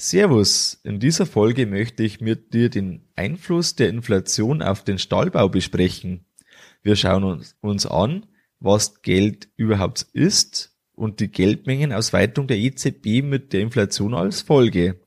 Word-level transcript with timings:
Servus, 0.00 0.80
in 0.84 1.00
dieser 1.00 1.26
Folge 1.26 1.66
möchte 1.66 2.04
ich 2.04 2.20
mit 2.20 2.54
dir 2.54 2.70
den 2.70 3.08
Einfluss 3.16 3.74
der 3.74 3.88
Inflation 3.88 4.62
auf 4.62 4.84
den 4.84 4.96
Stallbau 4.96 5.48
besprechen. 5.48 6.24
Wir 6.84 6.94
schauen 6.94 7.42
uns, 7.60 7.84
an, 7.84 8.26
was 8.60 9.02
Geld 9.02 9.48
überhaupt 9.56 10.06
ist 10.12 10.78
und 10.92 11.18
die 11.18 11.32
Geldmengenausweitung 11.32 12.46
der 12.46 12.58
EZB 12.58 13.24
mit 13.24 13.52
der 13.52 13.60
Inflation 13.62 14.14
als 14.14 14.40
Folge. 14.40 15.00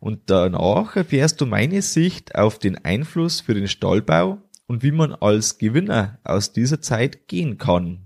Und 0.00 0.28
danach 0.28 0.96
erfährst 0.96 1.40
du 1.40 1.46
meine 1.46 1.80
Sicht 1.80 2.34
auf 2.34 2.58
den 2.58 2.76
Einfluss 2.84 3.40
für 3.40 3.54
den 3.54 3.68
Stallbau 3.68 4.42
und 4.66 4.82
wie 4.82 4.92
man 4.92 5.14
als 5.14 5.56
Gewinner 5.56 6.20
aus 6.24 6.52
dieser 6.52 6.82
Zeit 6.82 7.26
gehen 7.26 7.56
kann. 7.56 8.05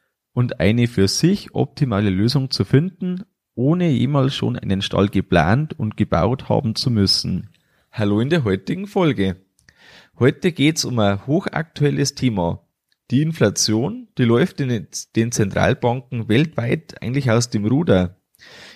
und 0.33 0.59
eine 0.59 0.87
für 0.87 1.07
sich 1.07 1.53
optimale 1.53 2.09
Lösung 2.09 2.51
zu 2.51 2.63
finden, 2.63 3.23
ohne 3.55 3.89
jemals 3.89 4.35
schon 4.35 4.57
einen 4.57 4.81
Stall 4.81 5.09
geplant 5.09 5.77
und 5.77 5.97
gebaut 5.97 6.49
haben 6.49 6.75
zu 6.75 6.89
müssen. 6.89 7.49
Hallo 7.91 8.21
in 8.21 8.29
der 8.29 8.43
heutigen 8.43 8.87
Folge. 8.87 9.37
Heute 10.17 10.51
geht's 10.51 10.85
um 10.85 10.99
ein 10.99 11.25
hochaktuelles 11.27 12.15
Thema. 12.15 12.65
Die 13.09 13.21
Inflation, 13.21 14.07
die 14.17 14.23
läuft 14.23 14.61
in 14.61 14.87
den 15.15 15.31
Zentralbanken 15.31 16.29
weltweit 16.29 17.01
eigentlich 17.01 17.29
aus 17.29 17.49
dem 17.49 17.65
Ruder. 17.65 18.17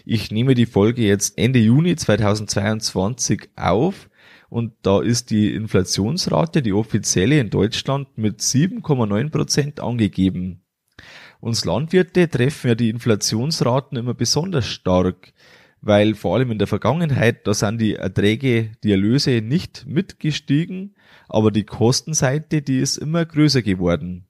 Ich 0.03 0.31
nehme 0.31 0.55
die 0.55 0.65
Folge 0.65 1.03
jetzt 1.03 1.37
Ende 1.37 1.59
Juni 1.59 1.95
2022 1.95 3.49
auf 3.55 4.09
und 4.49 4.73
da 4.81 5.02
ist 5.02 5.30
die 5.31 5.53
Inflationsrate, 5.53 6.61
die 6.61 6.73
offizielle 6.73 7.39
in 7.39 7.49
Deutschland 7.49 8.17
mit 8.17 8.41
7,9 8.41 9.30
Prozent 9.30 9.80
angegeben. 9.80 10.64
Uns 11.45 11.63
Landwirte 11.63 12.27
treffen 12.27 12.69
ja 12.69 12.73
die 12.73 12.89
Inflationsraten 12.89 13.99
immer 13.99 14.15
besonders 14.15 14.65
stark, 14.65 15.31
weil 15.79 16.15
vor 16.15 16.33
allem 16.33 16.49
in 16.49 16.57
der 16.57 16.65
Vergangenheit, 16.65 17.45
da 17.45 17.53
sind 17.53 17.79
die 17.79 17.93
Erträge, 17.93 18.71
die 18.83 18.89
Erlöse 18.89 19.43
nicht 19.43 19.85
mitgestiegen, 19.85 20.95
aber 21.29 21.52
die 21.52 21.63
Kostenseite, 21.63 22.63
die 22.63 22.79
ist 22.79 22.97
immer 22.97 23.25
größer 23.25 23.61
geworden. 23.61 24.25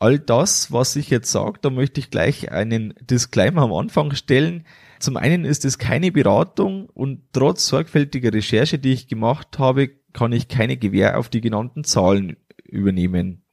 All 0.00 0.18
das, 0.18 0.72
was 0.72 0.96
ich 0.96 1.10
jetzt 1.10 1.30
sage, 1.30 1.60
da 1.62 1.70
möchte 1.70 2.00
ich 2.00 2.10
gleich 2.10 2.50
einen 2.50 2.94
Disclaimer 3.00 3.62
am 3.62 3.72
Anfang 3.72 4.12
stellen. 4.16 4.66
Zum 4.98 5.16
einen 5.16 5.44
ist 5.44 5.64
es 5.64 5.78
keine 5.78 6.10
Beratung 6.10 6.86
und 6.86 7.20
trotz 7.34 7.68
sorgfältiger 7.68 8.32
Recherche, 8.32 8.80
die 8.80 8.94
ich 8.94 9.06
gemacht 9.06 9.60
habe, 9.60 9.90
kann 10.12 10.32
ich 10.32 10.48
keine 10.48 10.76
Gewähr 10.76 11.20
auf 11.20 11.28
die 11.28 11.40
genannten 11.40 11.84
Zahlen 11.84 12.36
übernehmen. 12.64 13.45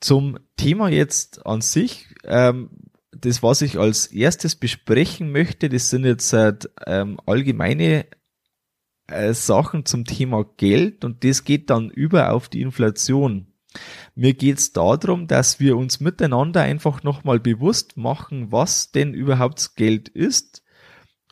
Zum 0.00 0.38
Thema 0.56 0.88
jetzt 0.88 1.44
an 1.46 1.60
sich, 1.60 2.06
ähm, 2.24 2.70
das, 3.10 3.42
was 3.42 3.62
ich 3.62 3.78
als 3.78 4.06
erstes 4.06 4.56
besprechen 4.56 5.32
möchte, 5.32 5.68
das 5.68 5.90
sind 5.90 6.04
jetzt 6.04 6.32
halt, 6.32 6.70
ähm, 6.86 7.18
allgemeine 7.26 8.06
äh, 9.08 9.32
Sachen 9.32 9.86
zum 9.86 10.04
Thema 10.04 10.44
Geld 10.56 11.04
und 11.04 11.24
das 11.24 11.44
geht 11.44 11.70
dann 11.70 11.90
über 11.90 12.32
auf 12.32 12.48
die 12.48 12.60
Inflation. 12.60 13.46
Mir 14.14 14.34
geht's 14.34 14.72
darum, 14.72 15.26
dass 15.26 15.60
wir 15.60 15.76
uns 15.76 16.00
miteinander 16.00 16.62
einfach 16.62 17.02
nochmal 17.02 17.40
bewusst 17.40 17.96
machen, 17.96 18.50
was 18.52 18.92
denn 18.92 19.14
überhaupt 19.14 19.76
Geld 19.76 20.08
ist 20.08 20.62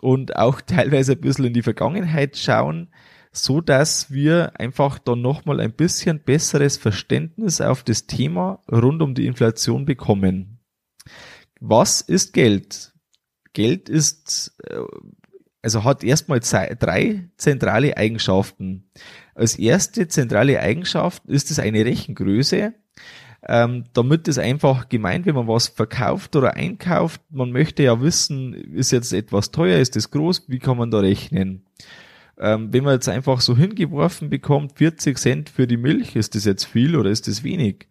und 0.00 0.36
auch 0.36 0.60
teilweise 0.66 1.12
ein 1.12 1.20
bisschen 1.20 1.46
in 1.46 1.54
die 1.54 1.62
Vergangenheit 1.62 2.36
schauen, 2.36 2.88
so 3.36 3.60
dass 3.60 4.10
wir 4.10 4.58
einfach 4.58 4.98
dann 4.98 5.20
nochmal 5.20 5.60
ein 5.60 5.72
bisschen 5.72 6.20
besseres 6.20 6.76
Verständnis 6.76 7.60
auf 7.60 7.82
das 7.82 8.06
Thema 8.06 8.62
rund 8.70 9.02
um 9.02 9.14
die 9.14 9.26
Inflation 9.26 9.84
bekommen. 9.84 10.58
Was 11.60 12.00
ist 12.00 12.32
Geld? 12.32 12.92
Geld 13.52 13.88
ist, 13.88 14.54
äh, 14.64 14.80
also 15.62 15.84
hat 15.84 16.04
erstmal 16.04 16.40
drei 16.40 17.28
zentrale 17.36 17.96
Eigenschaften. 17.96 18.90
Als 19.34 19.58
erste 19.58 20.08
zentrale 20.08 20.60
Eigenschaft 20.60 21.24
ist 21.26 21.50
es 21.50 21.58
eine 21.58 21.84
Rechengröße. 21.84 22.74
Ähm, 23.48 23.84
damit 23.92 24.26
ist 24.28 24.38
einfach 24.38 24.88
gemeint, 24.88 25.26
wenn 25.26 25.34
man 25.34 25.46
was 25.46 25.68
verkauft 25.68 26.34
oder 26.36 26.54
einkauft, 26.54 27.20
man 27.30 27.52
möchte 27.52 27.82
ja 27.84 28.00
wissen, 28.00 28.54
ist 28.54 28.90
jetzt 28.90 29.12
etwas 29.12 29.52
teuer, 29.52 29.78
ist 29.78 29.94
es 29.94 30.10
groß, 30.10 30.44
wie 30.48 30.58
kann 30.58 30.76
man 30.76 30.90
da 30.90 30.98
rechnen? 30.98 31.64
Ähm, 32.38 32.72
wenn 32.72 32.84
man 32.84 32.94
jetzt 32.94 33.08
einfach 33.08 33.40
so 33.40 33.56
hingeworfen 33.56 34.28
bekommt, 34.28 34.78
40 34.78 35.18
Cent 35.18 35.48
für 35.48 35.66
die 35.66 35.76
Milch, 35.76 36.16
ist 36.16 36.34
das 36.34 36.44
jetzt 36.44 36.64
viel 36.64 36.96
oder 36.96 37.10
ist 37.10 37.28
das 37.28 37.42
wenig? 37.42 37.88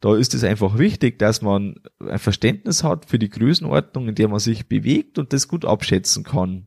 Da 0.00 0.16
ist 0.16 0.34
es 0.34 0.44
einfach 0.44 0.78
wichtig, 0.78 1.18
dass 1.18 1.42
man 1.42 1.76
ein 1.98 2.18
Verständnis 2.18 2.82
hat 2.82 3.06
für 3.06 3.18
die 3.18 3.28
Größenordnung, 3.28 4.08
in 4.08 4.14
der 4.14 4.28
man 4.28 4.38
sich 4.38 4.66
bewegt 4.66 5.18
und 5.18 5.32
das 5.32 5.48
gut 5.48 5.64
abschätzen 5.64 6.24
kann. 6.24 6.66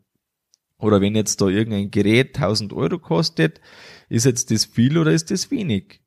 Oder 0.77 1.01
wenn 1.01 1.15
jetzt 1.15 1.41
da 1.41 1.47
irgendein 1.47 1.91
Gerät 1.91 2.35
1000 2.35 2.73
Euro 2.73 2.99
kostet, 2.99 3.61
ist 4.09 4.25
jetzt 4.25 4.51
das 4.51 4.65
viel 4.65 4.97
oder 4.97 5.11
ist 5.11 5.31
das 5.31 5.49
wenig? 5.49 6.01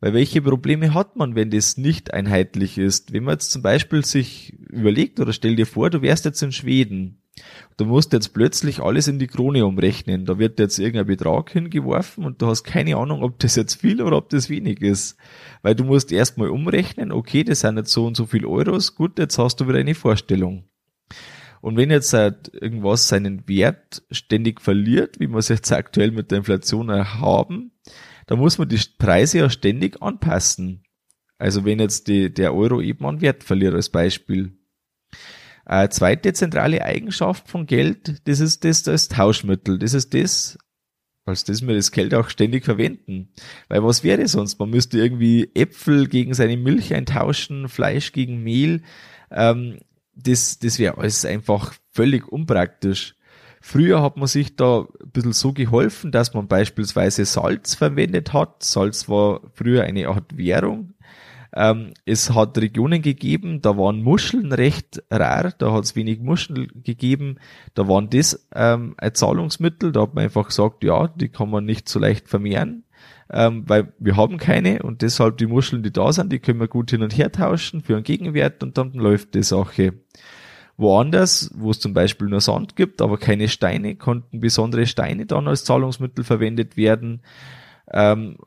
Weil 0.00 0.12
welche 0.12 0.42
Probleme 0.42 0.94
hat 0.94 1.16
man, 1.16 1.34
wenn 1.34 1.50
das 1.50 1.76
nicht 1.76 2.12
einheitlich 2.12 2.76
ist? 2.78 3.12
Wenn 3.12 3.24
man 3.24 3.34
jetzt 3.34 3.50
zum 3.50 3.62
Beispiel 3.62 4.04
sich 4.04 4.52
überlegt 4.60 5.20
oder 5.20 5.32
stell 5.32 5.56
dir 5.56 5.66
vor, 5.66 5.90
du 5.90 6.02
wärst 6.02 6.24
jetzt 6.24 6.42
in 6.42 6.52
Schweden 6.52 7.23
Du 7.76 7.84
musst 7.84 8.12
jetzt 8.12 8.32
plötzlich 8.32 8.80
alles 8.80 9.08
in 9.08 9.18
die 9.18 9.26
Krone 9.26 9.66
umrechnen. 9.66 10.24
Da 10.26 10.38
wird 10.38 10.60
jetzt 10.60 10.78
irgendein 10.78 11.06
Betrag 11.06 11.50
hingeworfen 11.50 12.24
und 12.24 12.40
du 12.40 12.46
hast 12.46 12.62
keine 12.62 12.96
Ahnung, 12.96 13.22
ob 13.22 13.38
das 13.40 13.56
jetzt 13.56 13.80
viel 13.80 14.00
oder 14.00 14.16
ob 14.16 14.28
das 14.28 14.48
wenig 14.48 14.80
ist. 14.80 15.16
Weil 15.62 15.74
du 15.74 15.84
musst 15.84 16.12
erstmal 16.12 16.50
umrechnen, 16.50 17.10
okay, 17.10 17.42
das 17.42 17.60
sind 17.60 17.76
jetzt 17.76 17.90
so 17.90 18.06
und 18.06 18.16
so 18.16 18.26
viel 18.26 18.46
Euros, 18.46 18.94
gut, 18.94 19.18
jetzt 19.18 19.38
hast 19.38 19.60
du 19.60 19.68
wieder 19.68 19.78
eine 19.78 19.94
Vorstellung. 19.94 20.68
Und 21.60 21.76
wenn 21.76 21.90
jetzt 21.90 22.12
halt 22.12 22.52
irgendwas 22.52 23.08
seinen 23.08 23.48
Wert 23.48 24.02
ständig 24.10 24.60
verliert, 24.60 25.18
wie 25.18 25.28
wir 25.28 25.38
es 25.38 25.48
jetzt 25.48 25.72
aktuell 25.72 26.10
mit 26.10 26.30
der 26.30 26.38
Inflation 26.38 26.90
haben, 26.92 27.72
dann 28.26 28.38
muss 28.38 28.58
man 28.58 28.68
die 28.68 28.80
Preise 28.98 29.38
ja 29.38 29.50
ständig 29.50 30.00
anpassen. 30.02 30.84
Also 31.38 31.64
wenn 31.64 31.80
jetzt 31.80 32.06
die, 32.06 32.32
der 32.32 32.54
Euro 32.54 32.80
eben 32.80 33.04
an 33.06 33.20
Wert 33.20 33.44
verliert 33.44 33.74
als 33.74 33.88
Beispiel. 33.88 34.56
Eine 35.64 35.88
zweite 35.88 36.32
zentrale 36.32 36.84
Eigenschaft 36.84 37.48
von 37.48 37.66
Geld, 37.66 38.26
das 38.28 38.40
ist 38.40 38.64
das, 38.64 38.82
das 38.82 39.08
Tauschmittel. 39.08 39.78
Das 39.78 39.94
ist 39.94 40.12
das, 40.14 40.58
als 41.24 41.44
das 41.44 41.66
wir 41.66 41.74
das 41.74 41.90
Geld 41.90 42.14
auch 42.14 42.28
ständig 42.28 42.64
verwenden. 42.64 43.30
Weil 43.68 43.82
was 43.82 44.04
wäre 44.04 44.26
sonst? 44.28 44.58
Man 44.58 44.70
müsste 44.70 44.98
irgendwie 44.98 45.50
Äpfel 45.54 46.08
gegen 46.08 46.34
seine 46.34 46.56
Milch 46.56 46.94
eintauschen, 46.94 47.68
Fleisch 47.68 48.12
gegen 48.12 48.42
Mehl. 48.42 48.82
Ähm, 49.30 49.78
das, 50.14 50.58
das 50.58 50.78
wäre 50.78 50.98
alles 50.98 51.24
einfach 51.24 51.74
völlig 51.90 52.28
unpraktisch. 52.28 53.16
Früher 53.60 54.02
hat 54.02 54.18
man 54.18 54.26
sich 54.26 54.56
da 54.56 54.80
ein 54.80 55.10
bisschen 55.10 55.32
so 55.32 55.54
geholfen, 55.54 56.12
dass 56.12 56.34
man 56.34 56.48
beispielsweise 56.48 57.24
Salz 57.24 57.74
verwendet 57.74 58.34
hat. 58.34 58.62
Salz 58.62 59.08
war 59.08 59.40
früher 59.54 59.84
eine 59.84 60.08
Art 60.08 60.36
Währung. 60.36 60.93
Ähm, 61.56 61.94
es 62.04 62.34
hat 62.34 62.58
Regionen 62.58 63.00
gegeben, 63.00 63.62
da 63.62 63.78
waren 63.78 64.02
Muscheln 64.02 64.52
recht 64.52 65.02
rar, 65.08 65.52
da 65.56 65.72
hat 65.72 65.84
es 65.84 65.94
wenig 65.94 66.20
Muscheln 66.20 66.82
gegeben, 66.82 67.36
da 67.74 67.86
waren 67.86 68.10
das 68.10 68.48
ähm, 68.54 68.94
ein 68.98 69.14
Zahlungsmittel, 69.14 69.92
da 69.92 70.02
hat 70.02 70.14
man 70.14 70.24
einfach 70.24 70.48
gesagt, 70.48 70.82
ja, 70.82 71.06
die 71.06 71.28
kann 71.28 71.50
man 71.50 71.64
nicht 71.64 71.88
so 71.88 72.00
leicht 72.00 72.28
vermehren, 72.28 72.82
ähm, 73.30 73.62
weil 73.68 73.92
wir 74.00 74.16
haben 74.16 74.36
keine 74.38 74.82
und 74.82 75.02
deshalb 75.02 75.38
die 75.38 75.46
Muscheln, 75.46 75.84
die 75.84 75.92
da 75.92 76.12
sind, 76.12 76.32
die 76.32 76.40
können 76.40 76.58
wir 76.58 76.66
gut 76.66 76.90
hin 76.90 77.02
und 77.02 77.16
her 77.16 77.30
tauschen 77.30 77.82
für 77.82 77.94
einen 77.94 78.04
Gegenwert 78.04 78.64
und 78.64 78.76
dann 78.76 78.92
läuft 78.92 79.34
die 79.34 79.44
Sache. 79.44 79.94
Woanders, 80.76 81.52
wo 81.54 81.70
es 81.70 81.78
zum 81.78 81.94
Beispiel 81.94 82.26
nur 82.28 82.40
Sand 82.40 82.74
gibt, 82.74 83.00
aber 83.00 83.16
keine 83.16 83.46
Steine, 83.46 83.94
konnten 83.94 84.40
besondere 84.40 84.86
Steine 84.86 85.24
dann 85.24 85.46
als 85.46 85.62
Zahlungsmittel 85.62 86.24
verwendet 86.24 86.76
werden. 86.76 87.22
Ähm, 87.92 88.38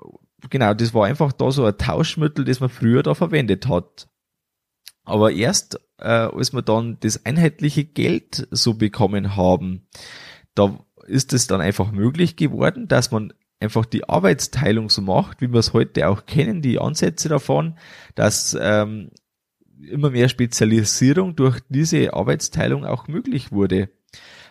genau, 0.50 0.74
das 0.74 0.94
war 0.94 1.06
einfach 1.06 1.32
da 1.34 1.52
so 1.52 1.66
ein 1.66 1.78
Tauschmittel, 1.78 2.46
das 2.46 2.60
man 2.60 2.70
früher 2.70 3.04
da 3.04 3.14
verwendet 3.14 3.68
hat. 3.68 4.08
Aber 5.04 5.32
erst, 5.32 5.80
äh, 6.00 6.08
als 6.08 6.54
wir 6.54 6.62
dann 6.62 6.98
das 7.00 7.26
einheitliche 7.26 7.86
Geld 7.86 8.48
so 8.52 8.74
bekommen 8.74 9.36
haben, 9.36 9.88
da 10.54 10.80
ist 11.08 11.34
es 11.34 11.48
dann 11.48 11.62
einfach 11.62 11.92
möglich 11.92 12.36
geworden, 12.36 12.88
dass 12.88 13.12
man 13.12 13.34
einfach 13.60 13.86
die 13.86 14.08
Arbeitsteilung 14.08 14.90
so 14.90 15.02
macht, 15.02 15.42
wie 15.42 15.52
wir 15.52 15.60
es 15.60 15.74
heute 15.74 16.10
auch 16.10 16.26
kennen, 16.26 16.62
die 16.62 16.80
Ansätze 16.80 17.30
davon, 17.30 17.76
dass 18.16 18.58
ähm, 18.60 19.12
immer 19.82 20.10
mehr 20.10 20.30
Spezialisierung 20.30 21.36
durch 21.36 21.60
diese 21.70 22.14
Arbeitsteilung 22.14 22.86
auch 22.86 23.08
möglich 23.08 23.52
wurde. 23.52 23.90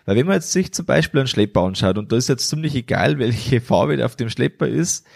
Weil 0.04 0.16
wenn 0.16 0.26
man 0.26 0.36
jetzt 0.36 0.52
sich 0.52 0.72
zum 0.72 0.86
Beispiel 0.86 1.20
einen 1.20 1.28
Schlepper 1.28 1.62
anschaut, 1.62 1.98
und 1.98 2.12
da 2.12 2.16
ist 2.16 2.28
jetzt 2.28 2.48
ziemlich 2.48 2.74
egal, 2.74 3.18
welche 3.18 3.60
Farbe 3.60 4.04
auf 4.04 4.16
dem 4.16 4.30
Schlepper 4.30 4.68
ist, 4.68 5.06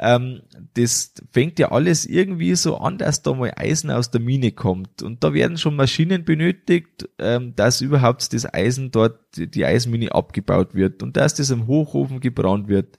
ähm, 0.00 0.42
das 0.74 1.12
fängt 1.32 1.58
ja 1.58 1.72
alles 1.72 2.06
irgendwie 2.06 2.54
so 2.54 2.78
an, 2.78 2.98
dass 2.98 3.22
da 3.22 3.34
mal 3.34 3.52
Eisen 3.56 3.90
aus 3.90 4.12
der 4.12 4.20
Mine 4.20 4.52
kommt. 4.52 5.02
Und 5.02 5.24
da 5.24 5.34
werden 5.34 5.58
schon 5.58 5.74
Maschinen 5.74 6.24
benötigt, 6.24 7.08
ähm, 7.18 7.54
dass 7.56 7.80
überhaupt 7.80 8.32
das 8.32 8.52
Eisen 8.52 8.92
dort, 8.92 9.18
die 9.36 9.64
Eisenmine 9.64 10.12
abgebaut 10.12 10.74
wird 10.74 11.02
und 11.02 11.16
dass 11.16 11.34
das 11.34 11.50
im 11.50 11.66
Hochofen 11.66 12.20
gebrannt 12.20 12.68
wird. 12.68 12.96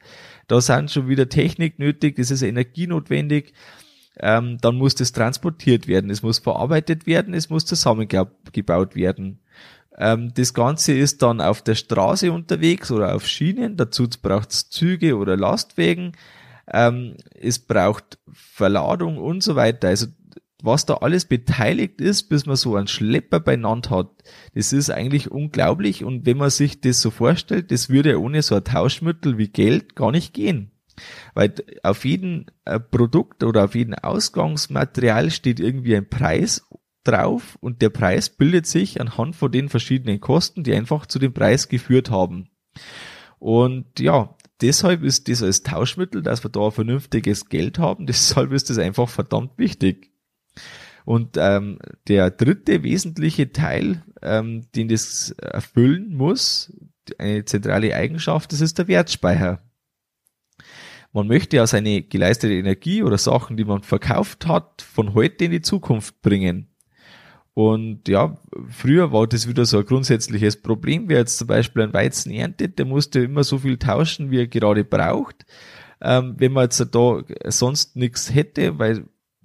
Da 0.48 0.60
sind 0.60 0.92
schon 0.92 1.08
wieder 1.08 1.30
Technik 1.30 1.80
nötig, 1.80 2.20
es 2.20 2.32
ist 2.32 2.42
Energie 2.42 2.88
notwendig. 2.88 3.54
Ähm, 4.20 4.58
dann 4.60 4.76
muss 4.76 4.96
das 4.96 5.14
transportiert 5.14 5.88
werden, 5.88 6.10
es 6.10 6.22
muss 6.22 6.40
verarbeitet 6.40 7.08
werden, 7.08 7.34
es 7.34 7.50
muss 7.50 7.66
zusammengebaut 7.66 8.96
werden. 8.96 9.40
Ähm, 9.98 10.34
das 10.34 10.54
Ganze 10.54 10.94
ist 10.98 11.22
dann 11.22 11.40
auf 11.40 11.62
der 11.62 11.76
Straße 11.76 12.30
unterwegs 12.30 12.92
oder 12.92 13.16
auf 13.16 13.26
Schienen. 13.26 13.78
Dazu 13.78 14.08
braucht 14.22 14.52
es 14.52 14.70
Züge 14.70 15.16
oder 15.16 15.38
Lastwägen. 15.38 16.12
Ähm, 16.72 17.16
es 17.34 17.60
braucht 17.60 18.20
Verladung 18.32 19.18
und 19.18 19.44
so 19.44 19.56
weiter. 19.56 19.88
Also 19.90 20.08
was 20.62 20.86
da 20.86 20.96
alles 20.96 21.26
beteiligt 21.26 22.02
ist, 22.02 22.24
bis 22.24 22.46
man 22.46 22.58
so 22.58 22.76
einen 22.76 22.88
Schlepper 22.88 23.40
beieinander 23.40 23.92
hat, 23.92 24.10
das 24.54 24.74
ist 24.74 24.90
eigentlich 24.90 25.32
unglaublich. 25.32 26.04
Und 26.04 26.26
wenn 26.26 26.38
man 26.38 26.50
sich 26.50 26.82
das 26.82 27.00
so 27.02 27.12
vorstellt, 27.12 27.72
das 27.72 27.90
würde 27.90 28.20
ohne 28.20 28.42
so 28.42 28.56
ein 28.56 28.64
Tauschmittel 28.64 29.38
wie 29.38 29.48
Geld 29.48 29.96
gar 29.96 30.12
nicht 30.12 30.34
gehen. 30.34 30.72
Weil 31.34 31.54
auf 31.82 32.04
jedem 32.04 32.48
äh, 32.66 32.78
Produkt 32.78 33.44
oder 33.44 33.66
auf 33.66 33.76
jedem 33.76 33.94
Ausgangsmaterial 33.94 35.32
steht 35.32 35.62
irgendwie 35.62 35.96
ein 35.96 36.10
Preis 36.10 36.68
drauf 37.06 37.58
und 37.62 37.82
der 37.82 37.90
Preis 37.90 38.30
bildet 38.30 38.68
sich 38.68 39.00
anhand 39.00 39.38
von 39.38 39.52
den 39.52 39.70
verschiedenen 39.70 40.20
Kosten, 40.20 40.64
die 40.64 40.74
einfach 40.74 41.06
zu 41.06 41.20
dem 41.20 41.34
Preis 41.34 41.70
geführt 41.70 42.12
haben. 42.12 42.50
Und 43.40 44.00
ja, 44.00 44.36
deshalb 44.62 45.04
ist 45.04 45.28
das 45.28 45.44
als 45.44 45.64
Tauschmittel, 45.64 46.22
dass 46.22 46.44
wir 46.44 46.50
da 46.50 46.66
ein 46.66 46.72
vernünftiges 46.72 47.50
Geld 47.50 47.80
haben, 47.80 48.06
deshalb 48.08 48.52
ist 48.52 48.70
das 48.70 48.78
einfach 48.78 49.10
verdammt 49.10 49.58
wichtig. 49.58 50.12
Und 51.06 51.38
ähm, 51.38 51.80
der 52.08 52.30
dritte 52.30 52.84
wesentliche 52.84 53.52
Teil, 53.52 54.04
ähm, 54.22 54.68
den 54.76 54.90
das 54.90 55.32
erfüllen 55.32 56.16
muss, 56.16 56.74
eine 57.18 57.46
zentrale 57.46 57.96
Eigenschaft, 57.96 58.52
das 58.52 58.62
ist 58.62 58.78
der 58.78 58.88
Wertspeicher. 58.88 59.64
Man 61.12 61.28
möchte 61.28 61.56
ja 61.58 61.66
seine 61.66 62.04
geleistete 62.04 62.54
Energie 62.54 63.02
oder 63.02 63.18
Sachen, 63.18 63.58
die 63.58 63.66
man 63.66 63.82
verkauft 63.82 64.46
hat, 64.46 64.84
von 64.84 65.16
heute 65.16 65.46
in 65.46 65.52
die 65.52 65.62
Zukunft 65.62 66.22
bringen. 66.22 66.68
Und 67.60 68.08
ja, 68.08 68.38
früher 68.70 69.12
war 69.12 69.28
das 69.28 69.46
wieder 69.46 69.66
so 69.66 69.80
ein 69.80 69.86
grundsätzliches 69.86 70.62
Problem. 70.62 71.10
Wer 71.10 71.18
jetzt 71.18 71.38
zum 71.38 71.48
Beispiel 71.48 71.82
einen 71.82 71.92
Weizen 71.92 72.32
erntet, 72.32 72.80
der 72.80 72.86
musste 72.86 73.20
immer 73.20 73.44
so 73.44 73.58
viel 73.58 73.78
tauschen, 73.78 74.32
wie 74.32 74.40
er 74.40 74.48
gerade 74.48 74.86
braucht. 74.86 75.46
Ähm, 76.00 76.36
wenn 76.38 76.54
man 76.54 76.64
jetzt 76.64 76.80
da 76.80 77.22
sonst 77.48 77.98
nichts 77.98 78.34
hätte, 78.34 78.80
weil 78.80 79.04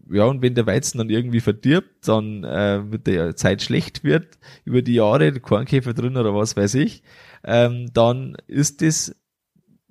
ja, 0.08 0.26
und 0.26 0.43
wenn 0.43 0.55
der 0.55 0.64
Weizen 0.64 0.99
dann 0.99 1.11
irgendwie 1.11 1.40
verdirbt, 1.40 2.06
dann 2.06 2.44
äh, 2.44 2.82
mit 2.82 3.08
der 3.08 3.34
Zeit 3.34 3.62
schlecht 3.62 4.05
wird, 4.05 4.38
über 4.64 4.81
die 4.81 4.94
Jahre, 4.94 5.32
Kornkäfer 5.40 5.93
drin 5.93 6.16
oder 6.16 6.37
was 6.37 6.56
weiß 6.56 6.75
ich, 6.75 7.02
ähm, 7.43 7.90
dann 7.94 8.37
ist 8.46 8.81
das 8.81 9.16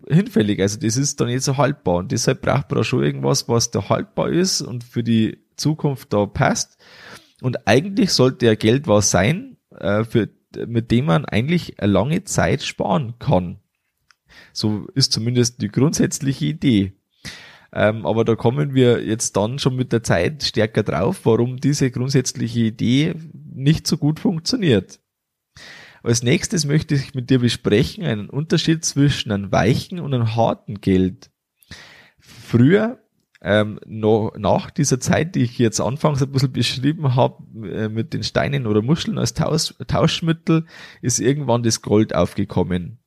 hinfällig. 0.07 0.61
Also 0.61 0.79
das 0.79 0.95
ist 0.95 1.19
dann 1.19 1.27
nicht 1.27 1.43
so 1.43 1.57
haltbar. 1.57 1.95
Und 1.95 2.13
deshalb 2.13 2.41
braucht 2.41 2.71
man 2.71 2.77
da 2.77 2.83
schon 2.85 3.03
irgendwas, 3.03 3.49
was 3.49 3.69
da 3.69 3.89
haltbar 3.89 4.29
ist 4.29 4.61
und 4.61 4.85
für 4.85 5.03
die 5.03 5.39
Zukunft 5.57 6.13
da 6.13 6.25
passt. 6.25 6.77
Und 7.43 7.67
eigentlich 7.67 8.11
sollte 8.11 8.45
ja 8.45 8.55
Geld 8.55 8.87
was 8.87 9.11
sein, 9.11 9.57
äh, 9.77 10.05
für, 10.05 10.29
mit 10.65 10.91
dem 10.91 11.03
man 11.03 11.25
eigentlich 11.25 11.77
eine 11.81 11.91
lange 11.91 12.23
Zeit 12.23 12.63
sparen 12.63 13.15
kann. 13.19 13.59
So 14.53 14.87
ist 14.95 15.11
zumindest 15.11 15.61
die 15.61 15.67
grundsätzliche 15.67 16.45
Idee. 16.45 16.93
Ähm, 17.73 18.05
aber 18.05 18.23
da 18.23 18.37
kommen 18.37 18.73
wir 18.73 19.05
jetzt 19.05 19.35
dann 19.35 19.59
schon 19.59 19.75
mit 19.75 19.91
der 19.91 20.03
Zeit 20.03 20.41
stärker 20.43 20.83
drauf, 20.83 21.25
warum 21.25 21.57
diese 21.57 21.91
grundsätzliche 21.91 22.61
Idee 22.61 23.13
nicht 23.33 23.87
so 23.87 23.97
gut 23.97 24.21
funktioniert. 24.21 25.01
Als 26.01 26.23
nächstes 26.23 26.65
möchte 26.65 26.95
ich 26.95 27.13
mit 27.13 27.29
dir 27.29 27.39
besprechen 27.39 28.05
einen 28.05 28.29
Unterschied 28.29 28.85
zwischen 28.85 29.33
einem 29.33 29.51
weichen 29.51 29.99
und 29.99 30.13
einem 30.13 30.37
harten 30.37 30.79
Geld. 30.79 31.29
Früher 32.21 33.02
ähm, 33.43 33.79
noch, 33.85 34.31
nach 34.37 34.71
dieser 34.71 34.99
Zeit, 34.99 35.35
die 35.35 35.43
ich 35.43 35.57
jetzt 35.57 35.81
anfangs 35.81 36.23
ein 36.23 36.31
bisschen 36.31 36.53
beschrieben 36.53 37.15
habe, 37.15 37.43
äh, 37.67 37.89
mit 37.89 38.13
den 38.13 38.23
Steinen 38.23 38.65
oder 38.65 38.81
Muscheln 38.81 39.17
als 39.17 39.33
Tausch, 39.33 39.75
Tauschmittel, 39.85 40.65
ist 41.01 41.19
irgendwann 41.19 41.61
das 41.61 41.81
Gold 41.81 42.15
aufgekommen. 42.15 42.99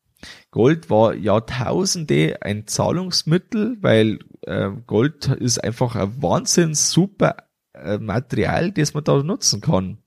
Gold 0.50 0.90
war 0.90 1.14
Jahrtausende 1.14 2.38
ein 2.42 2.66
Zahlungsmittel, 2.66 3.78
weil 3.80 4.18
äh, 4.42 4.70
Gold 4.86 5.26
ist 5.28 5.62
einfach 5.62 5.96
ein 5.96 6.22
wahnsinns 6.22 6.90
super 6.90 7.36
äh, 7.72 7.98
Material, 7.98 8.72
das 8.72 8.92
man 8.92 9.04
da 9.04 9.22
nutzen 9.22 9.62
kann. 9.62 9.98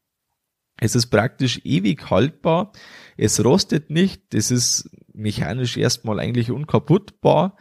Es 0.77 0.95
ist 0.95 1.07
praktisch 1.07 1.61
ewig 1.63 2.09
haltbar, 2.09 2.71
es 3.17 3.43
rostet 3.43 3.89
nicht, 3.89 4.33
es 4.33 4.49
ist 4.51 4.89
mechanisch 5.13 5.75
erstmal 5.75 6.19
eigentlich 6.19 6.51
unkaputtbar 6.51 7.57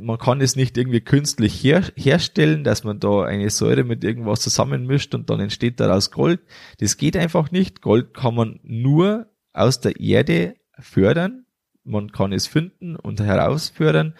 man 0.00 0.18
kann 0.18 0.40
es 0.40 0.56
nicht 0.56 0.76
irgendwie 0.76 1.00
künstlich 1.00 1.62
her 1.62 1.82
herstellen, 1.96 2.64
dass 2.64 2.84
man 2.84 3.00
da 3.00 3.24
eine 3.24 3.50
Säure 3.50 3.84
mit 3.84 4.04
irgendwas 4.04 4.40
zusammenmischt 4.40 5.14
und 5.14 5.30
dann 5.30 5.40
entsteht 5.40 5.80
daraus 5.80 6.10
Gold. 6.10 6.40
Das 6.78 6.96
geht 6.96 7.16
einfach 7.16 7.50
nicht. 7.50 7.82
Gold 7.82 8.14
kann 8.14 8.34
man 8.34 8.60
nur 8.62 9.26
aus 9.52 9.80
der 9.80 10.00
Erde 10.00 10.56
fördern. 10.78 11.46
Man 11.84 12.12
kann 12.12 12.32
es 12.32 12.46
finden 12.46 12.96
und 12.96 13.20
herausfördern. 13.20 14.14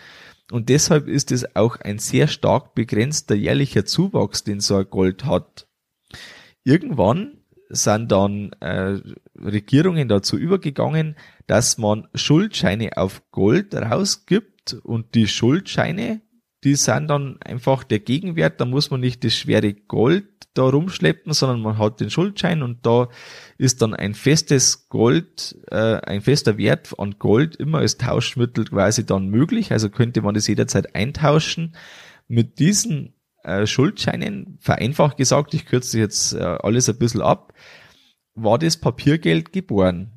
Und 0.51 0.69
deshalb 0.69 1.09
ist 1.09 1.33
es 1.33 1.57
auch 1.57 1.77
ein 1.77 1.99
sehr 1.99 2.29
stark 2.29 2.75
begrenzter 2.75 3.35
jährlicher 3.35 3.87
Zuwachs, 3.87 4.45
den 4.45 4.61
so 4.61 4.77
ein 4.77 4.91
Gold 4.91 5.25
hat. 5.25 5.67
Irgendwann 6.65 7.39
sind 7.71 8.13
dann 8.13 8.53
äh, 8.61 9.01
Regierungen 9.37 10.09
dazu 10.09 10.37
übergegangen, 10.37 11.17
dass 11.47 11.79
man 11.79 12.09
Schuldscheine 12.15 12.97
auf 12.97 13.23
Gold 13.31 13.75
rausgibt 13.75 14.54
und 14.73 15.15
die 15.15 15.29
Schuldscheine, 15.29 16.23
die 16.65 16.77
sind 16.77 17.09
dann 17.09 17.37
einfach 17.43 17.85
der 17.85 18.01
Gegenwert, 18.01 18.61
da 18.61 18.65
muss 18.65 18.91
man 18.91 19.01
nicht 19.01 19.23
das 19.23 19.35
schwere 19.35 19.75
Gold 19.75 20.27
da 20.55 20.63
rumschleppen, 20.63 21.33
sondern 21.33 21.61
man 21.61 21.79
hat 21.79 22.01
den 22.01 22.11
Schuldschein 22.11 22.63
und 22.63 22.87
da 22.87 23.09
ist 23.59 23.83
dann 23.83 23.93
ein 23.93 24.15
festes 24.15 24.89
Gold, 24.89 25.59
äh, 25.71 26.01
ein 26.01 26.23
fester 26.23 26.57
Wert 26.57 26.95
an 26.99 27.17
Gold 27.19 27.57
immer 27.57 27.79
als 27.79 27.99
Tauschmittel 27.99 28.65
quasi 28.65 29.05
dann 29.05 29.29
möglich, 29.29 29.73
also 29.73 29.91
könnte 29.91 30.23
man 30.23 30.35
das 30.35 30.47
jederzeit 30.47 30.95
eintauschen. 30.95 31.75
Mit 32.29 32.59
diesen 32.61 33.15
äh, 33.43 33.67
Schuldscheinen, 33.67 34.59
vereinfacht 34.61 35.17
gesagt, 35.17 35.53
ich 35.55 35.67
kürze 35.67 35.99
jetzt 35.99 36.33
äh, 36.33 36.39
alles 36.39 36.89
ein 36.89 36.99
bisschen 36.99 37.21
ab, 37.21 37.53
war 38.35 38.59
das 38.59 38.77
Papiergeld 38.79 39.53
geboren. 39.53 40.14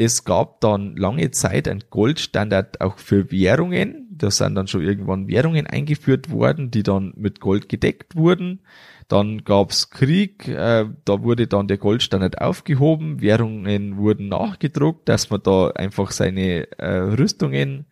Es 0.00 0.22
gab 0.24 0.60
dann 0.60 0.96
lange 0.96 1.32
Zeit 1.32 1.66
ein 1.66 1.82
Goldstandard 1.90 2.80
auch 2.80 2.98
für 2.98 3.32
Währungen. 3.32 4.06
Da 4.12 4.30
sind 4.30 4.54
dann 4.54 4.68
schon 4.68 4.82
irgendwann 4.82 5.26
Währungen 5.26 5.66
eingeführt 5.66 6.30
worden, 6.30 6.70
die 6.70 6.84
dann 6.84 7.12
mit 7.16 7.40
Gold 7.40 7.68
gedeckt 7.68 8.14
wurden. 8.14 8.60
Dann 9.08 9.42
gab's 9.42 9.90
Krieg, 9.90 10.46
äh, 10.46 10.84
da 11.04 11.22
wurde 11.24 11.48
dann 11.48 11.66
der 11.66 11.78
Goldstandard 11.78 12.40
aufgehoben, 12.40 13.20
Währungen 13.20 13.96
wurden 13.96 14.28
nachgedruckt, 14.28 15.08
dass 15.08 15.30
man 15.30 15.42
da 15.42 15.72
einfach 15.72 16.12
seine 16.12 16.70
äh, 16.78 16.98
Rüstungen 16.98 17.86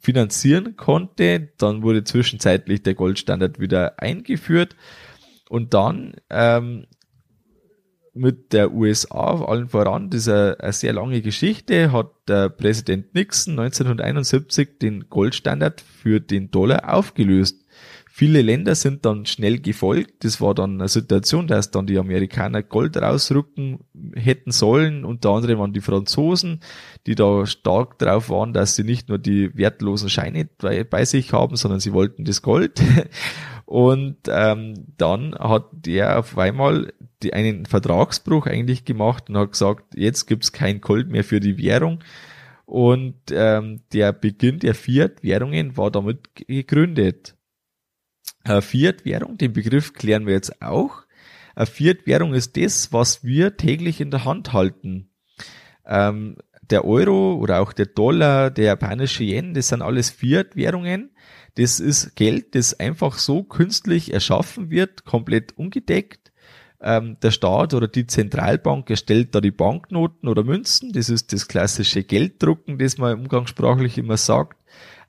finanzieren 0.00 0.76
konnte. 0.76 1.50
Dann 1.58 1.84
wurde 1.84 2.02
zwischenzeitlich 2.02 2.82
der 2.82 2.94
Goldstandard 2.94 3.60
wieder 3.60 4.00
eingeführt. 4.00 4.74
Und 5.48 5.72
dann 5.72 6.14
ähm, 6.30 6.86
mit 8.14 8.52
der 8.52 8.72
USA 8.72 9.44
allen 9.44 9.68
voran, 9.68 10.10
das 10.10 10.22
ist 10.22 10.28
eine, 10.28 10.56
eine 10.60 10.72
sehr 10.72 10.92
lange 10.92 11.20
Geschichte, 11.20 11.92
hat 11.92 12.10
der 12.28 12.48
Präsident 12.48 13.14
Nixon 13.14 13.58
1971 13.58 14.78
den 14.80 15.08
Goldstandard 15.10 15.80
für 15.80 16.20
den 16.20 16.50
Dollar 16.50 16.94
aufgelöst. 16.94 17.64
Viele 18.16 18.42
Länder 18.42 18.76
sind 18.76 19.04
dann 19.04 19.26
schnell 19.26 19.58
gefolgt. 19.58 20.22
Das 20.22 20.40
war 20.40 20.54
dann 20.54 20.80
eine 20.80 20.88
Situation, 20.88 21.48
dass 21.48 21.72
dann 21.72 21.88
die 21.88 21.98
Amerikaner 21.98 22.62
Gold 22.62 22.96
rausrücken 22.96 23.80
hätten 24.14 24.52
sollen. 24.52 25.04
Unter 25.04 25.30
anderem 25.30 25.58
waren 25.58 25.72
die 25.72 25.80
Franzosen, 25.80 26.60
die 27.08 27.16
da 27.16 27.44
stark 27.44 27.98
drauf 27.98 28.30
waren, 28.30 28.52
dass 28.52 28.76
sie 28.76 28.84
nicht 28.84 29.08
nur 29.08 29.18
die 29.18 29.50
wertlosen 29.56 30.10
Scheine 30.10 30.48
bei, 30.58 30.84
bei 30.84 31.04
sich 31.04 31.32
haben, 31.32 31.56
sondern 31.56 31.80
sie 31.80 31.92
wollten 31.92 32.24
das 32.24 32.40
Gold. 32.40 32.80
Und 33.64 34.16
ähm, 34.28 34.86
dann 34.98 35.34
hat 35.34 35.68
der 35.72 36.18
auf 36.18 36.36
einmal 36.36 36.92
die, 37.22 37.32
einen 37.32 37.64
Vertragsbruch 37.66 38.46
eigentlich 38.46 38.84
gemacht 38.84 39.30
und 39.30 39.38
hat 39.38 39.52
gesagt, 39.52 39.94
jetzt 39.94 40.26
gibt's 40.26 40.52
kein 40.52 40.80
Gold 40.80 41.08
mehr 41.08 41.24
für 41.24 41.40
die 41.40 41.58
Währung. 41.58 42.00
Und 42.66 43.16
ähm, 43.30 43.82
der 43.92 44.12
Beginn 44.12 44.58
der 44.58 44.74
Fiat-Währungen 44.74 45.76
war 45.76 45.90
damit 45.90 46.34
gegründet. 46.34 47.36
Äh, 48.44 48.60
Fiat-Währung, 48.60 49.38
den 49.38 49.52
Begriff 49.52 49.92
klären 49.92 50.26
wir 50.26 50.34
jetzt 50.34 50.62
auch. 50.62 51.02
Eine 51.54 51.66
Fiat-Währung 51.66 52.34
ist 52.34 52.56
das, 52.56 52.92
was 52.92 53.24
wir 53.24 53.56
täglich 53.56 54.00
in 54.00 54.10
der 54.10 54.24
Hand 54.24 54.52
halten. 54.52 55.10
Ähm, 55.86 56.36
der 56.70 56.84
Euro 56.84 57.34
oder 57.34 57.60
auch 57.60 57.72
der 57.72 57.86
Dollar, 57.86 58.50
der 58.50 58.64
japanische 58.64 59.24
Yen, 59.24 59.54
das 59.54 59.68
sind 59.68 59.82
alles 59.82 60.10
Fiat-Währungen. 60.10 61.13
Das 61.54 61.80
ist 61.80 62.16
Geld, 62.16 62.54
das 62.54 62.78
einfach 62.80 63.18
so 63.18 63.44
künstlich 63.44 64.12
erschaffen 64.12 64.70
wird, 64.70 65.04
komplett 65.04 65.56
ungedeckt. 65.56 66.32
Ähm, 66.80 67.16
der 67.22 67.30
Staat 67.30 67.72
oder 67.72 67.88
die 67.88 68.06
Zentralbank 68.06 68.90
erstellt 68.90 69.34
da 69.34 69.40
die 69.40 69.52
Banknoten 69.52 70.28
oder 70.28 70.42
Münzen. 70.42 70.92
Das 70.92 71.08
ist 71.08 71.32
das 71.32 71.48
klassische 71.48 72.02
Gelddrucken, 72.02 72.78
das 72.78 72.98
man 72.98 73.18
umgangssprachlich 73.20 73.96
immer 73.96 74.16
sagt. 74.16 74.58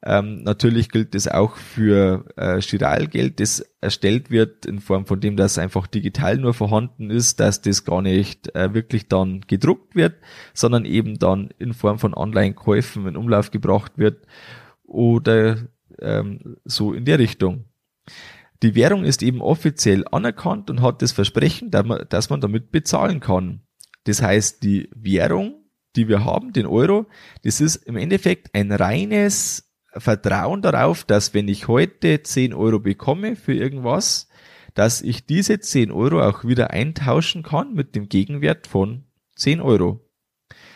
Ähm, 0.07 0.43
natürlich 0.43 0.89
gilt 0.89 1.15
das 1.15 1.27
auch 1.27 1.55
für 1.57 2.25
äh, 2.37 2.61
Chiralgeld, 2.61 3.39
das 3.39 3.65
erstellt 3.81 4.29
wird 4.29 4.67
in 4.67 4.79
Form 4.79 5.07
von 5.07 5.19
dem, 5.19 5.35
dass 5.35 5.57
einfach 5.57 5.87
digital 5.87 6.37
nur 6.37 6.53
vorhanden 6.53 7.09
ist, 7.09 7.39
dass 7.39 7.61
das 7.61 7.85
gar 7.85 8.03
nicht 8.03 8.53
äh, 8.55 8.75
wirklich 8.75 9.07
dann 9.07 9.41
gedruckt 9.41 9.95
wird, 9.95 10.13
sondern 10.53 10.85
eben 10.85 11.17
dann 11.17 11.49
in 11.57 11.73
Form 11.73 11.97
von 11.97 12.13
Online-Käufen 12.13 13.07
in 13.07 13.17
Umlauf 13.17 13.49
gebracht 13.49 13.93
wird 13.95 14.27
oder 14.83 15.57
ähm, 16.01 16.57
so 16.65 16.93
in 16.93 17.05
der 17.05 17.19
Richtung. 17.19 17.65
Die 18.63 18.75
Währung 18.75 19.03
ist 19.03 19.21
eben 19.21 19.41
offiziell 19.41 20.05
anerkannt 20.11 20.69
und 20.69 20.81
hat 20.81 21.01
das 21.01 21.11
Versprechen, 21.11 21.71
dass 21.71 21.85
man, 21.85 22.05
dass 22.09 22.29
man 22.29 22.41
damit 22.41 22.71
bezahlen 22.71 23.19
kann. 23.19 23.61
Das 24.05 24.21
heißt, 24.21 24.63
die 24.63 24.89
Währung, 24.95 25.65
die 25.95 26.07
wir 26.07 26.23
haben, 26.23 26.53
den 26.53 26.65
Euro, 26.65 27.07
das 27.43 27.61
ist 27.61 27.75
im 27.75 27.97
Endeffekt 27.97 28.53
ein 28.53 28.71
reines 28.71 29.71
Vertrauen 29.97 30.61
darauf, 30.61 31.03
dass 31.03 31.33
wenn 31.33 31.47
ich 31.47 31.67
heute 31.67 32.21
10 32.21 32.53
Euro 32.53 32.79
bekomme 32.79 33.35
für 33.35 33.53
irgendwas, 33.53 34.27
dass 34.73 35.01
ich 35.01 35.25
diese 35.25 35.59
10 35.59 35.91
Euro 35.91 36.21
auch 36.21 36.43
wieder 36.43 36.71
eintauschen 36.71 37.43
kann 37.43 37.73
mit 37.73 37.95
dem 37.95 38.09
Gegenwert 38.09 38.67
von 38.67 39.05
10 39.37 39.61
Euro. 39.61 40.01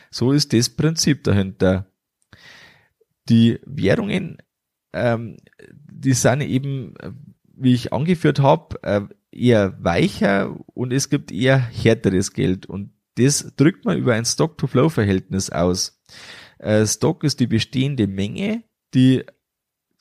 So 0.10 0.32
ist 0.32 0.54
das 0.54 0.70
Prinzip 0.70 1.24
dahinter. 1.24 1.92
Die 3.28 3.60
Währungen, 3.66 4.38
ähm, 4.94 5.38
die 5.92 6.14
sind 6.14 6.42
eben, 6.42 6.94
wie 7.56 7.74
ich 7.74 7.94
angeführt 7.94 8.40
habe, 8.40 8.82
äh, 8.84 9.02
eher 9.32 9.84
weicher 9.84 10.56
und 10.74 10.92
es 10.92 11.10
gibt 11.10 11.32
eher 11.32 11.58
härteres 11.58 12.34
Geld 12.34 12.66
und 12.66 12.92
das 13.16 13.54
drückt 13.56 13.86
man 13.86 13.98
über 13.98 14.14
ein 14.14 14.26
Stock-to-Flow-Verhältnis 14.26 15.50
aus. 15.50 16.02
Äh, 16.58 16.86
Stock 16.86 17.24
ist 17.24 17.40
die 17.40 17.48
bestehende 17.48 18.08
Menge 18.08 18.64
die 18.94 19.24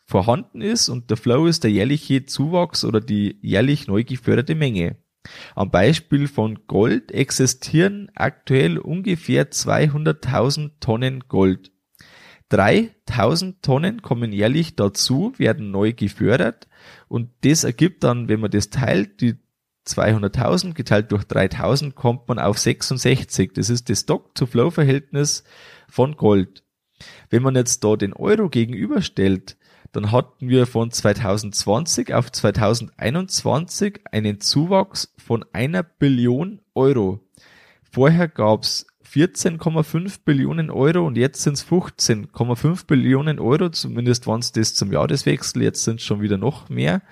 vorhanden 0.07 0.62
ist 0.62 0.88
und 0.88 1.11
der 1.11 1.16
Flow 1.16 1.47
ist 1.47 1.64
der 1.64 1.71
jährliche 1.71 2.25
Zuwachs 2.25 2.85
oder 2.85 3.00
die 3.00 3.38
jährlich 3.42 3.87
neu 3.87 4.04
geförderte 4.04 4.54
Menge. 4.54 4.97
Am 5.54 5.71
Beispiel 5.71 6.26
von 6.26 6.66
Gold 6.66 7.12
existieren 7.12 8.11
aktuell 8.14 8.78
ungefähr 8.78 9.50
200.000 9.50 10.71
Tonnen 10.80 11.25
Gold. 11.28 11.73
3000 12.50 13.62
Tonnen 13.62 14.02
kommen 14.02 14.33
jährlich 14.33 14.76
dazu, 14.76 15.33
werden 15.37 15.71
neu 15.71 15.93
gefördert 15.93 16.69
und 17.09 17.31
das 17.43 17.64
ergibt 17.64 18.05
dann, 18.05 18.28
wenn 18.28 18.40
man 18.40 18.50
das 18.50 18.71
teilt, 18.71 19.21
die 19.21 19.37
200.000 19.87 20.75
geteilt 20.75 21.12
durch 21.12 21.25
3000 21.25 21.95
kommt 21.95 22.28
man 22.28 22.38
auf 22.38 22.59
66. 22.59 23.52
Das 23.55 23.71
ist 23.71 23.88
das 23.88 24.00
Stock-to-Flow-Verhältnis 24.00 25.45
von 25.88 26.17
Gold. 26.17 26.62
Wenn 27.31 27.43
man 27.43 27.55
jetzt 27.55 27.85
da 27.85 27.97
den 27.97 28.12
Euro 28.12 28.49
gegenüberstellt, 28.49 29.57
dann 29.93 30.12
hatten 30.12 30.49
wir 30.49 30.67
von 30.67 30.90
2020 30.90 32.12
auf 32.12 32.31
2021 32.31 34.00
einen 34.11 34.40
Zuwachs 34.40 35.14
von 35.17 35.45
einer 35.52 35.83
Billion 35.83 36.61
Euro. 36.75 37.21
Vorher 37.90 38.28
gab's 38.28 38.87
14,5 39.12 40.21
Billionen 40.25 40.71
Euro 40.71 41.07
und 41.07 41.17
jetzt 41.17 41.43
sind 41.43 41.55
es 41.55 41.67
15,5 41.67 42.87
Billionen 42.87 43.38
Euro, 43.38 43.71
zumindest 43.71 44.27
waren 44.27 44.41
es 44.41 44.53
das 44.53 44.75
zum 44.75 44.93
Jahreswechsel, 44.93 45.62
jetzt 45.62 45.85
sind 45.85 46.00
es 46.00 46.07
schon 46.07 46.21
wieder 46.21 46.38
noch 46.38 46.69
mehr. 46.69 47.03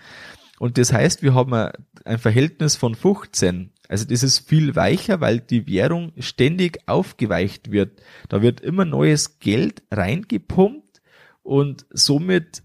Und 0.59 0.79
das 0.79 0.93
heißt, 0.93 1.23
wir 1.23 1.35
haben 1.35 1.53
ein 1.53 2.19
Verhältnis 2.19 2.76
von 2.76 2.95
15. 2.95 3.73
Also 3.88 4.07
das 4.07 4.23
ist 4.23 4.49
viel 4.49 4.75
weicher, 4.75 5.21
weil 5.21 5.41
die 5.41 5.67
Währung 5.67 6.12
ständig 6.19 6.81
aufgeweicht 6.87 7.71
wird. 7.71 8.03
Da 8.29 8.43
wird 8.43 8.61
immer 8.61 8.85
neues 8.85 9.38
Geld 9.38 9.83
reingepumpt 9.91 11.03
und 11.43 11.87
somit 11.91 12.62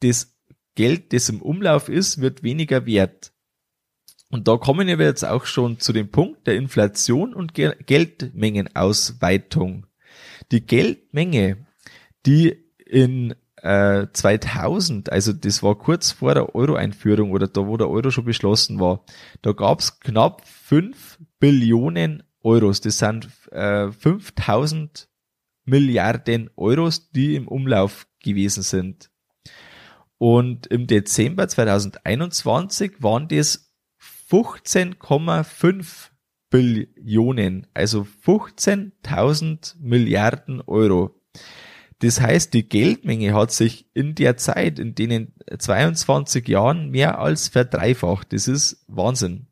das 0.00 0.34
Geld, 0.74 1.12
das 1.12 1.28
im 1.28 1.40
Umlauf 1.40 1.88
ist, 1.88 2.20
wird 2.20 2.42
weniger 2.42 2.86
wert. 2.86 3.33
Und 4.34 4.48
da 4.48 4.56
kommen 4.56 4.88
wir 4.88 4.98
jetzt 4.98 5.24
auch 5.24 5.46
schon 5.46 5.78
zu 5.78 5.92
dem 5.92 6.08
Punkt 6.08 6.48
der 6.48 6.56
Inflation 6.56 7.34
und 7.34 7.54
Geldmengenausweitung. 7.54 9.86
Die 10.50 10.66
Geldmenge, 10.66 11.68
die 12.26 12.48
in 12.84 13.36
äh, 13.62 14.08
2000, 14.12 15.12
also 15.12 15.32
das 15.32 15.62
war 15.62 15.78
kurz 15.78 16.10
vor 16.10 16.34
der 16.34 16.56
Euro-Einführung 16.56 17.30
oder 17.30 17.46
da, 17.46 17.68
wo 17.68 17.76
der 17.76 17.88
Euro 17.88 18.10
schon 18.10 18.24
beschlossen 18.24 18.80
war, 18.80 19.04
da 19.40 19.52
gab's 19.52 20.00
knapp 20.00 20.42
fünf 20.44 21.20
Billionen 21.38 22.24
Euros. 22.42 22.80
Das 22.80 22.98
sind 22.98 23.28
äh, 23.52 23.92
5000 23.92 25.08
Milliarden 25.64 26.50
Euros, 26.56 27.12
die 27.12 27.36
im 27.36 27.46
Umlauf 27.46 28.08
gewesen 28.20 28.64
sind. 28.64 29.12
Und 30.18 30.66
im 30.66 30.88
Dezember 30.88 31.46
2021 31.46 33.00
waren 33.00 33.28
das 33.28 33.63
15,5 34.34 36.10
Billionen, 36.50 37.68
also 37.72 38.04
15.000 38.26 39.76
Milliarden 39.78 40.60
Euro. 40.62 41.20
Das 42.00 42.20
heißt, 42.20 42.52
die 42.52 42.68
Geldmenge 42.68 43.32
hat 43.32 43.52
sich 43.52 43.86
in 43.94 44.16
der 44.16 44.36
Zeit, 44.36 44.80
in 44.80 44.96
denen 44.96 45.34
22 45.56 46.48
Jahren 46.48 46.90
mehr 46.90 47.20
als 47.20 47.46
verdreifacht. 47.46 48.32
Das 48.32 48.48
ist 48.48 48.84
Wahnsinn. 48.88 49.46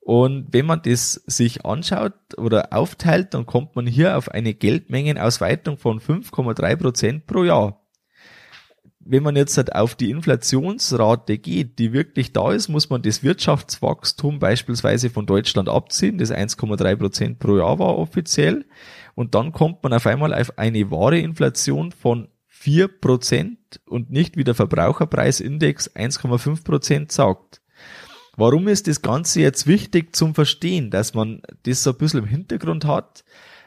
Und 0.00 0.48
wenn 0.52 0.66
man 0.66 0.82
das 0.82 1.14
sich 1.26 1.64
anschaut 1.64 2.36
oder 2.36 2.74
aufteilt, 2.74 3.32
dann 3.32 3.46
kommt 3.46 3.76
man 3.76 3.86
hier 3.86 4.18
auf 4.18 4.30
eine 4.30 4.52
Geldmengenausweitung 4.52 5.78
von 5.78 6.00
5,3 6.00 6.76
Prozent 6.76 7.26
pro 7.26 7.44
Jahr. 7.44 7.85
Wenn 9.08 9.22
man 9.22 9.36
jetzt 9.36 9.56
halt 9.56 9.74
auf 9.74 9.94
die 9.94 10.10
Inflationsrate 10.10 11.38
geht, 11.38 11.78
die 11.78 11.92
wirklich 11.92 12.32
da 12.32 12.52
ist, 12.52 12.68
muss 12.68 12.90
man 12.90 13.02
das 13.02 13.22
Wirtschaftswachstum 13.22 14.38
beispielsweise 14.38 15.10
von 15.10 15.26
Deutschland 15.26 15.68
abziehen, 15.68 16.18
das 16.18 16.32
1,3 16.32 16.96
Prozent 16.96 17.38
pro 17.38 17.56
Jahr 17.56 17.78
war 17.78 17.96
offiziell. 17.98 18.64
Und 19.14 19.34
dann 19.34 19.52
kommt 19.52 19.82
man 19.82 19.92
auf 19.92 20.06
einmal 20.06 20.34
auf 20.34 20.58
eine 20.58 20.90
wahre 20.90 21.18
Inflation 21.18 21.92
von 21.92 22.28
4% 22.50 23.56
und 23.86 24.10
nicht 24.10 24.36
wie 24.36 24.44
der 24.44 24.54
Verbraucherpreisindex 24.54 25.94
1,5% 25.94 27.12
sagt. 27.12 27.60
Warum 28.36 28.68
ist 28.68 28.86
das 28.86 29.02
Ganze 29.02 29.40
jetzt 29.40 29.66
wichtig 29.66 30.14
zum 30.14 30.34
Verstehen, 30.34 30.90
dass 30.90 31.14
man 31.14 31.40
das 31.62 31.82
so 31.82 31.90
ein 31.90 31.96
bisschen 31.96 32.20
im 32.20 32.26
Hintergrund 32.26 32.84
hat? 32.84 33.24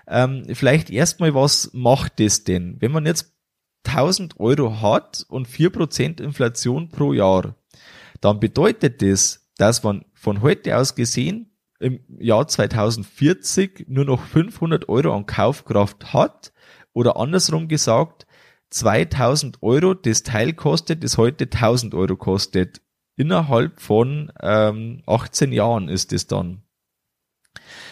Ähm, 0.08 0.43
vielleicht 0.53 0.89
erstmal, 0.89 1.34
was 1.34 1.72
macht 1.74 2.19
das 2.19 2.43
denn? 2.43 2.77
Wenn 2.79 2.91
man 2.91 3.05
jetzt 3.05 3.38
1000 3.86 4.39
Euro 4.39 4.81
hat 4.81 5.25
und 5.29 5.48
4% 5.48 6.21
Inflation 6.21 6.89
pro 6.89 7.13
Jahr, 7.13 7.55
dann 8.21 8.39
bedeutet 8.39 9.01
das, 9.01 9.50
dass 9.57 9.83
man 9.83 10.05
von 10.13 10.41
heute 10.41 10.77
aus 10.77 10.95
gesehen 10.95 11.51
im 11.79 12.00
Jahr 12.19 12.48
2040 12.48 13.86
nur 13.88 14.05
noch 14.05 14.21
500 14.21 14.89
Euro 14.89 15.15
an 15.15 15.25
Kaufkraft 15.25 16.13
hat 16.13 16.51
oder 16.93 17.17
andersrum 17.17 17.67
gesagt 17.67 18.25
2000 18.69 19.63
Euro 19.63 19.93
das 19.93 20.24
Teil 20.24 20.53
kostet, 20.53 21.03
das 21.03 21.17
heute 21.17 21.45
1000 21.45 21.93
Euro 21.95 22.15
kostet. 22.15 22.81
Innerhalb 23.15 23.81
von 23.81 24.31
ähm, 24.41 25.01
18 25.05 25.51
Jahren 25.51 25.89
ist 25.89 26.13
es 26.13 26.27
dann. 26.27 26.63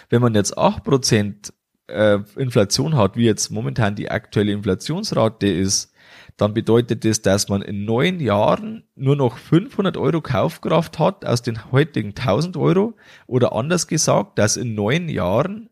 Wenn 0.10 0.22
man 0.22 0.36
jetzt 0.36 0.58
8% 0.58 1.52
äh, 1.88 2.20
Inflation 2.36 2.96
hat, 2.96 3.16
wie 3.16 3.26
jetzt 3.26 3.52
momentan 3.52 3.96
die 3.96 4.10
aktuelle 4.10 4.52
Inflationsrate 4.52 5.48
ist, 5.48 5.94
dann 6.38 6.54
bedeutet 6.54 7.04
das, 7.04 7.24
dass 7.24 7.50
man 7.50 7.64
in 7.64 7.84
neun 7.84 8.20
Jahren 8.20 8.84
nur 8.96 9.16
noch 9.16 9.38
500 9.38 9.98
Euro 9.98 10.22
Kaufkraft 10.22 11.00
hat 11.00 11.26
aus 11.26 11.42
den 11.42 11.72
heutigen 11.72 12.10
1000 12.10 12.58
Euro 12.58 12.96
oder 13.26 13.54
anders 13.54 13.88
gesagt, 13.88 14.38
dass 14.38 14.56
in 14.56 14.76
neun 14.76 15.10
Jahren 15.10 15.70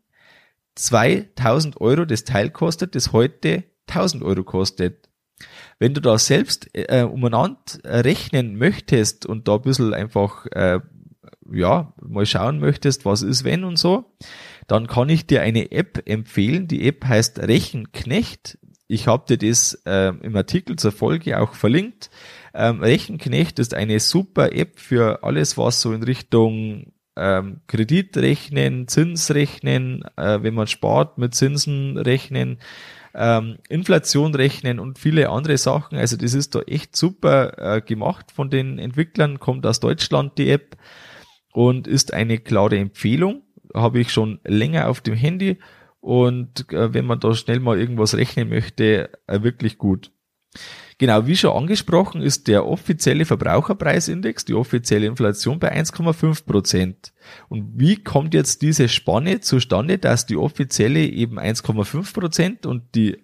2000 0.74 1.80
Euro 1.80 2.04
das 2.04 2.24
Teil 2.24 2.50
kostet, 2.50 2.96
das 2.96 3.12
heute 3.12 3.64
1000 3.86 4.24
Euro 4.24 4.42
kostet. 4.42 5.08
Wenn 5.78 5.94
du 5.94 6.00
da 6.00 6.18
selbst 6.18 6.68
äh, 6.72 7.02
umeinander 7.04 7.58
rechnen 7.84 8.56
möchtest 8.56 9.24
und 9.24 9.46
da 9.46 9.56
ein 9.56 9.62
bisschen 9.62 9.94
einfach 9.94 10.46
äh, 10.46 10.80
ja, 11.52 11.92
mal 12.02 12.26
schauen 12.26 12.58
möchtest, 12.58 13.04
was 13.04 13.22
ist 13.22 13.44
wenn 13.44 13.64
und 13.64 13.76
so, 13.76 14.16
dann 14.66 14.86
kann 14.86 15.08
ich 15.08 15.26
dir 15.26 15.42
eine 15.42 15.70
App 15.72 16.02
empfehlen. 16.06 16.68
Die 16.68 16.86
App 16.88 17.04
heißt 17.04 17.38
Rechenknecht. 17.40 18.58
Ich 18.88 19.06
habe 19.06 19.24
dir 19.28 19.38
das 19.48 19.82
äh, 19.84 20.12
im 20.22 20.36
Artikel 20.36 20.76
zur 20.76 20.92
Folge 20.92 21.40
auch 21.40 21.54
verlinkt. 21.54 22.10
Ähm, 22.54 22.80
Rechenknecht 22.80 23.58
ist 23.58 23.74
eine 23.74 24.00
super 24.00 24.52
App 24.52 24.78
für 24.78 25.22
alles, 25.22 25.58
was 25.58 25.80
so 25.80 25.92
in 25.92 26.02
Richtung 26.02 26.92
ähm, 27.16 27.60
Kredit 27.66 28.16
rechnen, 28.16 28.88
Zins 28.88 29.32
rechnen, 29.34 30.04
äh, 30.16 30.42
wenn 30.42 30.54
man 30.54 30.66
spart, 30.66 31.18
mit 31.18 31.34
Zinsen 31.34 31.96
rechnen, 31.96 32.58
ähm, 33.14 33.56
Inflation 33.68 34.34
rechnen 34.34 34.78
und 34.78 34.98
viele 34.98 35.30
andere 35.30 35.56
Sachen. 35.56 35.96
Also 35.98 36.16
das 36.16 36.34
ist 36.34 36.54
da 36.54 36.60
echt 36.60 36.94
super 36.94 37.76
äh, 37.76 37.80
gemacht 37.80 38.30
von 38.30 38.50
den 38.50 38.78
Entwicklern, 38.78 39.40
kommt 39.40 39.66
aus 39.66 39.80
Deutschland 39.80 40.38
die 40.38 40.50
App 40.50 40.76
und 41.52 41.86
ist 41.86 42.12
eine 42.12 42.38
klare 42.38 42.76
Empfehlung. 42.78 43.42
Habe 43.74 44.00
ich 44.00 44.12
schon 44.12 44.40
länger 44.44 44.88
auf 44.88 45.00
dem 45.00 45.14
Handy 45.14 45.58
und 46.00 46.72
äh, 46.72 46.94
wenn 46.94 47.04
man 47.06 47.20
da 47.20 47.34
schnell 47.34 47.60
mal 47.60 47.78
irgendwas 47.78 48.14
rechnen 48.14 48.48
möchte, 48.48 49.10
äh, 49.26 49.42
wirklich 49.42 49.78
gut. 49.78 50.12
Genau, 50.98 51.26
wie 51.26 51.36
schon 51.36 51.54
angesprochen, 51.54 52.22
ist 52.22 52.48
der 52.48 52.66
offizielle 52.66 53.26
Verbraucherpreisindex, 53.26 54.46
die 54.46 54.54
offizielle 54.54 55.06
Inflation 55.06 55.58
bei 55.58 55.76
1,5 55.76 56.46
Prozent. 56.46 57.12
Und 57.48 57.78
wie 57.78 57.96
kommt 57.96 58.32
jetzt 58.32 58.62
diese 58.62 58.88
Spanne 58.88 59.40
zustande, 59.40 59.98
dass 59.98 60.24
die 60.24 60.36
offizielle 60.36 61.00
eben 61.00 61.38
1,5 61.38 62.14
Prozent 62.14 62.66
und 62.66 62.94
die 62.94 63.18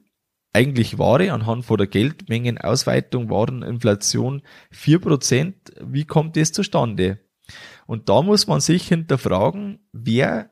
eigentlich 0.52 0.98
wahre 0.98 1.32
anhand 1.32 1.64
von 1.64 1.78
der 1.78 1.86
Geldmengenausweitung 1.86 3.30
Wareninflation 3.30 4.42
4 4.72 4.98
Prozent? 4.98 5.54
Wie 5.80 6.04
kommt 6.04 6.36
das 6.36 6.52
zustande? 6.52 7.20
Und 7.92 8.08
da 8.08 8.22
muss 8.22 8.46
man 8.46 8.62
sich 8.62 8.88
hinterfragen, 8.88 9.78
wer 9.92 10.48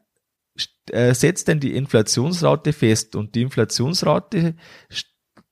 äh, 0.90 1.14
setzt 1.14 1.49
denn 1.49 1.59
die 1.59 1.75
Inflationsrate 1.75 2.75
fest? 2.75 3.16
Und 3.16 3.35
die 3.35 3.40
Inflationsrate 3.40 4.56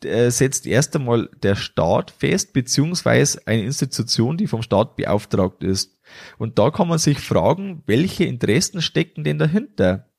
äh, 0.04 0.30
setzt 0.30 0.66
erst 0.66 0.94
einmal 0.96 1.30
der 1.42 1.56
Staat 1.56 2.10
fest, 2.10 2.52
beziehungsweise 2.52 3.40
eine 3.46 3.62
Institution, 3.62 4.36
die 4.36 4.48
vom 4.48 4.60
Staat 4.60 4.96
beauftragt 4.96 5.64
ist. 5.64 5.98
Und 6.36 6.58
da 6.58 6.70
kann 6.70 6.88
man 6.88 6.98
sich 6.98 7.20
fragen, 7.20 7.82
welche 7.86 8.24
Interessen 8.24 8.82
stecken 8.82 9.24
denn 9.24 9.38
dahinter? 9.38 10.10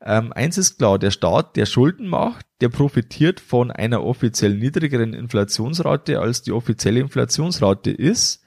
Ähm, 0.00 0.32
eins 0.32 0.56
ist 0.56 0.78
klar, 0.78 1.00
der 1.00 1.10
Staat, 1.10 1.56
der 1.56 1.66
Schulden 1.66 2.06
macht, 2.06 2.46
der 2.60 2.68
profitiert 2.68 3.40
von 3.40 3.72
einer 3.72 4.04
offiziell 4.04 4.54
niedrigeren 4.54 5.14
Inflationsrate, 5.14 6.20
als 6.20 6.42
die 6.42 6.52
offizielle 6.52 7.00
Inflationsrate 7.00 7.90
ist, 7.90 8.44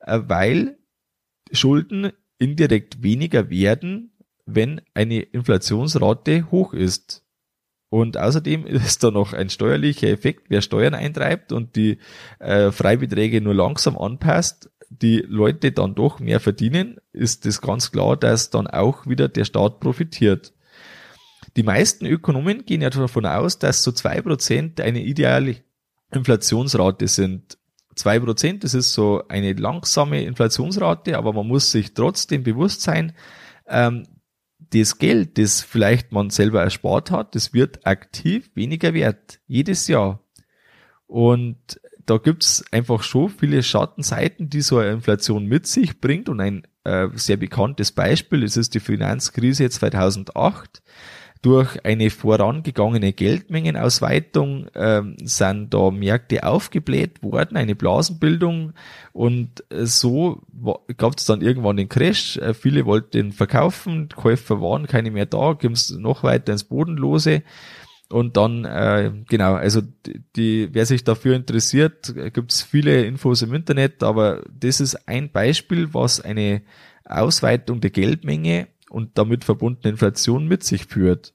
äh, 0.00 0.20
weil 0.24 0.77
Schulden 1.52 2.12
indirekt 2.38 3.02
weniger 3.02 3.50
werden, 3.50 4.12
wenn 4.46 4.80
eine 4.94 5.20
Inflationsrate 5.20 6.50
hoch 6.50 6.72
ist. 6.72 7.24
Und 7.90 8.16
außerdem 8.16 8.66
ist 8.66 9.02
da 9.02 9.10
noch 9.10 9.32
ein 9.32 9.50
steuerlicher 9.50 10.08
Effekt, 10.08 10.46
wer 10.48 10.62
Steuern 10.62 10.94
eintreibt 10.94 11.52
und 11.52 11.76
die 11.76 11.98
äh, 12.38 12.70
Freibeträge 12.70 13.40
nur 13.40 13.54
langsam 13.54 13.96
anpasst, 13.96 14.70
die 14.90 15.18
Leute 15.18 15.72
dann 15.72 15.94
doch 15.94 16.18
mehr 16.18 16.40
verdienen, 16.40 16.98
ist 17.12 17.44
es 17.44 17.60
ganz 17.60 17.92
klar, 17.92 18.16
dass 18.16 18.50
dann 18.50 18.66
auch 18.66 19.06
wieder 19.06 19.28
der 19.28 19.44
Staat 19.44 19.80
profitiert. 19.80 20.54
Die 21.56 21.62
meisten 21.62 22.06
Ökonomen 22.06 22.64
gehen 22.64 22.80
ja 22.80 22.90
davon 22.90 23.26
aus, 23.26 23.58
dass 23.58 23.82
so 23.82 23.92
zwei 23.92 24.22
Prozent 24.22 24.80
eine 24.80 25.02
ideale 25.02 25.56
Inflationsrate 26.12 27.08
sind. 27.08 27.57
Zwei 27.98 28.20
Prozent, 28.20 28.62
das 28.62 28.74
ist 28.74 28.92
so 28.92 29.24
eine 29.26 29.54
langsame 29.54 30.22
Inflationsrate, 30.22 31.18
aber 31.18 31.32
man 31.32 31.48
muss 31.48 31.72
sich 31.72 31.94
trotzdem 31.94 32.44
bewusst 32.44 32.82
sein, 32.82 33.12
ähm, 33.66 34.04
das 34.70 34.98
Geld, 34.98 35.36
das 35.36 35.62
vielleicht 35.62 36.12
man 36.12 36.30
selber 36.30 36.62
erspart 36.62 37.10
hat, 37.10 37.34
das 37.34 37.52
wird 37.52 37.84
aktiv 37.86 38.50
weniger 38.54 38.94
wert. 38.94 39.40
Jedes 39.48 39.88
Jahr. 39.88 40.22
Und 41.08 41.80
da 42.06 42.18
gibt's 42.18 42.64
einfach 42.70 43.02
schon 43.02 43.30
viele 43.30 43.64
Schattenseiten, 43.64 44.48
die 44.48 44.60
so 44.60 44.78
eine 44.78 44.92
Inflation 44.92 45.46
mit 45.46 45.66
sich 45.66 46.00
bringt. 46.00 46.28
Und 46.28 46.40
ein 46.40 46.68
äh, 46.84 47.08
sehr 47.14 47.36
bekanntes 47.36 47.90
Beispiel, 47.90 48.42
das 48.42 48.56
ist 48.56 48.74
die 48.74 48.80
Finanzkrise 48.80 49.68
2008 49.68 50.82
durch 51.42 51.84
eine 51.84 52.10
vorangegangene 52.10 53.12
Geldmengenausweitung 53.12 54.66
ähm, 54.74 55.16
sind 55.22 55.72
da 55.72 55.90
Märkte 55.90 56.44
aufgebläht 56.44 57.22
worden, 57.22 57.56
eine 57.56 57.76
Blasenbildung 57.76 58.72
und 59.12 59.64
äh, 59.70 59.86
so 59.86 60.42
gab 60.96 61.16
es 61.16 61.26
dann 61.26 61.40
irgendwann 61.40 61.76
den 61.76 61.88
Crash. 61.88 62.38
Äh, 62.38 62.54
viele 62.54 62.86
wollten 62.86 63.32
verkaufen, 63.32 64.08
Käufer 64.08 64.60
waren 64.60 64.86
keine 64.86 65.10
mehr 65.10 65.26
da, 65.26 65.52
ging 65.52 65.72
es 65.72 65.90
noch 65.90 66.22
weiter 66.24 66.52
ins 66.52 66.64
Bodenlose. 66.64 67.42
Und 68.10 68.38
dann, 68.38 68.64
äh, 68.64 69.12
genau, 69.28 69.54
also 69.54 69.82
die, 70.34 70.70
wer 70.72 70.86
sich 70.86 71.04
dafür 71.04 71.36
interessiert, 71.36 72.14
gibt 72.32 72.52
es 72.52 72.62
viele 72.62 73.04
Infos 73.04 73.42
im 73.42 73.52
Internet, 73.52 74.02
aber 74.02 74.42
das 74.50 74.80
ist 74.80 75.06
ein 75.06 75.30
Beispiel, 75.30 75.92
was 75.92 76.20
eine 76.20 76.62
Ausweitung 77.04 77.80
der 77.80 77.90
Geldmenge 77.90 78.68
und 78.90 79.18
damit 79.18 79.44
verbundene 79.44 79.90
Inflation 79.92 80.46
mit 80.46 80.64
sich 80.64 80.86
führt. 80.86 81.34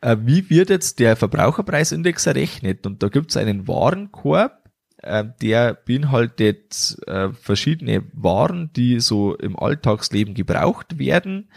Äh, 0.00 0.16
wie 0.20 0.48
wird 0.50 0.70
jetzt 0.70 0.98
der 0.98 1.16
Verbraucherpreisindex 1.16 2.26
errechnet? 2.26 2.86
Und 2.86 3.02
da 3.02 3.08
gibt 3.08 3.30
es 3.30 3.36
einen 3.36 3.68
Warenkorb, 3.68 4.60
äh, 5.02 5.24
der 5.40 5.74
beinhaltet 5.74 6.98
äh, 7.06 7.30
verschiedene 7.32 8.04
Waren, 8.12 8.72
die 8.74 9.00
so 9.00 9.34
im 9.34 9.58
Alltagsleben 9.58 10.34
gebraucht 10.34 10.98
werden. 10.98 11.50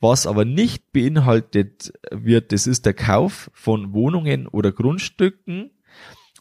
Was 0.00 0.26
aber 0.26 0.44
nicht 0.44 0.92
beinhaltet 0.92 1.92
wird, 2.10 2.52
das 2.52 2.66
ist 2.66 2.86
der 2.86 2.94
Kauf 2.94 3.50
von 3.54 3.92
Wohnungen 3.92 4.46
oder 4.46 4.72
Grundstücken. 4.72 5.70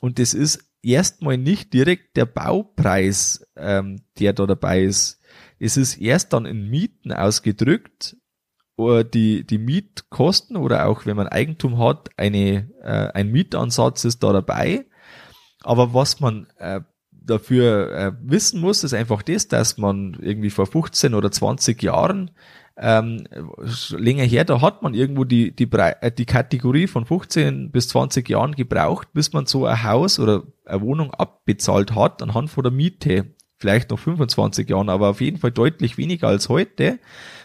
Und 0.01 0.19
das 0.19 0.33
ist 0.33 0.65
erstmal 0.81 1.37
nicht 1.37 1.73
direkt 1.73 2.15
der 2.15 2.25
Baupreis, 2.25 3.45
ähm, 3.55 4.01
der 4.19 4.33
da 4.33 4.45
dabei 4.45 4.83
ist. 4.83 5.21
Es 5.59 5.77
ist 5.77 5.97
erst 5.97 6.33
dann 6.33 6.45
in 6.45 6.69
Mieten 6.69 7.11
ausgedrückt, 7.11 8.17
die, 8.77 9.45
die 9.45 9.57
Mietkosten 9.57 10.57
oder 10.57 10.87
auch 10.87 11.05
wenn 11.05 11.15
man 11.15 11.27
Eigentum 11.27 11.79
hat, 11.79 12.09
eine, 12.17 12.69
äh, 12.81 13.11
ein 13.13 13.31
Mietansatz 13.31 14.03
ist 14.03 14.21
da 14.21 14.33
dabei. 14.33 14.85
Aber 15.63 15.93
was 15.93 16.19
man 16.19 16.47
äh, 16.57 16.81
dafür 17.11 17.91
äh, 17.91 18.11
wissen 18.21 18.59
muss, 18.59 18.83
ist 18.83 18.93
einfach 18.93 19.21
das, 19.21 19.47
dass 19.47 19.77
man 19.77 20.17
irgendwie 20.21 20.49
vor 20.49 20.65
15 20.65 21.13
oder 21.13 21.31
20 21.31 21.81
Jahren 21.81 22.31
ähm, 22.77 23.25
länger 23.91 24.25
her, 24.25 24.43
da 24.43 24.59
hat 24.59 24.83
man 24.83 24.93
irgendwo 24.93 25.23
die, 25.23 25.55
die, 25.55 25.71
äh, 25.71 26.11
die 26.11 26.25
Kategorie 26.25 26.87
von 26.87 27.05
15 27.05 27.71
bis 27.71 27.87
20 27.89 28.27
Jahren 28.29 28.53
gebraucht, 28.53 29.07
bis 29.13 29.31
man 29.31 29.45
so 29.45 29.65
ein 29.65 29.83
Haus 29.83 30.19
oder 30.19 30.43
eine 30.65 30.81
Wohnung 30.81 31.11
abbezahlt 31.11 31.95
hat 31.95 32.21
anhand 32.21 32.49
von 32.49 32.63
der 32.63 32.73
Miete 32.73 33.33
vielleicht 33.57 33.89
noch 33.89 33.99
25 33.99 34.69
Jahren, 34.69 34.89
aber 34.89 35.09
auf 35.09 35.21
jeden 35.21 35.37
Fall 35.37 35.51
deutlich 35.51 35.97
weniger 35.97 36.27
als 36.27 36.49
heute. 36.49 36.99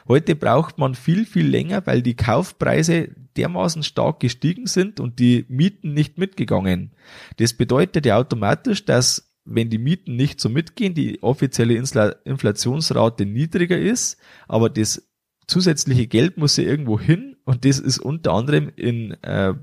Heute 0.09 0.35
braucht 0.35 0.79
man 0.79 0.95
viel, 0.95 1.25
viel 1.25 1.47
länger, 1.47 1.87
weil 1.87 2.03
die 2.03 2.17
Kaufpreise 2.17 3.11
dermaßen 3.37 3.83
stark 3.83 4.21
gestiegen 4.21 4.67
sind 4.67 4.99
und 5.01 5.19
die 5.19 5.47
Mieten 5.49 5.95
nicht 5.95 6.19
mitgegangen. 6.19 6.93
Das 7.37 7.55
bedeutet 7.55 8.07
ja 8.07 8.19
automatisch, 8.19 8.85
dass 8.85 9.31
wenn 9.45 9.71
die 9.71 9.79
Mieten 9.79 10.17
nicht 10.17 10.41
so 10.41 10.49
mitgehen, 10.49 10.95
die 10.95 11.23
offizielle 11.23 11.75
Inflationsrate 11.75 13.25
niedriger 13.25 13.79
ist, 13.79 14.19
aber 14.49 14.69
das 14.69 15.09
zusätzliche 15.47 16.07
Geld 16.07 16.37
muss 16.37 16.57
ja 16.57 16.65
irgendwo 16.65 17.01
hin 17.01 17.37
und 17.45 17.65
das 17.65 17.79
ist 17.79 17.99
unter 17.99 18.33
anderem 18.33 18.71
in 18.77 19.13
äh, 19.23 19.55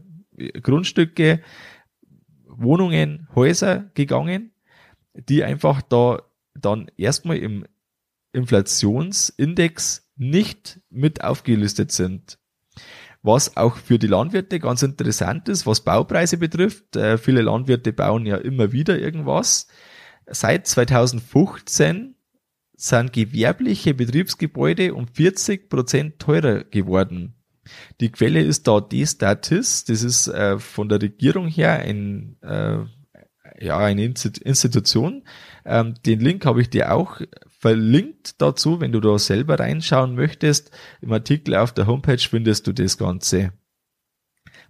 Grundstücke, 0.61 1.41
Wohnungen, 2.45 3.27
Häuser 3.35 3.89
gegangen, 3.93 4.51
die 5.13 5.43
einfach 5.43 5.81
da 5.81 6.21
dann 6.61 6.91
erstmal 6.97 7.37
im 7.37 7.65
Inflationsindex 8.33 10.09
nicht 10.15 10.79
mit 10.89 11.23
aufgelistet 11.23 11.91
sind. 11.91 12.39
Was 13.21 13.57
auch 13.57 13.77
für 13.77 13.99
die 13.99 14.07
Landwirte 14.07 14.59
ganz 14.59 14.83
interessant 14.83 15.49
ist, 15.49 15.65
was 15.65 15.81
Baupreise 15.81 16.37
betrifft. 16.37 16.95
Äh, 16.95 17.17
viele 17.17 17.41
Landwirte 17.41 17.91
bauen 17.91 18.25
ja 18.25 18.37
immer 18.37 18.71
wieder 18.71 18.99
irgendwas. 18.99 19.67
Seit 20.27 20.67
2015 20.67 22.15
sind 22.75 23.13
gewerbliche 23.13 23.93
Betriebsgebäude 23.93 24.93
um 24.93 25.07
40 25.07 25.69
Prozent 25.69 26.19
teurer 26.19 26.63
geworden. 26.63 27.33
Die 27.99 28.11
Quelle 28.11 28.41
ist 28.41 28.67
da 28.67 28.79
D-Statis, 28.79 29.83
das 29.83 30.03
ist 30.03 30.27
äh, 30.27 30.59
von 30.59 30.87
der 30.87 31.01
Regierung 31.01 31.47
her 31.47 31.79
ein, 31.79 32.37
äh, 32.41 32.77
ja, 33.59 33.77
eine 33.77 34.03
Institution, 34.03 35.23
ähm, 35.67 35.95
den 36.05 36.19
Link 36.19 36.45
habe 36.45 36.61
ich 36.61 36.69
dir 36.69 36.93
auch 36.93 37.21
verlinkt 37.59 38.41
dazu, 38.41 38.79
wenn 38.79 38.91
du 38.91 38.99
da 38.99 39.19
selber 39.19 39.59
reinschauen 39.59 40.15
möchtest. 40.15 40.71
Im 41.01 41.11
Artikel 41.11 41.55
auf 41.55 41.73
der 41.73 41.87
Homepage 41.87 42.17
findest 42.17 42.67
du 42.67 42.73
das 42.73 42.97
Ganze. 42.97 43.51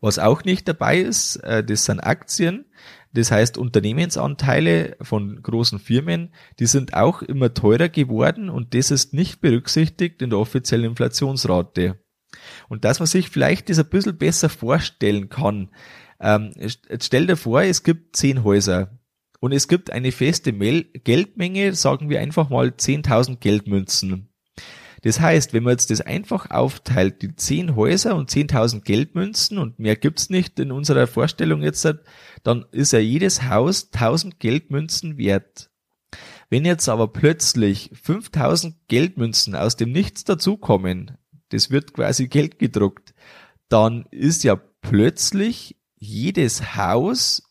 Was 0.02 0.20
auch 0.20 0.44
nicht 0.44 0.68
dabei 0.68 1.00
ist, 1.00 1.38
äh, 1.38 1.64
das 1.64 1.86
sind 1.86 2.00
Aktien. 2.00 2.66
Das 3.14 3.32
heißt, 3.32 3.58
Unternehmensanteile 3.58 4.98
von 5.02 5.42
großen 5.42 5.80
Firmen, 5.80 6.34
die 6.60 6.68
sind 6.68 6.94
auch 6.94 7.22
immer 7.22 7.54
teurer 7.54 7.90
geworden 7.90 8.50
und 8.50 8.74
das 8.74 8.92
ist 8.92 9.14
nicht 9.14 9.42
berücksichtigt 9.42 10.22
in 10.22 10.30
der 10.30 10.40
offiziellen 10.40 10.92
Inflationsrate. 10.92 12.00
Und 12.70 12.86
dass 12.86 13.00
man 13.00 13.08
sich 13.08 13.30
vielleicht 13.30 13.70
das 13.70 13.80
ein 13.80 13.90
bisschen 13.90 14.18
besser 14.18 14.50
vorstellen 14.50 15.30
kann. 15.30 15.72
Ähm, 16.20 16.52
stell 17.00 17.28
dir 17.28 17.38
vor, 17.38 17.62
es 17.62 17.84
gibt 17.84 18.16
zehn 18.16 18.44
Häuser 18.44 18.97
und 19.40 19.52
es 19.52 19.68
gibt 19.68 19.92
eine 19.92 20.12
feste 20.12 20.54
Geldmenge, 20.54 21.74
sagen 21.76 22.10
wir 22.10 22.20
einfach 22.20 22.50
mal 22.50 22.70
10.000 22.70 23.38
Geldmünzen. 23.38 24.30
Das 25.04 25.20
heißt, 25.20 25.54
wenn 25.54 25.64
man 25.64 25.74
jetzt 25.74 25.92
das 25.92 26.02
einfach 26.02 26.50
aufteilt, 26.50 27.22
die 27.22 27.36
zehn 27.36 27.76
Häuser 27.76 28.16
und 28.16 28.32
10.000 28.32 28.82
Geldmünzen 28.82 29.58
und 29.58 29.80
mehr 29.80 29.96
gibt's 29.96 30.30
nicht 30.30 30.60
in 30.60 30.72
unserer 30.72 31.08
Vorstellung 31.08 31.62
jetzt, 31.62 31.88
dann 32.44 32.66
ist 32.72 32.94
ja 32.94 33.00
jedes 33.00 33.44
Haus 33.44 33.90
1000 33.94 34.40
Geldmünzen 34.40 35.18
wert. 35.18 35.70
Wenn 36.50 36.66
jetzt 36.66 36.90
aber 36.90 37.10
plötzlich 37.10 37.92
5000 38.02 38.76
Geldmünzen 38.88 39.54
aus 39.56 39.76
dem 39.76 39.92
Nichts 39.92 40.24
dazukommen, 40.24 41.18
das 41.50 41.70
wird 41.70 41.94
quasi 41.94 42.28
Geld 42.28 42.58
gedruckt, 42.58 43.14
dann 43.70 44.06
ist 44.12 44.44
ja 44.44 44.56
plötzlich 44.56 45.78
jedes 45.96 46.76
Haus, 46.76 47.44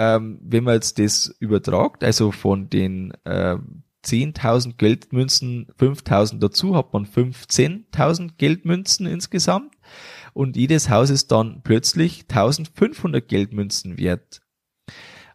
ähm, 0.00 0.38
wenn 0.42 0.64
man 0.64 0.74
jetzt 0.76 0.98
das 0.98 1.26
übertragt, 1.40 2.02
also 2.02 2.32
von 2.32 2.70
den 2.70 3.12
äh, 3.24 3.58
10.000 4.02 4.78
Geldmünzen, 4.78 5.66
5.000 5.78 6.38
dazu, 6.38 6.74
hat 6.74 6.94
man 6.94 7.04
15.000 7.04 8.30
Geldmünzen 8.38 9.04
insgesamt 9.04 9.74
und 10.32 10.56
jedes 10.56 10.88
Haus 10.88 11.10
ist 11.10 11.30
dann 11.32 11.60
plötzlich 11.64 12.24
1.500 12.30 13.20
Geldmünzen 13.20 13.98
wert. 13.98 14.40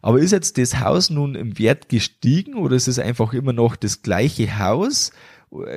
Aber 0.02 0.18
ist 0.18 0.32
jetzt 0.32 0.58
das 0.58 0.80
Haus 0.80 1.10
nun 1.10 1.36
im 1.36 1.60
Wert 1.60 1.88
gestiegen 1.88 2.54
oder 2.54 2.74
ist 2.74 2.88
es 2.88 2.98
einfach 2.98 3.34
immer 3.34 3.52
noch 3.52 3.76
das 3.76 4.02
gleiche 4.02 4.58
Haus? 4.58 5.12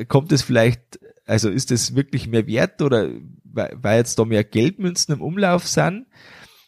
Kommt 0.08 0.32
es 0.32 0.41
vielleicht, 0.41 0.99
also 1.25 1.52
ist 1.52 1.69
es 1.69 1.93
wirklich 1.93 2.28
mehr 2.28 2.47
wert 2.47 2.82
oder 2.82 3.12
weil 3.43 3.97
jetzt 3.99 4.17
da 4.17 4.25
mehr 4.25 4.43
Geldmünzen 4.43 5.13
im 5.13 5.21
Umlauf 5.21 5.67
sind? 5.67 6.08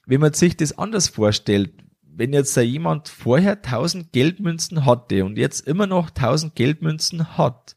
Wenn 0.06 0.22
man 0.22 0.34
sich 0.34 0.56
das 0.56 0.78
anders 0.78 1.08
vorstellt, 1.08 1.81
wenn 2.14 2.34
jetzt 2.34 2.56
da 2.56 2.62
jemand 2.62 3.08
vorher 3.08 3.54
1000 3.54 4.12
Geldmünzen 4.12 4.86
hatte 4.86 5.26
und 5.26 5.38
jetzt 5.38 5.68
immer 5.68 5.88
noch 5.88 6.10
1000 6.10 6.56
Geldmünzen 6.56 7.38
hat, 7.38 7.76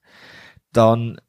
dann 0.72 1.20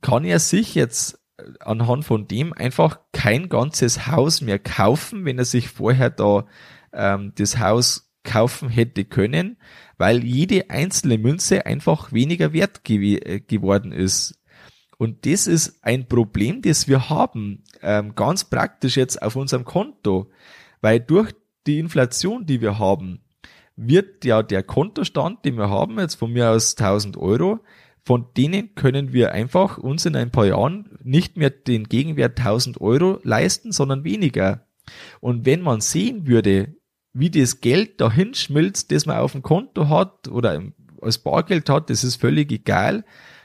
kann 0.00 0.24
er 0.24 0.38
sich 0.38 0.74
jetzt 0.74 1.18
anhand 1.60 2.04
von 2.04 2.26
dem 2.26 2.52
einfach 2.52 3.00
kein 3.12 3.48
ganzes 3.48 4.06
Haus 4.06 4.40
mehr 4.40 4.58
kaufen, 4.58 5.24
wenn 5.24 5.38
er 5.38 5.44
sich 5.44 5.68
vorher 5.68 6.10
da 6.10 6.46
ähm, 6.92 7.32
das 7.36 7.58
Haus 7.58 8.12
kaufen 8.24 8.68
hätte 8.68 9.04
können, 9.04 9.56
weil 9.96 10.24
jede 10.24 10.70
einzelne 10.70 11.18
Münze 11.18 11.64
einfach 11.66 12.12
weniger 12.12 12.52
wert 12.52 12.84
gew 12.84 13.16
äh, 13.16 13.40
geworden 13.40 13.92
ist. 13.92 14.38
Und 14.98 15.24
das 15.24 15.46
ist 15.46 15.82
ein 15.82 16.08
Problem, 16.08 16.60
das 16.60 16.86
wir 16.86 17.08
haben, 17.08 17.64
ähm, 17.80 18.14
ganz 18.14 18.44
praktisch 18.44 18.98
jetzt 18.98 19.22
auf 19.22 19.36
unserem 19.36 19.64
Konto, 19.64 20.30
weil 20.82 21.00
durch 21.00 21.32
die 21.66 21.78
Inflation, 21.78 22.46
die 22.46 22.60
wir 22.60 22.78
haben, 22.78 23.20
wird 23.76 24.24
ja 24.24 24.42
der 24.42 24.62
Kontostand, 24.62 25.44
den 25.44 25.56
wir 25.56 25.70
haben, 25.70 25.98
jetzt 25.98 26.16
von 26.16 26.32
mir 26.32 26.50
aus 26.50 26.76
1000 26.76 27.16
Euro, 27.16 27.60
von 28.02 28.26
denen 28.36 28.74
können 28.74 29.12
wir 29.12 29.32
einfach 29.32 29.78
uns 29.78 30.06
in 30.06 30.16
ein 30.16 30.30
paar 30.30 30.46
Jahren 30.46 30.98
nicht 31.02 31.36
mehr 31.36 31.50
den 31.50 31.84
Gegenwert 31.84 32.38
1000 32.38 32.80
Euro 32.80 33.20
leisten, 33.22 33.72
sondern 33.72 34.04
weniger. 34.04 34.66
Und 35.20 35.46
wenn 35.46 35.62
man 35.62 35.80
sehen 35.80 36.26
würde, 36.26 36.74
wie 37.12 37.30
das 37.30 37.60
Geld 37.60 38.00
dahin 38.00 38.34
schmilzt, 38.34 38.92
das 38.92 39.06
man 39.06 39.18
auf 39.18 39.32
dem 39.32 39.42
Konto 39.42 39.88
hat 39.88 40.28
oder 40.28 40.62
als 41.00 41.18
Bargeld 41.18 41.68
hat, 41.68 41.90
das 41.90 42.04
ist 42.04 42.16
völlig 42.16 42.52
egal, 42.52 43.04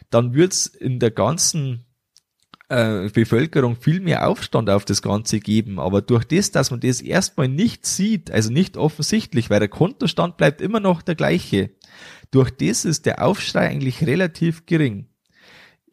dann 0.10 0.34
wird's 0.34 0.68
in 0.68 1.00
der 1.00 1.12
ganzen 1.12 1.85
äh, 2.70 3.10
Bevölkerung 3.10 3.76
viel 3.76 4.00
mehr 4.00 4.28
Aufstand 4.28 4.70
auf 4.70 4.86
das 4.86 5.02
Ganze 5.02 5.40
geben. 5.40 5.80
Aber 5.80 6.02
durch 6.02 6.26
das, 6.26 6.52
dass 6.52 6.72
man 6.72 6.80
das 6.80 7.02
erstmal 7.02 7.48
nicht 7.48 7.86
sieht, 7.86 8.32
also 8.32 8.52
nicht 8.52 8.78
offensichtlich, 8.78 9.50
weil 9.50 9.60
der 9.60 9.70
Kontostand 9.70 10.38
bleibt 10.38 10.62
immer 10.62 10.80
noch 10.80 11.02
der 11.02 11.16
gleiche, 11.16 11.72
durch 12.32 12.52
das 12.52 12.86
ist 12.86 13.06
der 13.06 13.24
Aufschrei 13.24 13.70
eigentlich 13.70 14.06
relativ 14.06 14.66
gering. 14.66 15.08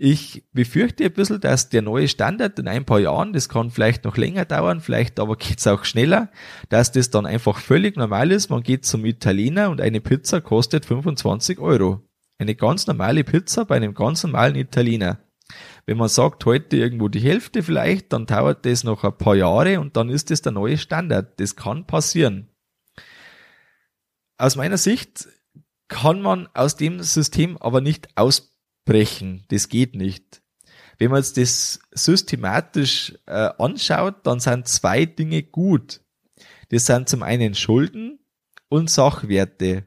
Ich 0.05 0.45
befürchte 0.53 1.05
ein 1.05 1.13
bisschen, 1.13 1.41
dass 1.41 1.69
der 1.69 1.83
neue 1.83 2.09
Standard 2.09 2.59
in 2.59 2.67
ein 2.67 2.85
paar 2.85 2.99
Jahren, 2.99 3.33
das 3.33 3.49
kann 3.49 3.71
vielleicht 3.71 4.05
noch 4.05 4.17
länger 4.17 4.45
dauern, 4.45 4.81
vielleicht 4.81 5.21
aber 5.21 5.37
geht's 5.39 5.67
auch 5.67 5.85
schneller, 5.85 6.31
dass 6.71 6.91
das 6.91 7.11
dann 7.11 7.27
einfach 7.27 7.59
völlig 7.59 7.97
normal 7.97 8.33
ist. 8.33 8.51
Man 8.51 8.63
geht 8.63 8.85
zum 8.85 9.05
Italiener 9.05 9.71
und 9.71 9.81
eine 9.81 10.01
Pizza 10.01 10.41
kostet 10.41 10.87
25 10.87 11.61
Euro. 11.61 12.03
Eine 12.39 12.57
ganz 12.57 12.89
normale 12.89 13.23
Pizza 13.23 13.65
bei 13.65 13.77
einem 13.77 13.95
ganz 13.95 14.25
normalen 14.25 14.57
Italiener. 14.57 15.21
Wenn 15.85 15.97
man 15.97 16.09
sagt, 16.09 16.45
heute 16.45 16.77
irgendwo 16.77 17.09
die 17.09 17.21
Hälfte 17.21 17.62
vielleicht, 17.62 18.12
dann 18.12 18.27
dauert 18.27 18.64
das 18.66 18.85
noch 18.85 19.03
ein 19.05 19.16
paar 19.16 19.35
Jahre 19.35 19.81
und 19.81 19.97
dann 19.97 20.09
ist 20.11 20.31
das 20.31 20.42
der 20.42 20.53
neue 20.53 20.79
Standard. 20.79 21.40
Das 21.40 21.57
kann 21.57 21.87
passieren. 21.87 22.49
Aus 24.38 24.57
meiner 24.57 24.79
Sicht 24.79 25.29
kann 25.88 26.23
man 26.23 26.49
aus 26.55 26.77
dem 26.77 27.03
System 27.03 27.57
aber 27.59 27.81
nicht 27.81 28.16
ausbrechen. 28.16 29.45
Das 29.49 29.68
geht 29.68 29.95
nicht. 29.95 30.42
Wenn 30.99 31.11
man 31.11 31.18
jetzt 31.18 31.37
das 31.37 31.81
systematisch 31.90 33.14
äh, 33.27 33.51
anschaut, 33.59 34.25
dann 34.25 34.40
sind 34.40 34.68
zwei 34.68 35.05
Dinge 35.05 35.42
gut. 35.42 36.01
Das 36.68 36.87
sind 36.87 37.09
zum 37.09 37.23
einen 37.23 37.55
Schulden 37.55 38.21
und 38.68 38.88
Sachwerte. 38.88 39.87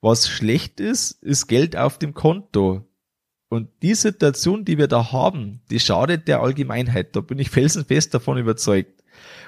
Was 0.00 0.28
schlecht 0.28 0.78
ist, 0.78 1.22
ist 1.22 1.46
Geld 1.46 1.76
auf 1.76 1.98
dem 1.98 2.12
Konto. 2.12 2.86
Und 3.54 3.68
die 3.82 3.94
Situation, 3.94 4.64
die 4.64 4.78
wir 4.78 4.88
da 4.88 5.12
haben, 5.12 5.60
die 5.70 5.78
schadet 5.78 6.26
der 6.26 6.40
Allgemeinheit. 6.40 7.14
Da 7.14 7.20
bin 7.20 7.38
ich 7.38 7.50
felsenfest 7.58 8.12
davon 8.12 8.36
überzeugt. 8.36 9.04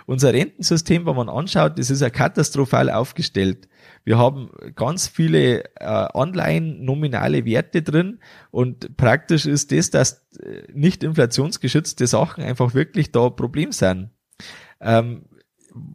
Unser 0.06 0.32
Rentensystem, 0.32 1.06
wenn 1.06 1.16
man 1.16 1.28
anschaut, 1.28 1.76
das 1.76 1.90
ist 1.90 2.00
ja 2.00 2.08
katastrophal 2.08 2.88
aufgestellt. 2.88 3.68
Wir 4.04 4.16
haben 4.16 4.50
ganz 4.76 5.08
viele 5.08 5.64
äh, 5.80 5.84
Anleihen, 5.84 6.84
nominale 6.84 7.44
Werte 7.44 7.82
drin 7.82 8.20
und 8.52 8.96
praktisch 8.96 9.44
ist 9.46 9.72
das, 9.72 9.90
dass 9.90 10.24
äh, 10.38 10.62
nicht 10.72 11.02
inflationsgeschützte 11.02 12.06
Sachen 12.06 12.44
einfach 12.44 12.74
wirklich 12.74 13.10
da 13.10 13.28
Problem 13.28 13.72
sind. 13.72 14.10
Ähm, 14.80 15.24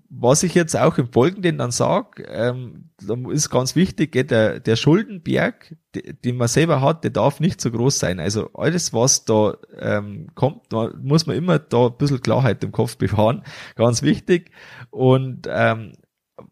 was 0.09 0.43
ich 0.43 0.53
jetzt 0.53 0.75
auch 0.75 0.97
im 0.97 1.11
Folgenden 1.11 1.57
dann 1.57 1.71
sage, 1.71 2.23
ähm, 2.23 2.89
ist 3.31 3.49
ganz 3.49 3.75
wichtig, 3.75 4.11
der, 4.11 4.59
der 4.59 4.75
Schuldenberg, 4.75 5.75
den 6.23 6.37
man 6.37 6.47
selber 6.47 6.81
hat, 6.81 7.03
der 7.03 7.11
darf 7.11 7.39
nicht 7.39 7.59
so 7.61 7.71
groß 7.71 7.97
sein. 7.97 8.19
Also 8.19 8.51
alles, 8.53 8.93
was 8.93 9.25
da 9.25 9.57
ähm, 9.79 10.27
kommt, 10.35 10.71
da 10.71 10.91
muss 11.01 11.25
man 11.25 11.35
immer 11.35 11.59
da 11.59 11.87
ein 11.87 11.97
bisschen 11.97 12.21
Klarheit 12.21 12.63
im 12.63 12.71
Kopf 12.71 12.97
bewahren. 12.97 13.43
Ganz 13.75 14.01
wichtig. 14.03 14.51
Und 14.89 15.47
ähm, 15.49 15.93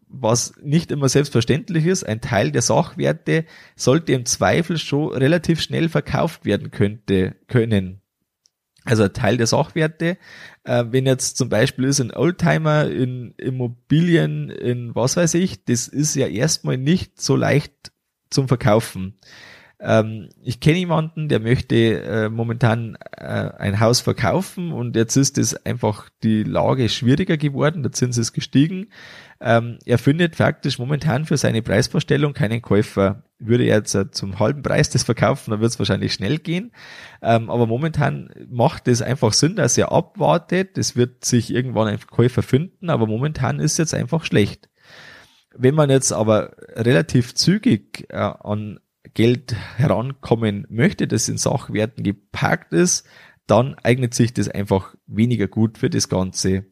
was 0.08 0.54
nicht 0.62 0.90
immer 0.90 1.08
selbstverständlich 1.08 1.86
ist, 1.86 2.04
ein 2.04 2.20
Teil 2.20 2.50
der 2.50 2.62
Sachwerte 2.62 3.44
sollte 3.76 4.12
im 4.12 4.26
Zweifel 4.26 4.78
schon 4.78 5.12
relativ 5.12 5.60
schnell 5.60 5.88
verkauft 5.88 6.44
werden 6.44 6.70
könnte, 6.70 7.36
können. 7.46 7.99
Also 8.84 9.08
Teil 9.08 9.36
der 9.36 9.46
Sachwerte, 9.46 10.16
äh, 10.64 10.84
wenn 10.88 11.06
jetzt 11.06 11.36
zum 11.36 11.48
Beispiel 11.48 11.84
ist 11.84 12.00
ein 12.00 12.12
Oldtimer 12.12 12.90
in 12.90 13.34
Immobilien, 13.36 14.48
in 14.48 14.94
was 14.94 15.16
weiß 15.16 15.34
ich, 15.34 15.64
das 15.64 15.86
ist 15.86 16.14
ja 16.14 16.26
erstmal 16.26 16.78
nicht 16.78 17.20
so 17.20 17.36
leicht 17.36 17.92
zum 18.30 18.48
Verkaufen. 18.48 19.18
Ähm, 19.82 20.28
ich 20.42 20.60
kenne 20.60 20.78
jemanden, 20.78 21.28
der 21.28 21.40
möchte 21.40 22.02
äh, 22.02 22.28
momentan 22.28 22.98
äh, 23.16 23.24
ein 23.24 23.80
Haus 23.80 24.00
verkaufen 24.00 24.72
und 24.72 24.94
jetzt 24.94 25.16
ist 25.16 25.38
es 25.38 25.64
einfach 25.64 26.10
die 26.22 26.42
Lage 26.42 26.90
schwieriger 26.90 27.38
geworden, 27.38 27.82
der 27.82 27.92
Zins 27.92 28.18
ist 28.18 28.34
gestiegen. 28.34 28.88
Ähm, 29.40 29.78
er 29.86 29.96
findet 29.96 30.36
faktisch 30.36 30.78
momentan 30.78 31.24
für 31.24 31.38
seine 31.38 31.62
Preisvorstellung 31.62 32.34
keinen 32.34 32.60
Käufer. 32.60 33.22
Würde 33.38 33.64
er 33.64 33.78
jetzt 33.78 33.94
äh, 33.94 34.10
zum 34.10 34.38
halben 34.38 34.62
Preis 34.62 34.90
das 34.90 35.02
verkaufen, 35.02 35.50
dann 35.50 35.60
wird 35.60 35.70
es 35.72 35.78
wahrscheinlich 35.78 36.12
schnell 36.12 36.36
gehen. 36.36 36.72
Ähm, 37.22 37.48
aber 37.48 37.66
momentan 37.66 38.28
macht 38.50 38.86
es 38.86 39.00
einfach 39.00 39.32
Sinn, 39.32 39.56
dass 39.56 39.78
er 39.78 39.92
abwartet. 39.92 40.76
Es 40.76 40.94
wird 40.94 41.24
sich 41.24 41.54
irgendwann 41.54 41.88
ein 41.88 41.98
Käufer 42.06 42.42
finden, 42.42 42.90
aber 42.90 43.06
momentan 43.06 43.60
ist 43.60 43.72
es 43.72 43.78
jetzt 43.78 43.94
einfach 43.94 44.26
schlecht. 44.26 44.68
Wenn 45.56 45.74
man 45.74 45.88
jetzt 45.88 46.12
aber 46.12 46.54
relativ 46.76 47.34
zügig 47.34 48.06
äh, 48.10 48.16
an 48.18 48.78
Geld 49.14 49.54
herankommen 49.76 50.66
möchte, 50.68 51.06
das 51.08 51.28
in 51.28 51.38
Sachwerten 51.38 52.04
geparkt 52.04 52.72
ist, 52.72 53.06
dann 53.46 53.74
eignet 53.82 54.14
sich 54.14 54.32
das 54.32 54.48
einfach 54.48 54.94
weniger 55.06 55.48
gut 55.48 55.78
für 55.78 55.90
das 55.90 56.08
Ganze. 56.08 56.66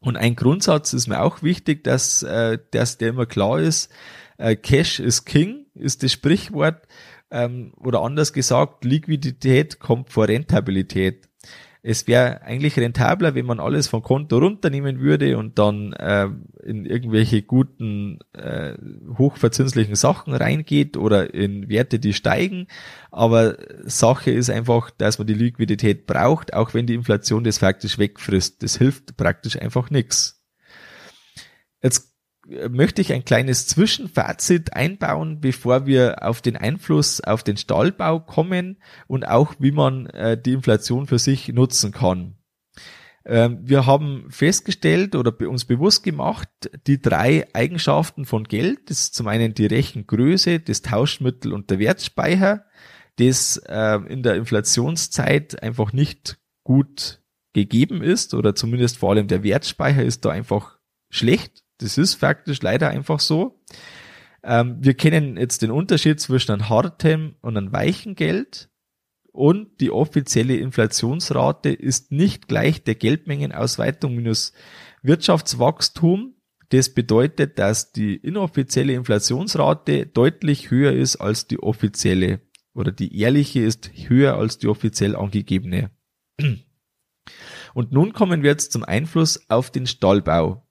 Und 0.00 0.16
ein 0.16 0.36
Grundsatz 0.36 0.92
ist 0.92 1.08
mir 1.08 1.22
auch 1.22 1.42
wichtig, 1.42 1.84
dass, 1.84 2.22
äh, 2.22 2.58
dass 2.70 2.98
der 2.98 3.10
immer 3.10 3.26
klar 3.26 3.60
ist, 3.60 3.90
äh, 4.38 4.56
Cash 4.56 5.00
ist 5.00 5.24
King, 5.24 5.66
ist 5.74 6.02
das 6.02 6.12
Sprichwort, 6.12 6.86
ähm, 7.30 7.72
oder 7.76 8.02
anders 8.02 8.32
gesagt, 8.32 8.84
Liquidität 8.84 9.80
kommt 9.80 10.10
vor 10.10 10.28
Rentabilität 10.28 11.28
es 11.86 12.06
wäre 12.06 12.40
eigentlich 12.40 12.78
rentabler, 12.78 13.34
wenn 13.34 13.44
man 13.44 13.60
alles 13.60 13.88
vom 13.88 14.00
Konto 14.00 14.38
runternehmen 14.38 15.00
würde 15.00 15.36
und 15.36 15.58
dann 15.58 15.92
äh, 15.92 16.30
in 16.62 16.86
irgendwelche 16.86 17.42
guten, 17.42 18.20
äh, 18.32 18.72
hochverzinslichen 19.18 19.94
Sachen 19.94 20.32
reingeht 20.32 20.96
oder 20.96 21.34
in 21.34 21.68
Werte, 21.68 21.98
die 21.98 22.14
steigen. 22.14 22.68
Aber 23.10 23.58
Sache 23.82 24.30
ist 24.30 24.48
einfach, 24.48 24.90
dass 24.92 25.18
man 25.18 25.26
die 25.26 25.34
Liquidität 25.34 26.06
braucht, 26.06 26.54
auch 26.54 26.72
wenn 26.72 26.86
die 26.86 26.94
Inflation 26.94 27.44
das 27.44 27.58
faktisch 27.58 27.98
wegfrisst. 27.98 28.62
Das 28.62 28.78
hilft 28.78 29.18
praktisch 29.18 29.60
einfach 29.60 29.90
nichts. 29.90 30.42
Jetzt 31.82 32.13
möchte 32.68 33.00
ich 33.00 33.12
ein 33.12 33.24
kleines 33.24 33.66
Zwischenfazit 33.66 34.74
einbauen, 34.74 35.40
bevor 35.40 35.86
wir 35.86 36.22
auf 36.22 36.42
den 36.42 36.56
Einfluss 36.56 37.20
auf 37.20 37.42
den 37.42 37.56
Stahlbau 37.56 38.20
kommen 38.20 38.78
und 39.06 39.26
auch 39.26 39.54
wie 39.58 39.72
man 39.72 40.06
äh, 40.06 40.40
die 40.40 40.52
Inflation 40.52 41.06
für 41.06 41.18
sich 41.18 41.48
nutzen 41.48 41.92
kann. 41.92 42.36
Ähm, 43.26 43.60
wir 43.62 43.86
haben 43.86 44.26
festgestellt 44.28 45.14
oder 45.14 45.34
uns 45.48 45.64
bewusst 45.64 46.02
gemacht, 46.02 46.48
die 46.86 47.00
drei 47.00 47.46
Eigenschaften 47.54 48.26
von 48.26 48.44
Geld, 48.44 48.90
das 48.90 49.00
ist 49.00 49.14
zum 49.14 49.28
einen 49.28 49.54
die 49.54 49.66
Rechengröße, 49.66 50.60
das 50.60 50.82
Tauschmittel 50.82 51.52
und 51.52 51.70
der 51.70 51.78
Wertspeicher, 51.78 52.66
das 53.16 53.56
äh, 53.66 53.98
in 54.08 54.22
der 54.22 54.34
Inflationszeit 54.34 55.62
einfach 55.62 55.92
nicht 55.92 56.38
gut 56.64 57.22
gegeben 57.54 58.02
ist 58.02 58.34
oder 58.34 58.54
zumindest 58.54 58.98
vor 58.98 59.10
allem 59.10 59.28
der 59.28 59.42
Wertspeicher 59.42 60.02
ist 60.02 60.24
da 60.24 60.30
einfach 60.30 60.78
schlecht. 61.08 61.63
Das 61.84 61.98
ist 61.98 62.14
faktisch 62.14 62.62
leider 62.62 62.88
einfach 62.88 63.20
so. 63.20 63.60
Ähm, 64.42 64.78
wir 64.80 64.94
kennen 64.94 65.36
jetzt 65.36 65.60
den 65.60 65.70
Unterschied 65.70 66.18
zwischen 66.18 66.52
einem 66.52 66.70
hartem 66.70 67.36
und 67.42 67.58
einem 67.58 67.72
weichen 67.72 68.14
Geld 68.14 68.70
und 69.32 69.82
die 69.82 69.90
offizielle 69.90 70.56
Inflationsrate 70.56 71.68
ist 71.68 72.10
nicht 72.10 72.48
gleich 72.48 72.84
der 72.84 72.94
Geldmengenausweitung 72.94 74.14
minus 74.14 74.54
Wirtschaftswachstum. 75.02 76.36
Das 76.70 76.94
bedeutet, 76.94 77.58
dass 77.58 77.92
die 77.92 78.16
inoffizielle 78.16 78.94
Inflationsrate 78.94 80.06
deutlich 80.06 80.70
höher 80.70 80.92
ist 80.92 81.16
als 81.16 81.46
die 81.46 81.62
offizielle 81.62 82.40
oder 82.72 82.92
die 82.92 83.20
ehrliche 83.20 83.60
ist 83.60 83.90
höher 84.08 84.36
als 84.38 84.56
die 84.56 84.68
offiziell 84.68 85.16
angegebene. 85.16 85.90
Und 87.74 87.92
nun 87.92 88.14
kommen 88.14 88.42
wir 88.42 88.50
jetzt 88.50 88.72
zum 88.72 88.84
Einfluss 88.84 89.50
auf 89.50 89.70
den 89.70 89.86
Stallbau. 89.86 90.63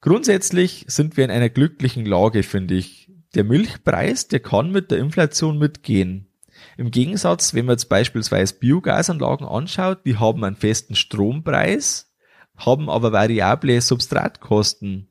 Grundsätzlich 0.00 0.86
sind 0.88 1.16
wir 1.16 1.24
in 1.24 1.30
einer 1.30 1.50
glücklichen 1.50 2.06
Lage, 2.06 2.42
finde 2.42 2.74
ich. 2.74 3.10
Der 3.34 3.44
Milchpreis, 3.44 4.28
der 4.28 4.40
kann 4.40 4.72
mit 4.72 4.90
der 4.90 4.98
Inflation 4.98 5.58
mitgehen. 5.58 6.26
Im 6.76 6.90
Gegensatz, 6.90 7.54
wenn 7.54 7.66
man 7.66 7.74
jetzt 7.74 7.88
beispielsweise 7.88 8.54
Biogasanlagen 8.54 9.46
anschaut, 9.46 10.04
die 10.04 10.16
haben 10.16 10.42
einen 10.42 10.56
festen 10.56 10.94
Strompreis, 10.94 12.12
haben 12.56 12.90
aber 12.90 13.12
variable 13.12 13.80
Substratkosten. 13.80 15.08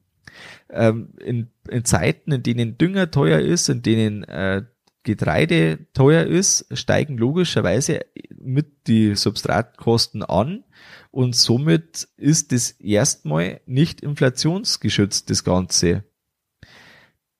Ähm, 0.69 1.13
in, 1.23 1.52
in, 1.69 1.86
Zeiten, 1.86 2.32
in 2.32 2.43
denen 2.43 2.78
Dünger 2.78 3.10
teuer 3.12 3.39
ist, 3.39 3.69
in 3.69 3.82
denen 3.82 4.23
äh, 4.23 4.63
Getreide 5.04 5.88
teuer 5.93 6.25
ist, 6.25 6.65
steigen 6.78 7.17
logischerweise 7.17 8.02
mit 8.38 8.88
die 8.88 9.15
Substratkosten 9.15 10.23
an 10.23 10.63
und 11.11 11.35
somit 11.35 12.07
ist 12.17 12.53
es 12.53 12.71
erstmal 12.71 13.61
nicht 13.65 14.01
inflationsgeschützt, 14.01 15.29
das 15.29 15.43
Ganze. 15.43 16.03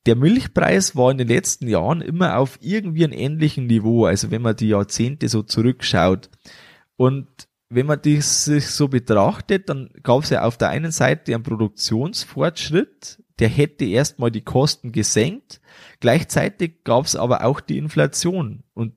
Der 0.06 0.16
Milchpreis 0.16 0.96
war 0.96 1.12
in 1.12 1.18
den 1.18 1.28
letzten 1.28 1.68
Jahren 1.68 2.02
immer 2.02 2.38
auf 2.38 2.58
irgendwie 2.62 3.04
einem 3.04 3.14
ähnlichen 3.14 3.68
Niveau, 3.68 4.06
also 4.06 4.32
wenn 4.32 4.42
man 4.42 4.56
die 4.56 4.70
Jahrzehnte 4.70 5.30
so 5.30 5.44
zurückschaut. 5.44 6.30
Und 6.96 7.28
wenn 7.70 7.86
man 7.86 8.02
das 8.02 8.46
sich 8.46 8.68
so 8.68 8.88
betrachtet, 8.88 9.70
dann 9.70 9.90
gab 10.02 10.24
es 10.24 10.32
ja 10.32 10.44
auf 10.44 10.58
der 10.58 10.70
einen 10.70 10.92
Seite 10.92 11.36
einen 11.36 11.44
Produktionsfortschritt, 11.44 13.22
der 13.38 13.50
hätte 13.50 13.86
erstmal 13.86 14.32
die 14.32 14.42
Kosten 14.42 14.92
gesenkt. 14.92 15.62
Gleichzeitig 16.00 16.84
gab 16.84 17.06
es 17.06 17.16
aber 17.16 17.46
auch 17.46 17.60
die 17.60 17.78
Inflation. 17.78 18.64
Und 18.74 18.94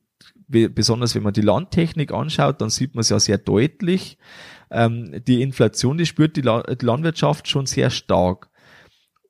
besonders 0.48 1.14
wenn 1.14 1.22
man 1.22 1.32
die 1.32 1.42
Landtechnik 1.42 2.12
anschaut, 2.12 2.60
dann 2.60 2.70
sieht 2.70 2.94
man 2.94 3.00
es 3.02 3.10
ja 3.10 3.20
sehr 3.20 3.38
deutlich. 3.38 4.18
Ähm, 4.72 5.22
die 5.26 5.42
Inflation, 5.42 5.98
die 5.98 6.06
spürt 6.06 6.36
die, 6.36 6.42
La 6.42 6.62
die 6.62 6.84
Landwirtschaft 6.84 7.48
schon 7.48 7.66
sehr 7.66 7.90
stark. 7.90 8.48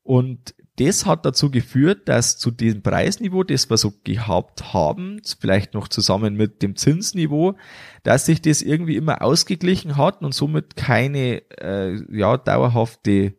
Und 0.03 0.55
das 0.77 1.05
hat 1.05 1.27
dazu 1.27 1.51
geführt, 1.51 2.09
dass 2.09 2.39
zu 2.39 2.51
dem 2.51 2.83
Preisniveau, 2.83 3.45
das 3.45 3.69
wir 3.69 3.77
so 3.77 3.93
gehabt 4.05 4.73
haben, 4.73 5.21
vielleicht 5.39 5.75
noch 5.75 5.89
zusammen 5.89 6.35
mit 6.35 6.63
dem 6.63 6.77
Zinsniveau, 6.77 7.57
dass 8.03 8.27
sich 8.27 8.41
das 8.41 8.63
irgendwie 8.63 8.97
immer 8.97 9.23
ausgeglichen 9.23 9.97
hat 9.97 10.23
und 10.23 10.35
somit 10.35 10.77
keine 10.77 11.43
äh, 11.61 12.01
ja 12.11 12.39
dauerhafte 12.39 13.35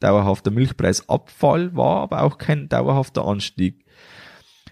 dauerhafter 0.00 0.50
Milchpreisabfall 0.50 1.76
war, 1.76 2.00
aber 2.00 2.22
auch 2.22 2.36
kein 2.36 2.68
dauerhafter 2.68 3.24
Anstieg. 3.24 3.84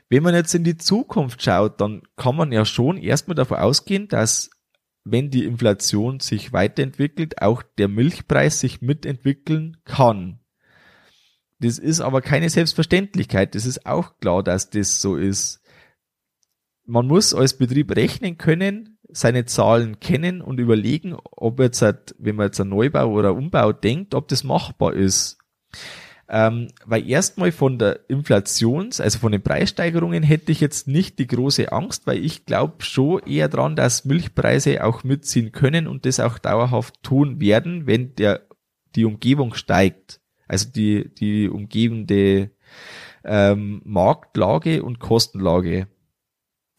Wenn 0.08 0.24
man 0.24 0.34
jetzt 0.34 0.54
in 0.56 0.64
die 0.64 0.76
Zukunft 0.76 1.40
schaut, 1.40 1.80
dann 1.80 2.02
kann 2.16 2.34
man 2.34 2.50
ja 2.50 2.64
schon 2.64 2.96
erstmal 2.96 3.36
davon 3.36 3.58
ausgehen, 3.58 4.08
dass 4.08 4.50
wenn 5.04 5.30
die 5.30 5.44
Inflation 5.44 6.20
sich 6.20 6.52
weiterentwickelt, 6.52 7.42
auch 7.42 7.62
der 7.78 7.88
Milchpreis 7.88 8.60
sich 8.60 8.82
mitentwickeln 8.82 9.78
kann. 9.84 10.40
Das 11.60 11.78
ist 11.78 12.00
aber 12.00 12.22
keine 12.22 12.48
Selbstverständlichkeit. 12.48 13.54
Das 13.54 13.66
ist 13.66 13.86
auch 13.86 14.18
klar, 14.18 14.42
dass 14.42 14.70
das 14.70 15.00
so 15.00 15.16
ist. 15.16 15.60
Man 16.86 17.06
muss 17.06 17.34
als 17.34 17.56
Betrieb 17.56 17.94
rechnen 17.94 18.38
können, 18.38 18.98
seine 19.08 19.44
Zahlen 19.44 20.00
kennen 20.00 20.40
und 20.40 20.58
überlegen, 20.58 21.16
ob 21.30 21.60
jetzt, 21.60 21.82
wenn 22.18 22.36
man 22.36 22.46
jetzt 22.46 22.60
einen 22.60 22.70
Neubau 22.70 23.10
oder 23.12 23.34
Umbau 23.34 23.72
denkt, 23.72 24.14
ob 24.14 24.28
das 24.28 24.44
machbar 24.44 24.94
ist. 24.94 25.38
Ähm, 26.32 26.68
weil 26.86 27.08
erstmal 27.08 27.50
von 27.50 27.78
der 27.78 28.08
Inflations, 28.08 29.00
also 29.00 29.18
von 29.18 29.32
den 29.32 29.42
Preissteigerungen 29.42 30.22
hätte 30.22 30.52
ich 30.52 30.60
jetzt 30.60 30.86
nicht 30.86 31.18
die 31.18 31.26
große 31.26 31.72
Angst, 31.72 32.06
weil 32.06 32.24
ich 32.24 32.46
glaube 32.46 32.84
schon 32.84 33.20
eher 33.26 33.48
dran, 33.48 33.74
dass 33.74 34.04
Milchpreise 34.04 34.84
auch 34.84 35.02
mitziehen 35.02 35.50
können 35.50 35.88
und 35.88 36.06
das 36.06 36.20
auch 36.20 36.38
dauerhaft 36.38 37.02
tun 37.02 37.40
werden, 37.40 37.88
wenn 37.88 38.14
der, 38.14 38.42
die 38.94 39.04
Umgebung 39.04 39.54
steigt 39.54 40.20
also 40.50 40.68
die, 40.68 41.14
die 41.14 41.48
umgebende 41.48 42.50
ähm, 43.22 43.82
Marktlage 43.84 44.82
und 44.82 44.98
Kostenlage. 44.98 45.86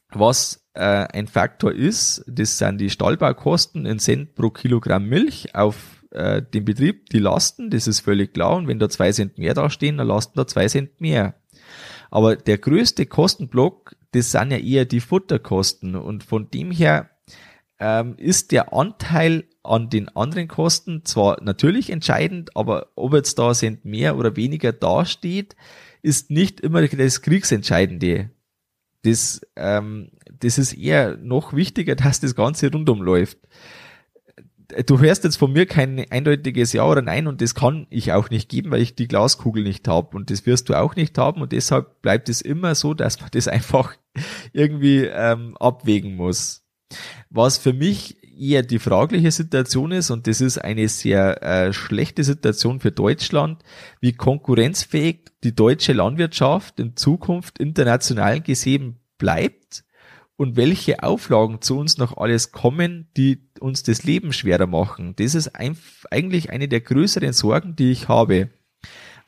Was 0.09 0.67
äh, 0.73 0.81
ein 0.81 1.27
Faktor 1.27 1.71
ist, 1.71 2.25
das 2.27 2.57
sind 2.57 2.79
die 2.79 2.89
Stallbaukosten 2.89 3.85
in 3.85 3.99
Cent 3.99 4.35
pro 4.35 4.49
Kilogramm 4.49 5.07
Milch 5.07 5.55
auf 5.55 6.00
äh, 6.11 6.41
den 6.41 6.65
Betrieb, 6.65 7.09
die 7.09 7.19
Lasten, 7.19 7.69
das 7.69 7.87
ist 7.87 8.01
völlig 8.01 8.33
klar. 8.33 8.55
Und 8.55 8.67
wenn 8.67 8.79
da 8.79 8.89
zwei 8.89 9.11
Cent 9.11 9.37
mehr 9.37 9.53
da 9.53 9.69
stehen, 9.69 9.97
dann 9.97 10.07
lasten 10.07 10.33
da 10.35 10.47
zwei 10.47 10.67
Cent 10.67 10.99
mehr. 10.99 11.35
Aber 12.09 12.35
der 12.35 12.57
größte 12.57 13.05
Kostenblock, 13.05 13.95
das 14.11 14.31
sind 14.31 14.51
ja 14.51 14.57
eher 14.57 14.85
die 14.85 14.99
Futterkosten. 14.99 15.95
Und 15.95 16.23
von 16.23 16.49
dem 16.51 16.71
her 16.71 17.09
ähm, 17.79 18.15
ist 18.17 18.51
der 18.51 18.73
Anteil 18.73 19.45
an 19.63 19.89
den 19.89 20.09
anderen 20.09 20.47
Kosten 20.47 21.05
zwar 21.05 21.41
natürlich 21.41 21.89
entscheidend, 21.89 22.55
aber 22.55 22.87
ob 22.95 23.13
jetzt 23.13 23.39
da 23.39 23.53
sind 23.53 23.85
mehr 23.85 24.17
oder 24.17 24.35
weniger 24.35 24.73
dasteht, 24.73 25.55
ist 26.01 26.31
nicht 26.31 26.59
immer 26.59 26.85
das 26.87 27.21
Kriegsentscheidende. 27.21 28.31
Das, 29.03 29.41
ähm, 29.55 30.11
das 30.39 30.57
ist 30.57 30.73
eher 30.73 31.17
noch 31.17 31.53
wichtiger, 31.53 31.95
dass 31.95 32.19
das 32.19 32.35
Ganze 32.35 32.71
rundum 32.71 33.01
läuft. 33.01 33.37
Du 34.85 34.99
hörst 34.99 35.23
jetzt 35.23 35.37
von 35.37 35.51
mir 35.51 35.65
kein 35.65 36.05
eindeutiges 36.09 36.73
Ja 36.73 36.85
oder 36.85 37.01
Nein 37.01 37.27
und 37.27 37.41
das 37.41 37.55
kann 37.55 37.87
ich 37.89 38.13
auch 38.13 38.29
nicht 38.29 38.49
geben, 38.49 38.71
weil 38.71 38.81
ich 38.81 38.95
die 38.95 39.07
Glaskugel 39.07 39.63
nicht 39.63 39.87
habe 39.87 40.15
und 40.15 40.29
das 40.29 40.45
wirst 40.45 40.69
du 40.69 40.75
auch 40.75 40.95
nicht 40.95 41.17
haben 41.17 41.41
und 41.41 41.51
deshalb 41.51 42.01
bleibt 42.01 42.29
es 42.29 42.41
immer 42.41 42.75
so, 42.75 42.93
dass 42.93 43.19
man 43.19 43.29
das 43.31 43.47
einfach 43.47 43.93
irgendwie 44.53 45.05
ähm, 45.05 45.55
abwägen 45.57 46.15
muss. 46.15 46.63
Was 47.29 47.57
für 47.57 47.73
mich 47.73 48.17
eher 48.41 48.63
die 48.63 48.79
fragliche 48.79 49.31
Situation 49.31 49.91
ist, 49.91 50.09
und 50.09 50.27
das 50.27 50.41
ist 50.41 50.57
eine 50.57 50.87
sehr 50.87 51.43
äh, 51.43 51.73
schlechte 51.73 52.23
Situation 52.23 52.79
für 52.79 52.91
Deutschland, 52.91 53.63
wie 53.99 54.13
konkurrenzfähig 54.13 55.31
die 55.43 55.55
deutsche 55.55 55.93
Landwirtschaft 55.93 56.79
in 56.79 56.95
Zukunft 56.95 57.59
international 57.59 58.41
gesehen 58.41 58.99
bleibt 59.17 59.83
und 60.37 60.55
welche 60.55 61.03
Auflagen 61.03 61.61
zu 61.61 61.77
uns 61.77 61.99
noch 61.99 62.17
alles 62.17 62.51
kommen, 62.51 63.07
die 63.15 63.50
uns 63.61 63.83
das 63.83 64.03
Leben 64.03 64.33
schwerer 64.33 64.67
machen. 64.67 65.15
Das 65.17 65.35
ist 65.35 65.55
ein, 65.55 65.77
eigentlich 66.09 66.49
eine 66.49 66.67
der 66.67 66.81
größeren 66.81 67.33
Sorgen, 67.33 67.75
die 67.75 67.91
ich 67.91 68.07
habe. 68.07 68.49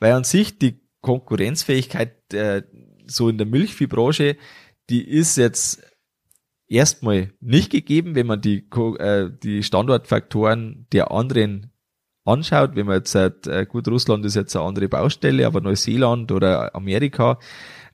Weil 0.00 0.12
an 0.12 0.24
sich 0.24 0.58
die 0.58 0.80
Konkurrenzfähigkeit 1.00 2.32
äh, 2.32 2.62
so 3.06 3.28
in 3.28 3.38
der 3.38 3.46
Milchviehbranche, 3.46 4.36
die 4.90 5.06
ist 5.06 5.36
jetzt 5.36 5.82
erstmal 6.66 7.32
nicht 7.40 7.70
gegeben, 7.70 8.14
wenn 8.14 8.26
man 8.26 8.40
die, 8.40 8.66
äh, 8.98 9.30
die 9.42 9.62
Standortfaktoren 9.62 10.86
der 10.92 11.10
anderen 11.10 11.70
anschaut, 12.24 12.74
wenn 12.74 12.86
man 12.86 12.96
jetzt 12.96 13.14
äh, 13.14 13.66
gut, 13.68 13.86
Russland 13.88 14.24
ist 14.24 14.34
jetzt 14.34 14.56
eine 14.56 14.64
andere 14.64 14.88
Baustelle, 14.88 15.46
aber 15.46 15.60
Neuseeland 15.60 16.32
oder 16.32 16.74
Amerika 16.74 17.38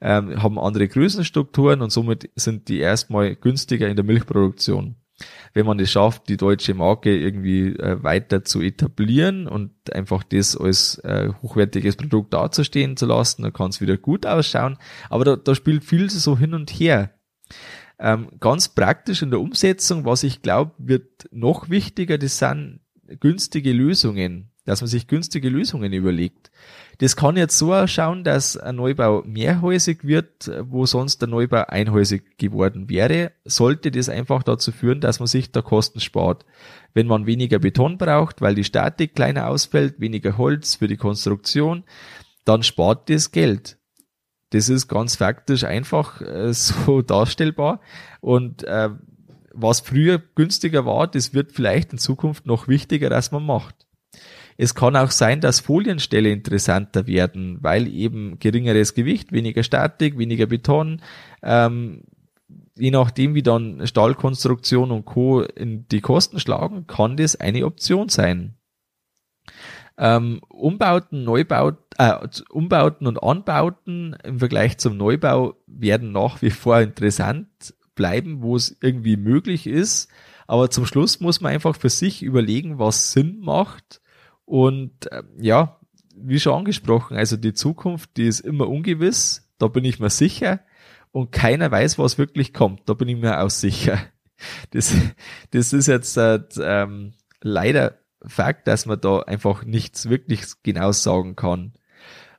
ähm, 0.01 0.41
haben 0.43 0.59
andere 0.59 0.89
Größenstrukturen 0.89 1.83
und 1.83 1.91
somit 1.91 2.31
sind 2.37 2.69
die 2.69 2.79
erstmal 2.79 3.35
günstiger 3.35 3.89
in 3.89 3.97
der 3.97 4.05
Milchproduktion. 4.05 4.97
Wenn 5.53 5.67
man 5.67 5.79
es 5.81 5.91
schafft, 5.91 6.29
die 6.29 6.37
deutsche 6.37 6.75
Marke 6.75 7.17
irgendwie 7.17 7.69
äh, 7.77 8.03
weiter 8.03 8.45
zu 8.45 8.61
etablieren 8.61 9.47
und 9.47 9.73
einfach 9.93 10.23
das 10.23 10.57
als 10.57 10.99
äh, 10.99 11.31
hochwertiges 11.43 11.97
Produkt 11.97 12.33
dazustehen 12.35 12.97
zu 12.97 13.07
lassen, 13.07 13.43
dann 13.43 13.53
kann 13.53 13.71
es 13.71 13.81
wieder 13.81 13.97
gut 13.97 14.27
ausschauen. 14.27 14.79
Aber 15.09 15.25
da, 15.25 15.37
da 15.37 15.55
spielt 15.55 15.85
viel 15.85 16.09
so 16.11 16.39
hin 16.39 16.55
und 16.55 16.71
her. 16.71 17.11
Ähm, 17.99 18.29
ganz 18.41 18.69
praktisch 18.69 19.23
in 19.23 19.31
der 19.31 19.41
Umsetzung, 19.41 20.05
was 20.07 20.23
ich 20.23 20.41
glaube, 20.41 20.73
wird 20.79 21.29
noch 21.33 21.69
wichtiger, 21.69 22.17
das 22.17 22.39
sind 22.39 22.81
günstige 23.21 23.73
Lösungen. 23.73 24.51
dass 24.65 24.81
man 24.81 24.89
sich 24.89 25.07
günstige 25.09 25.49
Lösungen 25.49 25.93
überlegt. 25.93 26.51
Das 27.01 27.17
kann 27.17 27.39
jetzt 27.39 27.57
so 27.57 27.73
ausschauen, 27.73 28.25
dass 28.25 28.59
ein 28.59 28.77
Neubau 28.77 29.23
mehrhäusig 29.27 30.05
wird, 30.05 30.51
wo 30.65 30.85
sonst 30.85 31.23
der 31.23 31.29
Neubau 31.29 31.65
einhäusig 31.67 32.37
geworden 32.37 32.91
wäre, 32.91 33.33
sollte 33.47 33.91
das 33.91 34.11
einfach 34.11 34.43
dazu 34.43 34.71
führen, 34.71 35.01
dass 35.01 35.19
man 35.19 35.27
sich 35.27 35.51
da 35.51 35.63
Kosten 35.63 36.01
spart. 36.01 36.45
Wenn 36.93 37.07
man 37.07 37.25
weniger 37.25 37.59
Beton 37.59 37.97
braucht, 37.97 38.43
weil 38.43 38.55
die 38.55 38.65
Statik 38.65 39.15
kleiner 39.15 39.49
ausfällt, 39.49 39.99
weniger 39.99 40.37
Holz 40.37 40.75
für 40.75 40.89
die 40.89 40.99
Konstruktion, 40.99 41.85
dann 42.45 42.63
spart 42.63 43.09
das 43.09 43.33
Geld. 43.33 43.79
Das 44.51 44.69
ist 44.69 44.87
ganz 44.87 45.17
faktisch 45.17 45.65
einfach 45.65 46.21
äh, 46.21 46.53
so 46.53 47.01
darstellbar. 47.01 47.81
Und 48.21 48.63
äh, 48.65 48.91
was 49.55 49.81
früher 49.81 50.19
günstiger 50.35 50.85
war, 50.85 51.07
das 51.07 51.33
wird 51.33 51.53
vielleicht 51.53 51.93
in 51.93 51.99
Zukunft 51.99 52.45
noch 52.45 52.69
wichtiger, 52.69 53.11
als 53.11 53.33
man 53.33 53.47
macht. 53.47 53.87
Es 54.63 54.75
kann 54.75 54.95
auch 54.95 55.11
sein, 55.11 55.41
dass 55.41 55.59
Folienställe 55.59 56.31
interessanter 56.31 57.07
werden, 57.07 57.57
weil 57.63 57.89
eben 57.89 58.39
geringeres 58.41 58.93
Gewicht, 58.93 59.33
weniger 59.33 59.63
Statik, 59.63 60.19
weniger 60.19 60.45
Beton, 60.45 61.01
ähm, 61.43 62.03
je 62.77 62.91
nachdem, 62.91 63.35
wie 63.35 63.43
dann 63.43 63.87
Stahlkonstruktion 63.87 64.91
und 64.91 65.07
Co. 65.07 65.41
in 65.41 65.89
die 65.89 66.03
Kosten 66.03 66.41
schlagen, 66.41 66.87
kann 66.87 67.17
das 67.17 67.37
eine 67.37 67.65
Option 67.65 68.11
sein. 68.11 68.59
Ähm, 69.97 70.43
Umbauten, 70.51 71.25
Neubaut, 71.25 71.79
äh, 71.97 72.19
Umbauten 72.51 73.07
und 73.07 73.23
Anbauten 73.23 74.15
im 74.25 74.41
Vergleich 74.41 74.77
zum 74.77 74.99
Neubau 74.99 75.55
werden 75.67 76.13
nach 76.13 76.43
wie 76.43 76.51
vor 76.51 76.83
interessant 76.83 77.49
bleiben, 77.95 78.43
wo 78.43 78.57
es 78.57 78.77
irgendwie 78.83 79.17
möglich 79.17 79.67
ist. 79.67 80.11
Aber 80.47 80.69
zum 80.69 80.85
Schluss 80.85 81.19
muss 81.19 81.41
man 81.41 81.55
einfach 81.55 81.77
für 81.77 81.89
sich 81.89 82.23
überlegen, 82.23 82.79
was 82.79 83.13
Sinn 83.13 83.41
macht 83.41 84.03
und 84.51 85.07
äh, 85.13 85.23
ja, 85.39 85.79
wie 86.17 86.41
schon 86.41 86.59
angesprochen, 86.59 87.17
also 87.17 87.37
die 87.37 87.55
Zukunft, 87.55 88.17
die 88.17 88.27
ist 88.27 88.41
immer 88.41 88.69
ungewiss, 88.69 89.49
da 89.59 89.69
bin 89.69 89.85
ich 89.85 90.01
mir 90.01 90.11
sicher. 90.11 90.59
Und 91.13 91.31
keiner 91.31 91.71
weiß, 91.71 92.01
was 92.01 92.19
wirklich 92.19 92.53
kommt, 92.53 92.89
da 92.89 92.95
bin 92.95 93.07
ich 93.07 93.17
mir 93.17 93.41
auch 93.41 93.51
sicher. 93.51 93.99
Das, 94.71 94.95
das 95.51 95.75
ist 95.75 95.87
jetzt 95.87 96.17
äh, 96.17 96.41
ähm, 96.63 97.13
leider 97.43 97.99
Fakt, 98.27 98.67
dass 98.69 98.87
man 98.87 98.99
da 98.99 99.19
einfach 99.21 99.67
nichts 99.67 100.09
wirklich 100.09 100.45
genau 100.63 100.93
sagen 100.93 101.37
kann. 101.37 101.75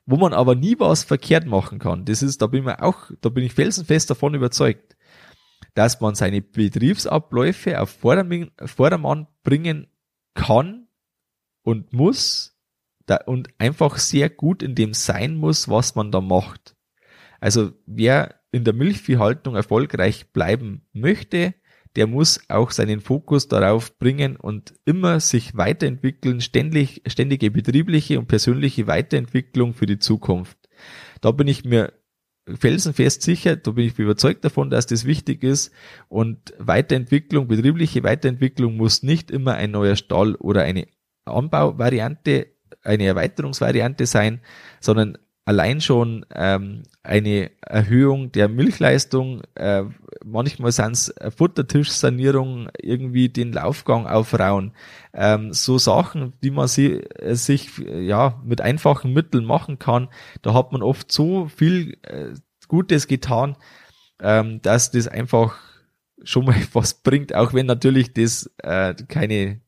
Wo 0.08 0.18
man 0.18 0.34
aber 0.34 0.56
nie 0.56 0.80
was 0.80 1.04
verkehrt 1.04 1.46
machen 1.46 1.78
kann, 1.78 2.06
das 2.06 2.24
ist, 2.24 2.42
da 2.42 2.48
bin 2.48 2.62
ich 2.62 2.66
mir 2.66 2.82
auch, 2.82 3.12
da 3.22 3.30
bin 3.30 3.44
ich 3.44 3.54
felsenfest 3.54 4.10
davon 4.10 4.34
überzeugt, 4.34 4.98
dass 5.76 6.02
man 6.02 6.16
seine 6.16 6.42
Betriebsabläufe 6.42 7.80
auf 7.80 7.92
Vordermann 7.92 9.28
bringen 9.44 9.86
kann, 10.34 10.81
und 11.64 11.94
muss 11.94 12.58
da, 13.06 13.18
und 13.26 13.50
einfach 13.58 13.98
sehr 13.98 14.30
gut 14.30 14.64
in 14.64 14.76
dem 14.76 14.94
sein 14.94 15.36
muss, 15.36 15.70
was 15.70 15.96
man 15.96 16.12
da 16.12 16.22
macht. 16.22 16.76
Also 17.40 17.72
wer 17.86 18.42
in 18.52 18.64
der 18.64 18.74
Milchviehhaltung 18.74 19.56
erfolgreich 19.56 20.32
bleiben 20.32 20.86
möchte, 20.94 21.56
der 21.96 22.08
muss 22.08 22.40
auch 22.48 22.72
seinen 22.72 23.02
Fokus 23.02 23.48
darauf 23.48 23.98
bringen 23.98 24.38
und 24.38 24.74
immer 24.86 25.20
sich 25.20 25.58
weiterentwickeln, 25.58 26.40
ständig, 26.40 27.02
ständige 27.08 27.52
betriebliche 27.52 28.18
und 28.20 28.28
persönliche 28.28 28.88
Weiterentwicklung 28.88 29.74
für 29.74 29.86
die 29.86 30.00
Zukunft. 30.00 30.58
Da 31.20 31.32
bin 31.32 31.48
ich 31.48 31.66
mir 31.66 31.94
felsenfest 32.48 33.22
sicher, 33.22 33.56
da 33.56 33.72
bin 33.72 33.86
ich 33.86 34.00
überzeugt 34.00 34.44
davon, 34.46 34.70
dass 34.70 34.88
das 34.88 35.06
wichtig 35.06 35.44
ist 35.44 35.72
und 36.08 36.54
Weiterentwicklung, 36.58 37.48
betriebliche 37.48 38.04
Weiterentwicklung 38.04 38.78
muss 38.78 39.04
nicht 39.04 39.30
immer 39.30 39.56
ein 39.56 39.72
neuer 39.72 39.96
Stall 39.96 40.36
oder 40.36 40.64
eine 40.64 40.88
Anbauvariante, 41.32 42.48
eine 42.84 43.06
Erweiterungsvariante 43.06 44.06
sein, 44.06 44.42
sondern 44.80 45.18
allein 45.46 45.82
schon 45.82 46.26
ähm, 46.34 46.84
eine 47.04 47.52
Erhöhung 47.62 48.32
der 48.32 48.48
Milchleistung, 48.48 49.42
äh, 49.56 49.84
manchmal 50.24 50.72
sind 50.72 50.94
es 50.94 51.14
Futtertischsanierung, 51.36 52.70
irgendwie 52.82 53.30
den 53.30 53.52
Laufgang 53.52 54.08
aufrauen, 54.08 54.74
ähm, 55.14 55.52
so 55.52 55.78
Sachen, 55.78 56.34
die 56.44 56.52
man 56.52 56.68
sie, 56.68 57.02
äh, 57.02 57.36
sich 57.36 57.78
ja 57.80 58.40
mit 58.46 58.62
einfachen 58.62 59.14
Mitteln 59.14 59.46
machen 59.46 59.80
kann. 59.80 60.10
Da 60.42 60.54
hat 60.54 60.72
man 60.72 60.84
oft 60.84 61.12
so 61.12 61.48
viel 61.48 61.98
äh, 62.04 62.34
Gutes 62.68 63.08
getan, 63.08 63.58
ähm, 64.22 64.62
dass 64.62 64.92
das 64.92 65.08
einfach 65.08 65.58
schon 66.24 66.46
mal 66.46 66.56
was 66.74 67.02
bringt, 67.02 67.34
auch 67.34 67.54
wenn 67.54 67.66
natürlich 67.66 68.14
das 68.14 68.50
äh, 68.60 68.94
keine 69.08 69.62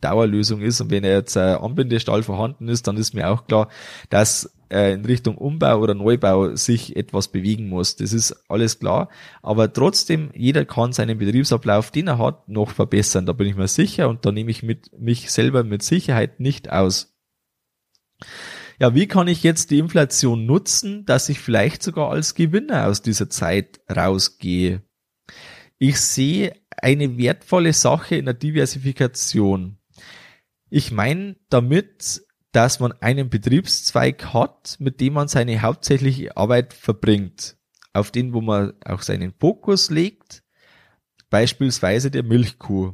Dauerlösung 0.00 0.60
ist 0.60 0.80
und 0.80 0.90
wenn 0.90 1.04
jetzt 1.04 1.36
ein 1.36 1.56
Anbindestall 1.56 2.22
vorhanden 2.22 2.68
ist, 2.68 2.86
dann 2.86 2.96
ist 2.96 3.14
mir 3.14 3.30
auch 3.30 3.46
klar, 3.46 3.68
dass 4.10 4.52
äh, 4.70 4.94
in 4.94 5.04
Richtung 5.04 5.38
Umbau 5.38 5.78
oder 5.80 5.94
Neubau 5.94 6.54
sich 6.56 6.96
etwas 6.96 7.28
bewegen 7.28 7.68
muss. 7.68 7.96
Das 7.96 8.12
ist 8.12 8.32
alles 8.48 8.78
klar. 8.78 9.08
Aber 9.42 9.72
trotzdem, 9.72 10.30
jeder 10.34 10.64
kann 10.64 10.92
seinen 10.92 11.18
Betriebsablauf, 11.18 11.90
den 11.90 12.08
er 12.08 12.18
hat, 12.18 12.48
noch 12.48 12.70
verbessern. 12.70 13.26
Da 13.26 13.32
bin 13.32 13.46
ich 13.46 13.56
mir 13.56 13.68
sicher 13.68 14.08
und 14.08 14.26
da 14.26 14.32
nehme 14.32 14.50
ich 14.50 14.62
mit, 14.62 14.90
mich 14.98 15.30
selber 15.30 15.64
mit 15.64 15.82
Sicherheit 15.82 16.40
nicht 16.40 16.70
aus. 16.70 17.16
Ja, 18.78 18.94
wie 18.94 19.06
kann 19.06 19.28
ich 19.28 19.42
jetzt 19.42 19.70
die 19.70 19.78
Inflation 19.78 20.44
nutzen, 20.44 21.06
dass 21.06 21.28
ich 21.28 21.38
vielleicht 21.38 21.82
sogar 21.82 22.10
als 22.10 22.34
Gewinner 22.34 22.86
aus 22.86 23.00
dieser 23.02 23.30
Zeit 23.30 23.80
rausgehe? 23.94 24.82
Ich 25.78 26.00
sehe 26.00 26.54
eine 26.86 27.18
wertvolle 27.18 27.72
Sache 27.72 28.14
in 28.14 28.26
der 28.26 28.34
Diversifikation. 28.34 29.76
Ich 30.70 30.92
meine 30.92 31.34
damit, 31.48 32.22
dass 32.52 32.78
man 32.78 32.92
einen 33.00 33.28
Betriebszweig 33.28 34.32
hat, 34.32 34.76
mit 34.78 35.00
dem 35.00 35.14
man 35.14 35.26
seine 35.26 35.62
hauptsächliche 35.62 36.36
Arbeit 36.36 36.74
verbringt, 36.74 37.56
auf 37.92 38.12
den, 38.12 38.32
wo 38.32 38.40
man 38.40 38.74
auch 38.84 39.02
seinen 39.02 39.32
Fokus 39.32 39.90
legt, 39.90 40.44
beispielsweise 41.28 42.12
der 42.12 42.22
Milchkuh. 42.22 42.92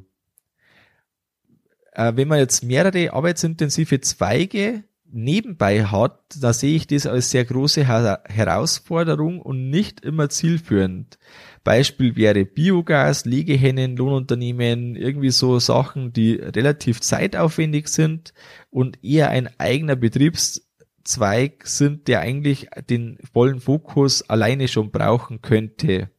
Äh, 1.92 2.12
wenn 2.16 2.28
man 2.28 2.38
jetzt 2.38 2.64
mehrere 2.64 3.12
arbeitsintensive 3.12 4.00
Zweige 4.00 4.84
nebenbei 5.12 5.84
hat, 5.84 6.20
da 6.40 6.52
sehe 6.52 6.76
ich 6.76 6.86
das 6.86 7.06
als 7.06 7.30
sehr 7.30 7.44
große 7.44 7.86
Herausforderung 7.86 9.40
und 9.40 9.70
nicht 9.70 10.00
immer 10.00 10.28
zielführend. 10.28 11.18
Beispiel 11.64 12.16
wäre 12.16 12.44
Biogas, 12.44 13.24
Legehennen, 13.24 13.96
Lohnunternehmen, 13.96 14.96
irgendwie 14.96 15.30
so 15.30 15.58
Sachen, 15.58 16.12
die 16.12 16.34
relativ 16.34 17.00
zeitaufwendig 17.00 17.88
sind 17.88 18.32
und 18.70 19.04
eher 19.04 19.30
ein 19.30 19.48
eigener 19.58 19.96
Betriebszweig 19.96 21.66
sind, 21.66 22.08
der 22.08 22.20
eigentlich 22.20 22.68
den 22.90 23.18
vollen 23.32 23.60
Fokus 23.60 24.28
alleine 24.28 24.66
schon 24.66 24.90
brauchen 24.90 25.42
könnte. 25.42 26.10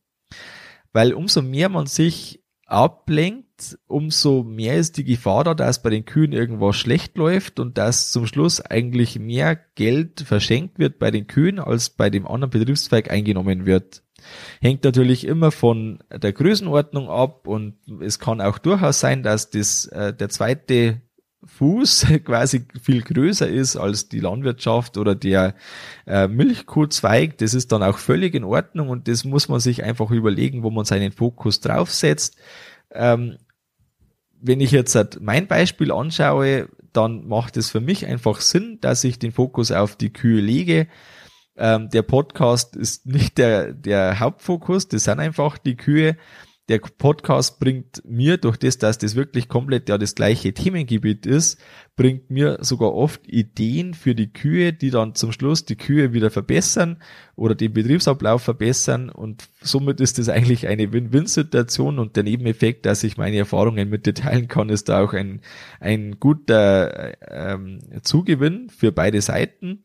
Weil 0.94 1.14
umso 1.14 1.42
mehr 1.42 1.70
man 1.70 1.88
sich 1.88 2.43
ablenkt, 2.66 3.78
umso 3.88 4.44
mehr 4.44 4.78
ist 4.78 4.98
die 4.98 5.04
Gefahr 5.04 5.44
da, 5.44 5.54
dass 5.54 5.82
bei 5.82 5.90
den 5.90 6.06
Kühen 6.06 6.32
irgendwas 6.32 6.76
schlecht 6.76 7.18
läuft 7.18 7.60
und 7.60 7.78
dass 7.78 8.12
zum 8.12 8.26
Schluss 8.28 8.62
eigentlich 8.62 9.20
mehr 9.20 9.56
Geld 9.76 10.22
verschenkt 10.22 10.80
wird 10.80 11.00
bei 11.00 11.12
den 11.12 11.28
Kühen, 11.28 11.60
als 11.60 11.90
bei 11.90 12.10
dem 12.10 12.28
anderen 12.28 12.52
Betriebszweig 12.52 13.12
eingenommen 13.12 13.66
wird. 13.66 14.04
Hängt 14.62 14.84
natürlich 14.84 15.26
immer 15.26 15.52
von 15.52 16.00
der 16.10 16.32
Größenordnung 16.32 17.10
ab 17.10 17.48
und 17.48 17.76
es 18.02 18.20
kann 18.20 18.42
auch 18.42 18.58
durchaus 18.58 19.00
sein, 19.00 19.24
dass 19.24 19.50
das 19.50 19.86
äh, 19.88 20.14
der 20.14 20.30
zweite 20.30 21.02
Fuß 21.46 22.08
quasi 22.26 22.66
viel 22.82 23.02
größer 23.02 23.48
ist 23.48 23.76
als 23.76 24.10
die 24.10 24.20
Landwirtschaft 24.20 24.98
oder 24.98 25.16
der 25.16 25.56
äh, 26.06 26.28
Milchkuhzweig. 26.28 27.38
Das 27.38 27.54
ist 27.54 27.72
dann 27.72 27.84
auch 27.84 27.98
völlig 27.98 28.36
in 28.36 28.44
Ordnung 28.44 28.90
und 28.90 29.08
das 29.08 29.24
muss 29.24 29.50
man 29.50 29.60
sich 29.60 29.84
einfach 29.84 30.12
überlegen, 30.12 30.64
wo 30.64 30.70
man 30.70 30.86
seinen 30.86 31.12
Fokus 31.12 31.60
draufsetzt. 31.60 32.38
Ähm, 32.92 33.38
wenn 34.42 34.60
ich 34.60 34.72
jetzt 34.72 34.96
halt 34.96 35.20
mein 35.22 35.48
Beispiel 35.48 35.92
anschaue, 35.92 36.68
dann 36.92 37.28
macht 37.28 37.58
es 37.58 37.72
für 37.72 37.82
mich 37.82 38.06
einfach 38.06 38.42
Sinn, 38.42 38.78
dass 38.82 39.04
ich 39.04 39.20
den 39.20 39.32
Fokus 39.32 39.72
auf 39.72 39.96
die 39.96 40.12
Kühe 40.12 40.42
lege 40.42 40.88
ähm, 41.56 41.90
der 41.90 42.02
Podcast 42.02 42.76
ist 42.76 43.06
nicht 43.06 43.38
der, 43.38 43.74
der 43.74 44.20
Hauptfokus, 44.20 44.88
das 44.88 45.04
sind 45.04 45.20
einfach 45.20 45.58
die 45.58 45.76
Kühe. 45.76 46.18
Der 46.70 46.80
Podcast 46.80 47.60
bringt 47.60 48.02
mir, 48.06 48.38
durch 48.38 48.56
das, 48.56 48.78
dass 48.78 48.98
das 48.98 49.16
wirklich 49.16 49.50
komplett 49.50 49.90
ja 49.90 49.98
das 49.98 50.16
gleiche 50.16 50.54
Themengebiet 50.54 51.26
ist, 51.26 51.60
bringt 51.98 52.32
mir 52.32 52.58
sogar 52.62 52.94
oft 52.94 53.28
Ideen 53.28 53.94
für 53.94 54.16
die 54.16 54.32
Kühe, 54.32 54.72
die 54.72 54.90
dann 54.90 55.14
zum 55.14 55.34
Schluss 55.34 55.66
die 55.66 55.76
Kühe 55.76 56.14
wieder 56.14 56.32
verbessern 56.32 57.02
oder 57.36 57.54
den 57.54 57.74
Betriebsablauf 57.74 58.44
verbessern. 58.44 59.10
Und 59.10 59.50
somit 59.62 60.00
ist 60.00 60.20
das 60.20 60.30
eigentlich 60.30 60.68
eine 60.68 60.94
Win-Win-Situation. 60.94 62.00
Und 62.00 62.16
der 62.16 62.24
Nebeneffekt, 62.24 62.86
dass 62.86 63.04
ich 63.04 63.18
meine 63.18 63.38
Erfahrungen 63.38 63.90
mit 63.90 64.06
dir 64.06 64.14
teilen 64.14 64.48
kann, 64.48 64.70
ist 64.70 64.88
da 64.88 65.04
auch 65.04 65.12
ein, 65.12 65.42
ein 65.82 66.18
guter 66.22 67.14
ähm, 67.30 67.80
Zugewinn 68.04 68.70
für 68.70 68.94
beide 68.94 69.22
Seiten. 69.22 69.84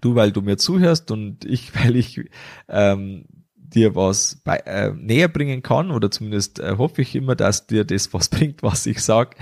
Du, 0.00 0.14
weil 0.14 0.32
du 0.32 0.40
mir 0.40 0.56
zuhörst 0.56 1.10
und 1.10 1.44
ich, 1.44 1.74
weil 1.84 1.96
ich 1.96 2.22
ähm, 2.68 3.26
dir 3.74 3.94
was 3.94 4.40
bei, 4.44 4.56
äh, 4.58 4.92
näher 4.92 5.28
bringen 5.28 5.62
kann 5.62 5.90
oder 5.90 6.10
zumindest 6.10 6.60
äh, 6.60 6.76
hoffe 6.78 7.02
ich 7.02 7.14
immer, 7.14 7.34
dass 7.34 7.66
dir 7.66 7.84
das 7.84 8.12
was 8.12 8.28
bringt, 8.30 8.62
was 8.62 8.86
ich 8.86 9.00
sag. 9.00 9.36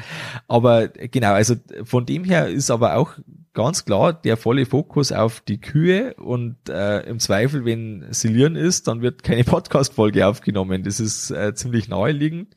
Aber 0.48 0.88
genau, 0.88 1.32
also 1.32 1.54
von 1.84 2.06
dem 2.06 2.24
her 2.24 2.48
ist 2.48 2.70
aber 2.70 2.96
auch 2.96 3.12
ganz 3.52 3.84
klar 3.84 4.12
der 4.12 4.36
volle 4.36 4.66
Fokus 4.66 5.12
auf 5.12 5.40
die 5.40 5.60
Kühe 5.60 6.14
und 6.14 6.56
äh, 6.68 7.00
im 7.00 7.18
Zweifel, 7.18 7.64
wenn 7.64 8.06
Silieren 8.10 8.56
ist, 8.56 8.88
dann 8.88 9.02
wird 9.02 9.22
keine 9.22 9.44
Podcast-Folge 9.44 10.26
aufgenommen. 10.26 10.82
Das 10.82 11.00
ist 11.00 11.30
äh, 11.30 11.54
ziemlich 11.54 11.88
naheliegend. 11.88 12.54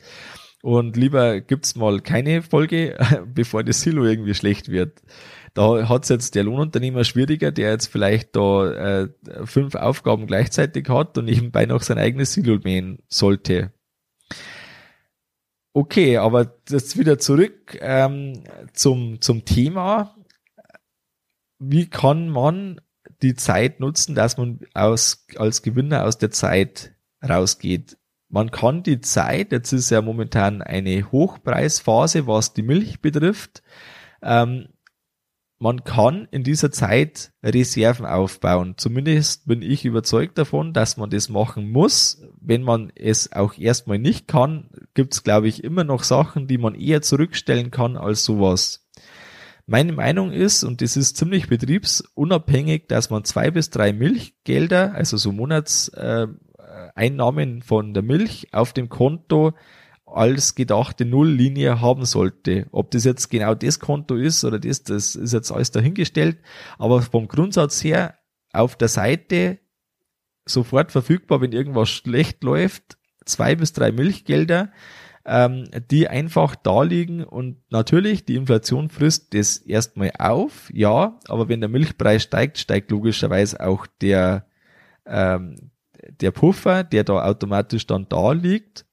Und 0.61 0.95
lieber 0.95 1.41
gibt's 1.41 1.76
mal 1.76 1.99
keine 1.99 2.41
Folge, 2.41 2.97
bevor 3.34 3.63
das 3.63 3.82
Silo 3.82 4.05
irgendwie 4.05 4.34
schlecht 4.34 4.69
wird. 4.69 5.01
Da 5.54 5.88
hat's 5.88 6.10
jetzt 6.10 6.34
der 6.34 6.43
Lohnunternehmer 6.43 7.04
schwieriger, 7.04 7.51
der 7.51 7.72
jetzt 7.72 7.88
vielleicht 7.88 8.36
da 8.36 8.72
äh, 9.04 9.10
fünf 9.45 9.76
Aufgaben 9.76 10.26
gleichzeitig 10.26 10.89
hat 10.89 11.18
und 11.18 11.26
nebenbei 11.26 11.66
noch 11.66 11.84
sein 11.84 11.99
eigenes 11.99 12.34
Silo 12.34 12.58
mähen 12.64 13.04
sollte. 13.08 13.72
Okay, 15.74 16.18
aber 16.18 16.56
jetzt 16.70 16.97
wieder 16.97 17.20
zurück 17.20 17.78
ähm, 17.82 18.43
zum, 18.74 19.22
zum 19.22 19.45
Thema. 19.45 20.16
Wie 21.60 21.88
kann 21.88 22.30
man 22.30 22.82
die 23.22 23.36
Zeit 23.36 23.80
nutzen, 23.80 24.16
dass 24.16 24.38
man 24.38 24.60
aus, 24.74 25.26
als 25.36 25.62
Gewinner 25.62 26.06
aus 26.06 26.18
der 26.18 26.32
Zeit 26.32 26.95
rausgeht? 27.28 27.97
Man 28.30 28.49
kann 28.49 28.82
die 28.82 29.01
Zeit, 29.01 29.51
jetzt 29.51 29.72
ist 29.72 29.91
ja 29.91 30.01
momentan 30.01 30.64
eine 30.64 31.12
Hochpreisphase, 31.12 32.26
was 32.26 32.54
die 32.54 32.64
Milch 32.64 33.01
betrifft, 33.01 33.62
ähm, 34.24 34.70
man 35.64 35.84
kann 35.86 36.28
in 36.30 36.43
dieser 36.43 36.70
Zeit 36.72 37.32
Reserven 37.41 38.05
aufbauen. 38.05 38.74
Zumindest 38.76 39.47
bin 39.47 39.61
ich 39.61 39.86
überzeugt 39.86 40.38
davon, 40.38 40.74
dass 40.74 40.97
man 40.97 41.09
das 41.09 41.30
machen 41.30 41.72
muss. 41.72 42.22
Wenn 42.41 42.64
man 42.64 42.91
es 42.95 43.32
auch 43.32 43.57
erstmal 43.57 43.97
nicht 43.97 44.28
kann, 44.28 44.70
gibt 44.93 45.14
es, 45.14 45.24
glaube 45.24 45.47
ich, 45.47 45.64
immer 45.64 45.86
noch 45.86 46.03
Sachen, 46.03 46.47
die 46.47 46.57
man 46.57 46.76
eher 46.76 47.01
zurückstellen 47.01 47.72
kann 47.72 47.95
als 47.95 48.26
sowas. 48.26 48.89
Meine 49.66 49.93
Meinung 49.93 50.34
ist, 50.34 50.66
und 50.66 50.82
das 50.82 50.97
ist 50.97 51.16
ziemlich 51.16 51.47
betriebsunabhängig, 51.47 52.89
dass 52.89 53.09
man 53.09 53.24
zwei 53.24 53.49
bis 53.49 53.70
drei 53.70 53.93
Milchgelder, 53.93 54.93
also 54.93 55.16
so 55.16 55.32
Monatseinnahmen 55.32 57.59
äh, 57.59 57.61
von 57.61 57.93
der 57.93 58.03
Milch 58.03 58.49
auf 58.51 58.74
dem 58.74 58.89
Konto 58.89 59.53
als 60.14 60.55
gedachte 60.55 61.05
Nulllinie 61.05 61.82
haben 61.82 62.05
sollte. 62.05 62.68
Ob 62.72 62.91
das 62.91 63.03
jetzt 63.03 63.30
genau 63.30 63.55
das 63.55 63.80
Konto 63.80 64.16
ist 64.16 64.43
oder 64.43 64.59
das, 64.59 64.84
das 64.84 65.16
ist 65.16 65.34
jetzt 65.34 65.51
alles 65.51 65.72
dahingestellt. 65.72 66.38
Aber 66.78 67.01
vom 67.01 67.28
Grundsatz 67.28 67.84
her 67.84 68.18
auf 68.51 68.76
der 68.76 68.88
Seite 68.88 69.59
sofort 70.45 70.91
verfügbar, 70.91 71.41
wenn 71.41 71.51
irgendwas 71.51 71.89
schlecht 71.89 72.43
läuft, 72.43 72.97
zwei 73.26 73.55
bis 73.55 73.74
drei 73.74 73.91
Milchgelder, 73.91 74.72
ähm, 75.26 75.70
die 75.89 76.07
einfach 76.07 76.55
da 76.55 76.84
liegen 76.84 77.24
und 77.24 77.61
natürlich 77.72 78.26
die 78.26 78.36
Inflation 78.36 78.89
frisst 78.89 79.34
das 79.34 79.57
erstmal 79.57 80.11
auf, 80.20 80.70
ja, 80.74 81.18
aber 81.28 81.47
wenn 81.47 81.61
der 81.61 81.70
Milchpreis 81.70 82.24
steigt, 82.24 82.57
steigt 82.57 82.91
logischerweise 82.91 83.66
auch 83.66 83.88
der, 84.01 84.47
ähm, 85.05 85.72
der 86.20 86.32
Puffer, 86.32 86.84
der 86.84 87.05
da 87.05 87.24
automatisch 87.24 87.88
dann 87.88 88.07
da 88.09 88.34
liegt 88.34 88.86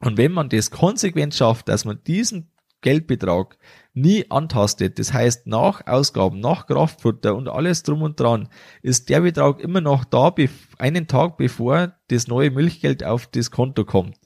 und 0.00 0.16
wenn 0.16 0.32
man 0.32 0.48
das 0.48 0.70
konsequent 0.70 1.34
schafft, 1.34 1.68
dass 1.68 1.84
man 1.84 2.02
diesen 2.06 2.50
Geldbetrag 2.80 3.58
nie 3.92 4.30
antastet, 4.30 4.98
das 4.98 5.12
heißt 5.12 5.48
nach 5.48 5.86
Ausgaben, 5.86 6.38
nach 6.38 6.66
Kraftfutter 6.66 7.34
und 7.34 7.48
alles 7.48 7.82
drum 7.82 8.02
und 8.02 8.20
dran, 8.20 8.48
ist 8.82 9.08
der 9.08 9.22
Betrag 9.22 9.60
immer 9.60 9.80
noch 9.80 10.04
da, 10.04 10.32
einen 10.78 11.08
Tag 11.08 11.36
bevor 11.36 11.94
das 12.08 12.28
neue 12.28 12.52
Milchgeld 12.52 13.02
auf 13.02 13.26
das 13.26 13.50
Konto 13.50 13.84
kommt. 13.84 14.16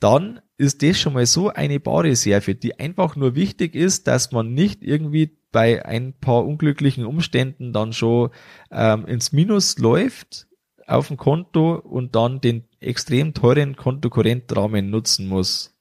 Dann 0.00 0.40
ist 0.56 0.82
das 0.82 0.98
schon 0.98 1.12
mal 1.12 1.26
so 1.26 1.50
eine 1.50 1.80
Barreserve, 1.80 2.54
die 2.54 2.78
einfach 2.78 3.16
nur 3.16 3.34
wichtig 3.34 3.74
ist, 3.74 4.06
dass 4.06 4.32
man 4.32 4.54
nicht 4.54 4.82
irgendwie 4.82 5.36
bei 5.52 5.84
ein 5.84 6.14
paar 6.18 6.46
unglücklichen 6.46 7.04
Umständen 7.04 7.72
dann 7.74 7.92
schon 7.92 8.30
ähm, 8.70 9.06
ins 9.06 9.32
Minus 9.32 9.78
läuft 9.78 10.46
auf 10.86 11.08
dem 11.08 11.16
Konto 11.16 11.74
und 11.74 12.14
dann 12.14 12.40
den 12.40 12.64
extrem 12.80 13.34
teuren 13.34 13.76
Kontokorrentrahmen 13.76 14.88
nutzen 14.90 15.28
muss. 15.28 15.74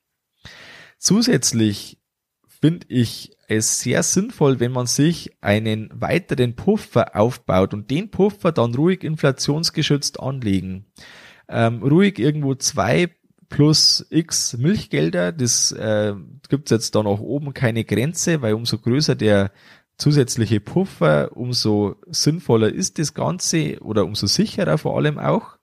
Zusätzlich 0.98 2.00
finde 2.48 2.88
ich 2.90 3.32
es 3.48 3.80
sehr 3.80 4.02
sinnvoll, 4.02 4.60
wenn 4.60 4.72
man 4.72 4.88
sich 4.88 5.32
einen 5.42 5.90
weiteren 5.94 6.56
Puffer 6.56 7.16
aufbaut 7.16 7.74
und 7.74 7.92
den 7.92 8.10
Puffer 8.10 8.52
dann 8.52 8.74
ruhig 8.74 9.04
inflationsgeschützt 9.04 10.20
anlegen. 10.20 10.88
Ähm, 11.48 11.84
ruhig 11.84 12.18
irgendwo 12.18 12.56
zwei 12.56 13.16
plus 13.50 14.06
x 14.10 14.58
Milchgelder, 14.58 15.32
das 15.32 15.72
äh, 15.72 16.16
gibt 16.50 16.72
jetzt 16.72 16.96
dann 16.96 17.06
auch 17.06 17.20
oben 17.20 17.54
keine 17.54 17.84
Grenze, 17.84 18.42
weil 18.42 18.56
umso 18.56 18.80
größer 18.80 19.14
der 19.14 19.52
zusätzliche 19.98 20.60
Puffer, 20.60 21.36
umso 21.36 21.96
sinnvoller 22.08 22.72
ist 22.72 23.00
das 23.00 23.14
Ganze 23.14 23.80
oder 23.82 24.06
umso 24.06 24.28
sicherer 24.28 24.78
vor 24.78 24.98
allem 24.98 25.18
auch. 25.18 25.58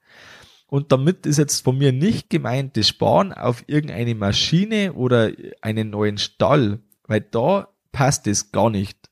Und 0.66 0.90
damit 0.90 1.26
ist 1.26 1.36
jetzt 1.36 1.64
von 1.64 1.76
mir 1.76 1.92
nicht 1.92 2.30
gemeint 2.30 2.76
das 2.76 2.88
Sparen 2.88 3.32
auf 3.32 3.64
irgendeine 3.66 4.14
Maschine 4.14 4.94
oder 4.94 5.30
einen 5.60 5.90
neuen 5.90 6.16
Stall, 6.16 6.80
weil 7.06 7.20
da 7.20 7.68
passt 7.92 8.26
es 8.26 8.52
gar 8.52 8.70
nicht. 8.70 9.10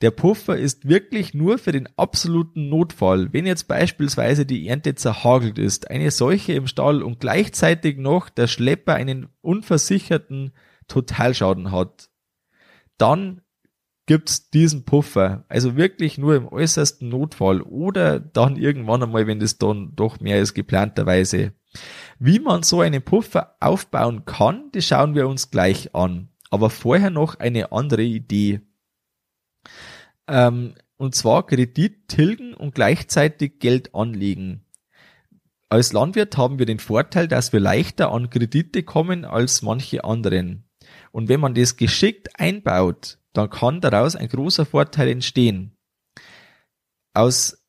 Der 0.00 0.10
Puffer 0.10 0.56
ist 0.56 0.88
wirklich 0.88 1.32
nur 1.32 1.58
für 1.58 1.70
den 1.70 1.88
absoluten 1.96 2.68
Notfall. 2.68 3.32
Wenn 3.32 3.46
jetzt 3.46 3.68
beispielsweise 3.68 4.44
die 4.44 4.66
Ernte 4.66 4.96
zerhagelt 4.96 5.58
ist, 5.58 5.90
eine 5.90 6.10
Seuche 6.10 6.54
im 6.54 6.66
Stall 6.66 7.02
und 7.02 7.20
gleichzeitig 7.20 7.98
noch 7.98 8.28
der 8.28 8.48
Schlepper 8.48 8.94
einen 8.94 9.28
unversicherten 9.42 10.52
Totalschaden 10.88 11.70
hat, 11.70 12.10
dann 12.98 13.42
gibt's 14.06 14.50
diesen 14.50 14.84
Puffer. 14.84 15.44
Also 15.48 15.76
wirklich 15.76 16.18
nur 16.18 16.34
im 16.34 16.48
äußersten 16.48 17.08
Notfall 17.08 17.62
oder 17.62 18.20
dann 18.20 18.56
irgendwann 18.56 19.02
einmal, 19.02 19.26
wenn 19.26 19.40
das 19.40 19.58
dann 19.58 19.94
doch 19.94 20.20
mehr 20.20 20.40
ist 20.40 20.54
geplanterweise. 20.54 21.52
Wie 22.18 22.38
man 22.38 22.62
so 22.62 22.80
einen 22.80 23.02
Puffer 23.02 23.56
aufbauen 23.60 24.24
kann, 24.24 24.70
das 24.72 24.86
schauen 24.86 25.14
wir 25.14 25.28
uns 25.28 25.50
gleich 25.50 25.94
an. 25.94 26.28
Aber 26.50 26.68
vorher 26.68 27.10
noch 27.10 27.38
eine 27.38 27.72
andere 27.72 28.02
Idee. 28.02 28.60
Ähm, 30.28 30.74
und 30.96 31.14
zwar 31.14 31.46
Kredit 31.46 32.08
tilgen 32.08 32.54
und 32.54 32.74
gleichzeitig 32.74 33.58
Geld 33.58 33.94
anlegen. 33.94 34.64
Als 35.68 35.94
Landwirt 35.94 36.36
haben 36.36 36.58
wir 36.58 36.66
den 36.66 36.78
Vorteil, 36.78 37.26
dass 37.26 37.52
wir 37.54 37.60
leichter 37.60 38.12
an 38.12 38.28
Kredite 38.28 38.82
kommen 38.82 39.24
als 39.24 39.62
manche 39.62 40.04
anderen. 40.04 40.68
Und 41.10 41.30
wenn 41.30 41.40
man 41.40 41.54
das 41.54 41.76
geschickt 41.76 42.28
einbaut, 42.38 43.18
dann 43.32 43.50
kann 43.50 43.80
daraus 43.80 44.16
ein 44.16 44.28
großer 44.28 44.66
Vorteil 44.66 45.08
entstehen. 45.08 45.76
Aus 47.14 47.62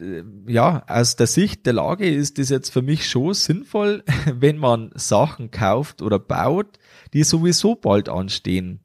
äh, 0.00 0.22
ja, 0.46 0.84
aus 0.86 1.16
der 1.16 1.26
Sicht 1.26 1.66
der 1.66 1.74
Lage 1.74 2.08
ist 2.08 2.38
es 2.38 2.48
jetzt 2.48 2.70
für 2.70 2.82
mich 2.82 3.08
schon 3.08 3.34
sinnvoll, 3.34 4.04
wenn 4.32 4.58
man 4.58 4.90
Sachen 4.94 5.50
kauft 5.50 6.02
oder 6.02 6.18
baut, 6.18 6.78
die 7.12 7.24
sowieso 7.24 7.74
bald 7.74 8.08
anstehen. 8.08 8.84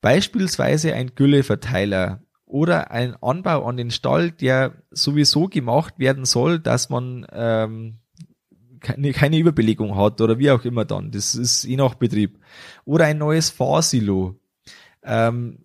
Beispielsweise 0.00 0.94
ein 0.94 1.14
Gülleverteiler 1.14 2.22
oder 2.44 2.90
ein 2.90 3.14
Anbau 3.22 3.64
an 3.64 3.76
den 3.76 3.90
Stall, 3.90 4.30
der 4.32 4.82
sowieso 4.90 5.46
gemacht 5.48 5.98
werden 5.98 6.24
soll, 6.24 6.58
dass 6.58 6.90
man 6.90 7.24
ähm, 7.32 8.00
keine, 8.80 9.12
keine 9.12 9.38
Überbelegung 9.38 9.96
hat 9.96 10.20
oder 10.20 10.38
wie 10.38 10.50
auch 10.50 10.64
immer 10.64 10.84
dann. 10.84 11.12
Das 11.12 11.34
ist 11.34 11.64
je 11.64 11.76
nach 11.76 11.94
Betrieb. 11.94 12.40
Oder 12.84 13.06
ein 13.06 13.18
neues 13.18 13.50
Fahrsilo 13.50 14.41
ähm, 15.04 15.58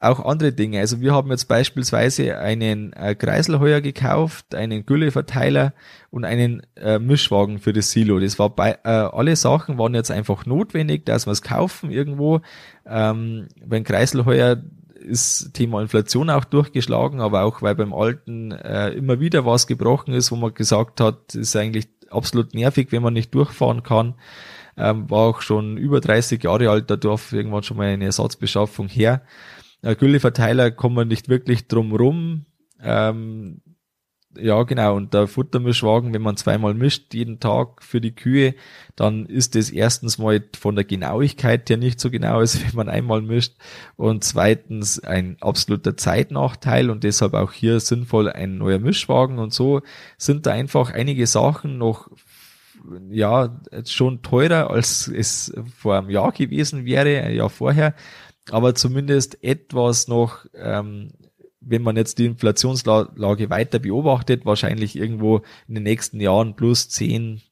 auch 0.00 0.24
andere 0.24 0.52
Dinge. 0.52 0.80
Also 0.80 1.02
wir 1.02 1.12
haben 1.12 1.30
jetzt 1.30 1.44
beispielsweise 1.46 2.38
einen 2.38 2.94
äh, 2.94 3.14
Kreiselheuer 3.14 3.82
gekauft, 3.82 4.54
einen 4.54 4.86
Gülleverteiler 4.86 5.74
und 6.10 6.24
einen 6.24 6.62
äh, 6.76 6.98
Mischwagen 6.98 7.58
für 7.58 7.74
das 7.74 7.90
Silo. 7.90 8.18
Das 8.18 8.38
war 8.38 8.48
bei 8.48 8.78
äh, 8.82 8.88
alle 8.88 9.36
Sachen 9.36 9.76
waren 9.76 9.94
jetzt 9.94 10.10
einfach 10.10 10.46
notwendig, 10.46 11.04
dass 11.04 11.26
wir 11.26 11.32
es 11.32 11.42
kaufen 11.42 11.90
irgendwo. 11.90 12.40
Ähm, 12.86 13.48
beim 13.64 13.84
Kreiselheuer 13.84 14.62
ist 14.94 15.52
Thema 15.52 15.82
Inflation 15.82 16.30
auch 16.30 16.44
durchgeschlagen, 16.44 17.20
aber 17.20 17.42
auch 17.42 17.60
weil 17.60 17.74
beim 17.74 17.92
alten 17.92 18.52
äh, 18.52 18.90
immer 18.90 19.20
wieder 19.20 19.44
was 19.44 19.66
gebrochen 19.66 20.14
ist, 20.14 20.32
wo 20.32 20.36
man 20.36 20.54
gesagt 20.54 21.00
hat, 21.02 21.34
ist 21.34 21.56
eigentlich 21.56 21.88
absolut 22.08 22.54
nervig, 22.54 22.88
wenn 22.90 23.02
man 23.02 23.12
nicht 23.12 23.34
durchfahren 23.34 23.82
kann 23.82 24.14
ähm, 24.80 25.10
war 25.10 25.28
auch 25.28 25.42
schon 25.42 25.76
über 25.76 26.00
30 26.00 26.42
Jahre 26.42 26.70
alt, 26.70 26.90
da 26.90 26.96
darf 26.96 27.32
irgendwann 27.32 27.62
schon 27.62 27.76
mal 27.76 27.88
eine 27.88 28.06
Ersatzbeschaffung 28.06 28.88
her. 28.88 29.22
Äh, 29.82 29.94
Gülleverteiler 29.96 30.70
kommen 30.70 31.08
nicht 31.08 31.28
wirklich 31.28 31.68
drum 31.68 31.94
rum. 31.94 32.46
Ähm, 32.82 33.60
ja, 34.38 34.62
genau. 34.62 34.94
Und 34.94 35.12
der 35.12 35.26
Futtermischwagen, 35.26 36.14
wenn 36.14 36.22
man 36.22 36.36
zweimal 36.36 36.72
mischt 36.72 37.14
jeden 37.14 37.40
Tag 37.40 37.82
für 37.82 38.00
die 38.00 38.14
Kühe, 38.14 38.54
dann 38.94 39.26
ist 39.26 39.56
das 39.56 39.70
erstens 39.70 40.18
mal 40.18 40.40
von 40.56 40.76
der 40.76 40.84
Genauigkeit 40.84 41.68
her 41.68 41.76
nicht 41.76 41.98
so 41.98 42.10
genau, 42.10 42.38
als 42.38 42.62
wenn 42.64 42.76
man 42.76 42.88
einmal 42.88 43.22
mischt. 43.22 43.56
Und 43.96 44.22
zweitens 44.22 45.00
ein 45.02 45.36
absoluter 45.40 45.96
Zeitnachteil 45.96 46.90
und 46.90 47.02
deshalb 47.02 47.34
auch 47.34 47.52
hier 47.52 47.80
sinnvoll 47.80 48.30
ein 48.30 48.58
neuer 48.58 48.78
Mischwagen. 48.78 49.38
Und 49.38 49.52
so 49.52 49.82
sind 50.16 50.46
da 50.46 50.52
einfach 50.52 50.92
einige 50.92 51.26
Sachen 51.26 51.78
noch 51.78 52.08
ja, 53.10 53.60
schon 53.86 54.22
teurer, 54.22 54.70
als 54.70 55.08
es 55.08 55.52
vor 55.76 55.96
einem 55.96 56.10
Jahr 56.10 56.32
gewesen 56.32 56.84
wäre, 56.84 57.22
ein 57.22 57.34
Jahr 57.34 57.50
vorher, 57.50 57.94
aber 58.50 58.74
zumindest 58.74 59.42
etwas 59.42 60.08
noch 60.08 60.46
ähm, 60.54 61.12
wenn 61.60 61.82
man 61.82 61.96
jetzt 61.96 62.18
die 62.18 62.26
Inflationslage 62.26 63.50
weiter 63.50 63.78
beobachtet, 63.78 64.46
wahrscheinlich 64.46 64.96
irgendwo 64.96 65.42
in 65.68 65.74
den 65.74 65.84
nächsten 65.84 66.20
Jahren 66.20 66.56
plus 66.56 66.88
10, 66.88 67.42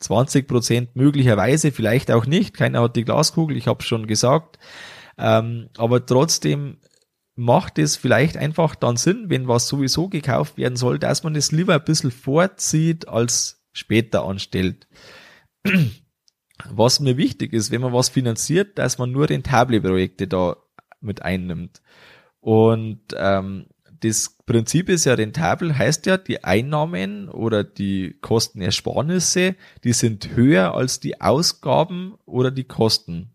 20 0.00 0.46
Prozent 0.46 0.96
möglicherweise, 0.96 1.72
vielleicht 1.72 2.10
auch 2.10 2.26
nicht. 2.26 2.54
Keiner 2.54 2.82
hat 2.82 2.96
die 2.96 3.04
Glaskugel, 3.04 3.56
ich 3.56 3.66
habe 3.66 3.82
schon 3.82 4.06
gesagt. 4.06 4.58
Ähm, 5.16 5.70
aber 5.78 6.04
trotzdem 6.04 6.78
macht 7.36 7.78
es 7.78 7.96
vielleicht 7.96 8.36
einfach 8.36 8.74
dann 8.74 8.96
Sinn, 8.96 9.24
wenn 9.28 9.48
was 9.48 9.66
sowieso 9.66 10.08
gekauft 10.08 10.56
werden 10.56 10.76
soll, 10.76 10.98
dass 10.98 11.24
man 11.24 11.34
es 11.34 11.50
lieber 11.50 11.74
ein 11.74 11.84
bisschen 11.84 12.10
vorzieht 12.10 13.08
als 13.08 13.63
später 13.74 14.24
anstellt. 14.24 14.88
Was 16.70 17.00
mir 17.00 17.18
wichtig 17.18 17.52
ist, 17.52 17.70
wenn 17.70 17.82
man 17.82 17.92
was 17.92 18.08
finanziert, 18.08 18.78
dass 18.78 18.96
man 18.96 19.12
nur 19.12 19.28
rentable 19.28 19.80
Projekte 19.82 20.26
da 20.26 20.56
mit 21.00 21.20
einnimmt. 21.20 21.82
Und 22.40 23.02
ähm, 23.16 23.66
das 24.00 24.38
Prinzip 24.46 24.88
ist 24.88 25.04
ja 25.04 25.14
rentabel, 25.14 25.76
heißt 25.76 26.06
ja, 26.06 26.16
die 26.16 26.44
Einnahmen 26.44 27.28
oder 27.28 27.64
die 27.64 28.18
Kostenersparnisse, 28.20 29.56
die 29.82 29.92
sind 29.92 30.36
höher 30.36 30.74
als 30.74 31.00
die 31.00 31.20
Ausgaben 31.20 32.14
oder 32.24 32.50
die 32.50 32.64
Kosten. 32.64 33.34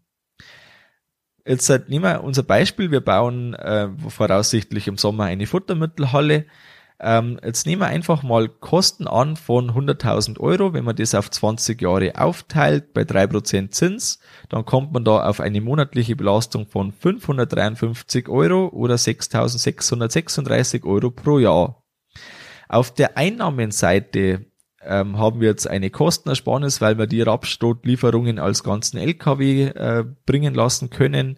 Jetzt 1.46 1.70
halt, 1.70 1.90
nehmen 1.90 2.06
wir 2.06 2.24
unser 2.24 2.44
Beispiel, 2.44 2.92
wir 2.92 3.02
bauen 3.02 3.56
äh, 3.56 3.90
voraussichtlich 4.08 4.88
im 4.88 4.98
Sommer 4.98 5.26
eine 5.26 5.48
Futtermittelhalle 5.48 6.46
ähm, 7.02 7.40
jetzt 7.44 7.66
nehmen 7.66 7.82
wir 7.82 7.88
einfach 7.88 8.24
mal 8.24 8.50
Kosten 8.50 9.08
an 9.08 9.38
von 9.38 9.72
100.000 9.72 10.40
Euro. 10.40 10.74
Wenn 10.74 10.84
man 10.84 10.98
das 10.98 11.16
auf 11.16 11.32
20 11.32 11.82
Jahre 11.82 12.20
aufteilt 12.20 12.94
bei 12.94 13.04
3% 13.04 13.72
Zins, 13.72 14.20
dann 14.50 14.66
kommt 14.66 14.92
man 14.92 15.06
da 15.06 15.26
auf 15.26 15.40
eine 15.40 15.62
monatliche 15.62 16.18
Belastung 16.18 16.68
von 16.68 16.92
553 16.92 18.28
Euro 18.28 18.68
oder 18.68 18.96
6.636 18.96 20.86
Euro 20.86 21.10
pro 21.12 21.40
Jahr. 21.40 21.84
Auf 22.68 22.94
der 22.94 23.18
Einnahmenseite 23.18 24.46
ähm, 24.82 25.18
haben 25.18 25.40
wir 25.40 25.50
jetzt 25.50 25.68
eine 25.68 25.90
Kostenersparnis, 25.90 26.82
weil 26.82 26.98
wir 26.98 27.08
die 27.08 27.22
Rapstrotlieferungen 27.22 28.40
als 28.40 28.64
ganzen 28.64 28.98
LKW 28.98 29.68
äh, 29.68 30.04
bringen 30.26 30.54
lassen 30.54 30.90
können. 30.90 31.38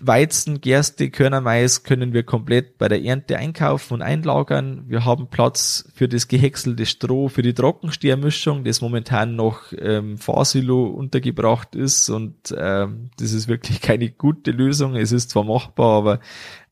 Weizen, 0.00 0.60
Gerste, 0.60 1.10
Körnermais 1.10 1.82
können 1.82 2.12
wir 2.12 2.22
komplett 2.22 2.78
bei 2.78 2.88
der 2.88 3.02
Ernte 3.02 3.36
einkaufen 3.38 3.94
und 3.94 4.02
einlagern. 4.02 4.84
Wir 4.86 5.04
haben 5.04 5.28
Platz 5.28 5.90
für 5.94 6.08
das 6.08 6.28
gehäckselte 6.28 6.86
Stroh, 6.86 7.28
für 7.28 7.42
die 7.42 7.54
Trockenstehermischung, 7.54 8.64
das 8.64 8.80
momentan 8.80 9.36
noch 9.36 9.72
ähm, 9.76 10.18
Fahrsilo 10.18 10.86
untergebracht 10.86 11.74
ist 11.74 12.10
und 12.10 12.54
ähm, 12.56 13.10
das 13.18 13.32
ist 13.32 13.48
wirklich 13.48 13.80
keine 13.82 14.10
gute 14.10 14.50
Lösung. 14.50 14.96
Es 14.96 15.12
ist 15.12 15.30
zwar 15.30 15.44
machbar, 15.44 15.98
aber 15.98 16.20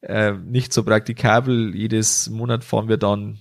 äh, 0.01 0.33
nicht 0.33 0.73
so 0.73 0.85
praktikabel. 0.85 1.75
Jedes 1.75 2.31
Monat 2.31 2.65
fahren 2.65 2.89
wir 2.89 2.97
dann 2.97 3.39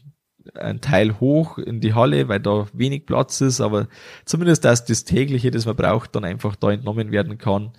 ein 0.54 0.82
Teil 0.82 1.20
hoch 1.20 1.58
in 1.58 1.82
die 1.82 1.94
Halle, 1.94 2.28
weil 2.28 2.40
da 2.40 2.68
wenig 2.74 3.06
Platz 3.06 3.42
ist, 3.42 3.62
aber 3.62 3.88
zumindest 4.26 4.66
dass 4.66 4.86
das 4.86 5.04
tägliche, 5.04 5.52
das 5.52 5.66
man 5.66 5.76
braucht, 5.76 6.16
dann 6.16 6.24
einfach 6.24 6.56
da 6.56 6.72
entnommen 6.72 7.12
werden 7.12 7.38
kann. 7.38 7.72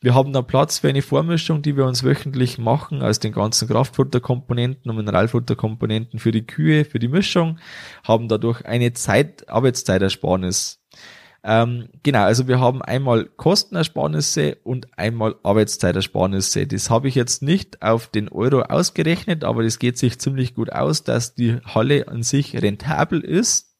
Wir 0.00 0.14
haben 0.14 0.32
dann 0.32 0.46
Platz 0.46 0.78
für 0.78 0.88
eine 0.88 1.02
Vormischung, 1.02 1.62
die 1.62 1.76
wir 1.76 1.86
uns 1.86 2.04
wöchentlich 2.04 2.58
machen 2.58 3.02
aus 3.02 3.18
den 3.18 3.32
ganzen 3.32 3.68
Kraftfutterkomponenten 3.68 4.90
und 4.90 4.96
Mineralfutterkomponenten 4.96 6.18
für 6.18 6.32
die 6.32 6.46
Kühe, 6.46 6.84
für 6.84 6.98
die 6.98 7.08
Mischung, 7.08 7.58
haben 8.04 8.28
dadurch 8.28 8.64
eine 8.64 8.92
Zeit, 8.92 9.48
Arbeitszeitersparnis. 9.48 10.82
Ähm, 11.48 11.88
genau, 12.02 12.24
also 12.24 12.48
wir 12.48 12.58
haben 12.58 12.82
einmal 12.82 13.24
Kostenersparnisse 13.24 14.56
und 14.64 14.98
einmal 14.98 15.36
Arbeitszeitersparnisse. 15.44 16.66
Das 16.66 16.90
habe 16.90 17.06
ich 17.06 17.14
jetzt 17.14 17.40
nicht 17.40 17.82
auf 17.82 18.08
den 18.08 18.28
Euro 18.28 18.62
ausgerechnet, 18.62 19.44
aber 19.44 19.62
das 19.62 19.78
geht 19.78 19.96
sich 19.96 20.18
ziemlich 20.18 20.54
gut 20.54 20.72
aus, 20.72 21.04
dass 21.04 21.34
die 21.36 21.58
Halle 21.64 22.08
an 22.08 22.24
sich 22.24 22.60
rentabel 22.60 23.20
ist 23.20 23.76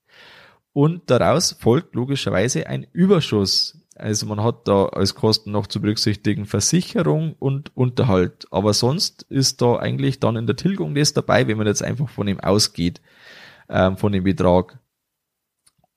und 0.73 1.11
daraus 1.11 1.57
folgt 1.59 1.95
logischerweise 1.97 2.69
ein 2.69 2.87
Überschuss. 2.93 3.81
Also 3.99 4.27
man 4.27 4.43
hat 4.43 4.69
da 4.69 4.87
als 4.87 5.15
Kosten 5.15 5.53
noch 5.53 5.67
zu 5.67 5.81
berücksichtigen 5.81 6.45
Versicherung 6.45 7.35
und 7.39 7.75
Unterhalt. 7.77 8.47
Aber 8.51 8.75
sonst 8.75 9.23
ist 9.31 9.63
da 9.63 9.77
eigentlich 9.77 10.21
dann 10.21 10.37
in 10.37 10.47
der 10.47 10.57
Tilgung 10.57 10.95
das 10.95 11.15
dabei, 11.15 11.47
wenn 11.49 11.57
man 11.57 11.67
jetzt 11.67 11.83
einfach 11.83 12.09
von 12.09 12.29
ihm 12.29 12.41
ausgeht, 12.41 13.01
ähm, 13.69 13.97
von 13.97 14.13
dem 14.13 14.25
Betrag. 14.25 14.79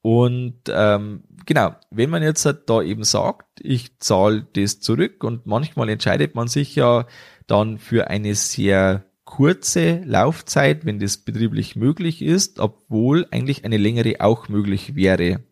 Und 0.02 0.62
ähm, 0.70 1.24
genau, 1.46 1.76
wenn 1.92 2.10
man 2.10 2.24
jetzt 2.24 2.46
halt 2.46 2.70
da 2.70 2.82
eben 2.82 3.04
sagt, 3.04 3.60
ich 3.62 4.00
zahle 4.00 4.48
das 4.54 4.80
zurück 4.80 5.24
und 5.24 5.46
manchmal 5.46 5.90
entscheidet 5.90 6.36
man 6.36 6.48
sich 6.48 6.76
ja 6.76 7.06
dann 7.48 7.78
für 7.78 8.10
eine 8.10 8.34
sehr 8.36 9.06
kurze 9.26 10.02
Laufzeit, 10.06 10.86
wenn 10.86 11.00
das 11.00 11.18
betrieblich 11.18 11.76
möglich 11.76 12.22
ist, 12.22 12.60
obwohl 12.60 13.28
eigentlich 13.32 13.66
eine 13.66 13.78
längere 13.78 14.22
auch 14.22 14.48
möglich 14.48 14.96
wäre. 14.96 15.44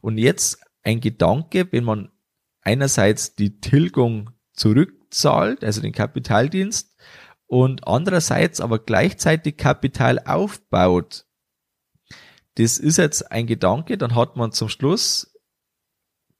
Und 0.00 0.18
jetzt 0.18 0.58
ein 0.82 1.00
Gedanke, 1.00 1.70
wenn 1.72 1.84
man 1.84 2.10
einerseits 2.62 3.34
die 3.34 3.60
Tilgung 3.60 4.30
zurückzahlt, 4.52 5.64
also 5.64 5.80
den 5.80 5.92
Kapitaldienst, 5.92 6.96
und 7.46 7.86
andererseits 7.88 8.60
aber 8.60 8.78
gleichzeitig 8.78 9.56
Kapital 9.56 10.20
aufbaut. 10.20 11.26
Das 12.54 12.78
ist 12.78 12.98
jetzt 12.98 13.32
ein 13.32 13.46
Gedanke, 13.46 13.98
dann 13.98 14.14
hat 14.14 14.36
man 14.36 14.52
zum 14.52 14.68
Schluss 14.68 15.34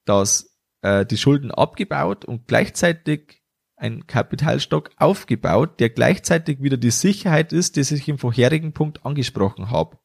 das, 0.05 0.57
äh, 0.82 1.05
die 1.05 1.16
Schulden 1.16 1.51
abgebaut 1.51 2.24
und 2.24 2.47
gleichzeitig 2.47 3.43
ein 3.76 4.07
Kapitalstock 4.07 4.91
aufgebaut, 4.97 5.80
der 5.80 5.91
gleichzeitig 5.91 6.62
wieder 6.62 6.76
die 6.76 6.91
Sicherheit 6.91 7.53
ist, 7.53 7.76
die 7.76 7.80
ich 7.80 8.09
im 8.09 8.18
vorherigen 8.18 8.72
Punkt 8.72 9.05
angesprochen 9.05 9.70
habe. 9.70 9.99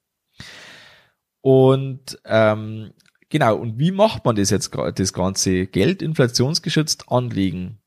Und 1.41 2.17
ähm, 2.25 2.93
Genau, 3.29 3.57
und 3.57 3.79
wie 3.79 3.91
macht 3.91 4.23
man 4.25 4.35
das 4.35 4.49
jetzt, 4.49 4.71
das 4.95 5.13
ganze 5.13 5.65
Geld 5.67 6.01
inflationsgeschützt 6.01 7.11
anlegen? 7.11 7.79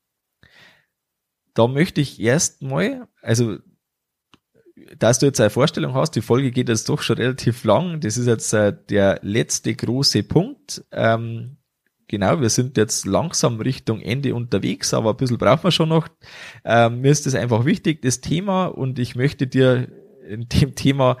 Da 1.53 1.67
möchte 1.67 2.01
ich 2.01 2.19
erstmal, 2.19 3.07
also, 3.21 3.57
dass 4.97 5.19
du 5.19 5.25
jetzt 5.25 5.39
eine 5.39 5.49
Vorstellung 5.49 5.93
hast, 5.93 6.11
die 6.11 6.21
Folge 6.21 6.51
geht 6.51 6.69
jetzt 6.69 6.89
doch 6.89 7.01
schon 7.01 7.17
relativ 7.17 7.63
lang, 7.63 7.99
das 8.01 8.17
ist 8.17 8.27
jetzt 8.27 8.53
äh, 8.53 8.75
der 8.89 9.19
letzte 9.23 9.73
große 9.73 10.23
Punkt. 10.23 10.83
Ähm, 10.91 11.57
genau, 12.07 12.41
wir 12.41 12.49
sind 12.49 12.77
jetzt 12.77 13.05
langsam 13.05 13.59
Richtung 13.59 14.01
Ende 14.01 14.35
unterwegs, 14.35 14.93
aber 14.93 15.11
ein 15.11 15.17
bisschen 15.17 15.37
brauchen 15.37 15.63
wir 15.63 15.71
schon 15.71 15.89
noch. 15.89 16.07
Ähm, 16.65 17.01
mir 17.01 17.11
ist 17.11 17.25
das 17.25 17.35
einfach 17.35 17.65
wichtig, 17.65 18.01
das 18.01 18.21
Thema, 18.21 18.65
und 18.65 18.99
ich 18.99 19.15
möchte 19.15 19.47
dir 19.47 19.87
in 20.27 20.47
dem 20.49 20.75
Thema 20.75 21.17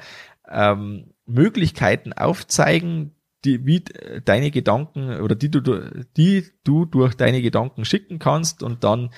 ähm, 0.47 1.13
Möglichkeiten 1.25 2.13
aufzeigen, 2.13 3.15
die, 3.45 3.65
wie 3.65 3.83
deine 4.25 4.51
Gedanken 4.51 5.21
oder 5.21 5.35
die 5.35 5.49
du, 5.49 5.61
die 6.17 6.45
du 6.63 6.85
durch 6.85 7.15
deine 7.15 7.41
Gedanken 7.41 7.85
schicken 7.85 8.19
kannst 8.19 8.63
und 8.63 8.83
dann 8.83 9.11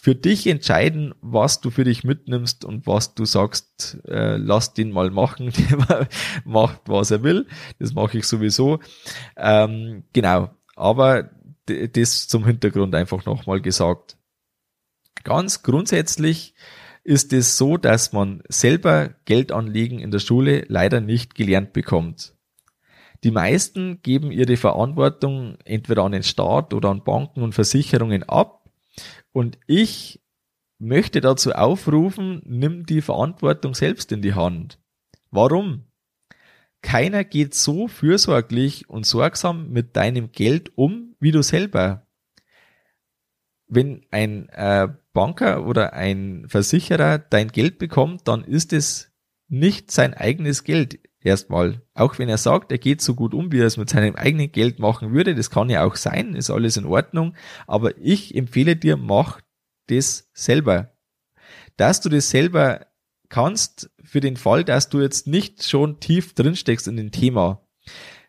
für 0.00 0.14
dich 0.14 0.46
entscheiden, 0.46 1.14
was 1.20 1.60
du 1.60 1.70
für 1.70 1.84
dich 1.84 2.04
mitnimmst 2.04 2.64
und 2.64 2.86
was 2.86 3.14
du 3.14 3.24
sagst, 3.24 3.98
äh, 4.06 4.36
lass 4.36 4.74
den 4.74 4.92
mal 4.92 5.10
machen, 5.10 5.52
der 5.70 6.08
macht, 6.44 6.82
was 6.86 7.10
er 7.10 7.22
will. 7.22 7.46
Das 7.78 7.94
mache 7.94 8.18
ich 8.18 8.24
sowieso. 8.26 8.78
Ähm, 9.36 10.04
genau, 10.12 10.50
aber 10.76 11.30
das 11.66 12.28
zum 12.28 12.46
Hintergrund 12.46 12.94
einfach 12.94 13.26
nochmal 13.26 13.60
gesagt. 13.60 14.16
Ganz 15.24 15.62
grundsätzlich 15.62 16.54
ist 17.04 17.32
es 17.32 17.56
so, 17.56 17.76
dass 17.76 18.12
man 18.12 18.42
selber 18.48 19.14
Geldanlegen 19.24 19.98
in 19.98 20.10
der 20.10 20.18
Schule 20.18 20.64
leider 20.68 21.00
nicht 21.00 21.34
gelernt 21.34 21.72
bekommt. 21.72 22.34
Die 23.24 23.30
meisten 23.30 24.00
geben 24.02 24.30
ihre 24.30 24.56
Verantwortung 24.56 25.58
entweder 25.64 26.04
an 26.04 26.12
den 26.12 26.22
Staat 26.22 26.72
oder 26.72 26.90
an 26.90 27.02
Banken 27.02 27.42
und 27.42 27.54
Versicherungen 27.54 28.22
ab. 28.22 28.70
Und 29.32 29.58
ich 29.66 30.20
möchte 30.78 31.20
dazu 31.20 31.52
aufrufen, 31.52 32.42
nimm 32.44 32.86
die 32.86 33.02
Verantwortung 33.02 33.74
selbst 33.74 34.12
in 34.12 34.22
die 34.22 34.34
Hand. 34.34 34.78
Warum? 35.30 35.84
Keiner 36.80 37.24
geht 37.24 37.54
so 37.54 37.88
fürsorglich 37.88 38.88
und 38.88 39.04
sorgsam 39.04 39.70
mit 39.70 39.96
deinem 39.96 40.30
Geld 40.30 40.76
um 40.76 41.16
wie 41.18 41.32
du 41.32 41.42
selber. 41.42 42.06
Wenn 43.66 44.06
ein 44.10 44.48
äh, 44.50 44.88
Banker 45.12 45.66
oder 45.66 45.92
ein 45.92 46.46
Versicherer 46.48 47.18
dein 47.18 47.48
Geld 47.48 47.78
bekommt, 47.78 48.28
dann 48.28 48.44
ist 48.44 48.72
es 48.72 49.12
nicht 49.48 49.90
sein 49.90 50.14
eigenes 50.14 50.62
Geld 50.62 51.00
erstmal. 51.22 51.82
Auch 51.94 52.18
wenn 52.18 52.28
er 52.28 52.38
sagt, 52.38 52.72
er 52.72 52.78
geht 52.78 53.02
so 53.02 53.14
gut 53.14 53.34
um, 53.34 53.52
wie 53.52 53.60
er 53.60 53.66
es 53.66 53.76
mit 53.76 53.90
seinem 53.90 54.16
eigenen 54.16 54.52
Geld 54.52 54.78
machen 54.78 55.12
würde, 55.12 55.34
das 55.34 55.50
kann 55.50 55.70
ja 55.70 55.84
auch 55.84 55.96
sein, 55.96 56.34
ist 56.34 56.50
alles 56.50 56.76
in 56.76 56.86
Ordnung, 56.86 57.34
aber 57.66 57.96
ich 57.98 58.34
empfehle 58.34 58.76
dir, 58.76 58.96
mach 58.96 59.40
das 59.88 60.30
selber. 60.32 60.92
Dass 61.76 62.00
du 62.00 62.08
das 62.08 62.30
selber 62.30 62.86
kannst, 63.28 63.90
für 64.02 64.20
den 64.20 64.36
Fall, 64.36 64.64
dass 64.64 64.88
du 64.88 65.00
jetzt 65.00 65.26
nicht 65.26 65.68
schon 65.68 66.00
tief 66.00 66.34
drinsteckst 66.34 66.88
in 66.88 66.96
dem 66.96 67.12
Thema, 67.12 67.66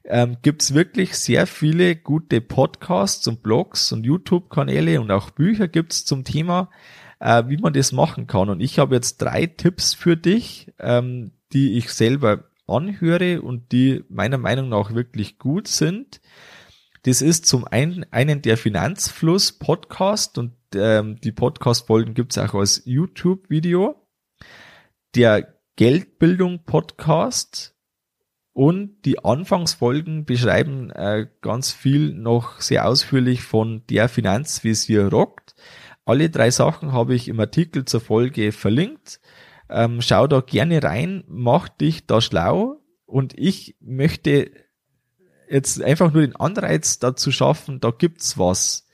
ähm, 0.03 0.37
gibt 0.41 0.73
wirklich 0.73 1.17
sehr 1.17 1.47
viele 1.47 1.95
gute 1.95 2.41
Podcasts 2.41 3.27
und 3.27 3.43
Blogs 3.43 3.91
und 3.91 4.05
YouTube-Kanäle 4.05 4.99
und 4.99 5.11
auch 5.11 5.29
Bücher 5.29 5.67
gibt's 5.67 6.03
zum 6.05 6.23
Thema, 6.23 6.69
äh, 7.19 7.43
wie 7.47 7.57
man 7.57 7.73
das 7.73 7.91
machen 7.91 8.27
kann. 8.27 8.49
Und 8.49 8.59
ich 8.59 8.79
habe 8.79 8.95
jetzt 8.95 9.17
drei 9.17 9.45
Tipps 9.45 9.93
für 9.93 10.17
dich, 10.17 10.73
ähm, 10.79 11.31
die 11.53 11.77
ich 11.77 11.91
selber 11.91 12.48
anhöre 12.69 13.41
und 13.41 13.71
die 13.71 14.03
meiner 14.09 14.37
Meinung 14.37 14.69
nach 14.69 14.93
wirklich 14.93 15.39
gut 15.39 15.67
sind. 15.67 16.21
Das 17.03 17.21
ist 17.21 17.45
zum 17.45 17.65
einen, 17.65 18.05
einen 18.11 18.41
der 18.41 18.57
Finanzfluss 18.57 19.53
Podcast 19.53 20.37
und 20.37 20.53
ähm, 20.75 21.19
die 21.21 21.31
Podcast-Folgen 21.31 22.13
gibt's 22.13 22.37
auch 22.37 22.53
als 22.53 22.83
YouTube-Video. 22.85 23.95
Der 25.15 25.55
Geldbildung 25.75 26.65
Podcast 26.65 27.75
und 28.51 29.05
die 29.05 29.23
Anfangsfolgen 29.23 30.25
beschreiben 30.25 30.91
äh, 30.91 31.27
ganz 31.39 31.71
viel 31.71 32.13
noch 32.13 32.59
sehr 32.59 32.85
ausführlich 32.85 33.41
von 33.41 33.83
der 33.89 34.09
Finanzvisier 34.09 35.07
rockt. 35.07 35.55
Alle 36.03 36.29
drei 36.29 36.51
Sachen 36.51 36.91
habe 36.91 37.15
ich 37.15 37.29
im 37.29 37.39
Artikel 37.39 37.85
zur 37.85 38.01
Folge 38.01 38.51
verlinkt. 38.51 39.21
Ähm, 39.69 40.01
schau 40.01 40.27
da 40.27 40.41
gerne 40.41 40.81
rein, 40.83 41.23
mach 41.27 41.69
dich 41.69 42.05
da 42.05 42.21
schlau 42.21 42.81
und 43.05 43.37
ich 43.37 43.75
möchte 43.79 44.51
jetzt 45.49 45.81
einfach 45.81 46.13
nur 46.13 46.21
den 46.21 46.35
Anreiz 46.35 46.99
dazu 46.99 47.31
schaffen, 47.31 47.79
da 47.79 47.91
gibt's 47.91 48.37
was 48.37 48.89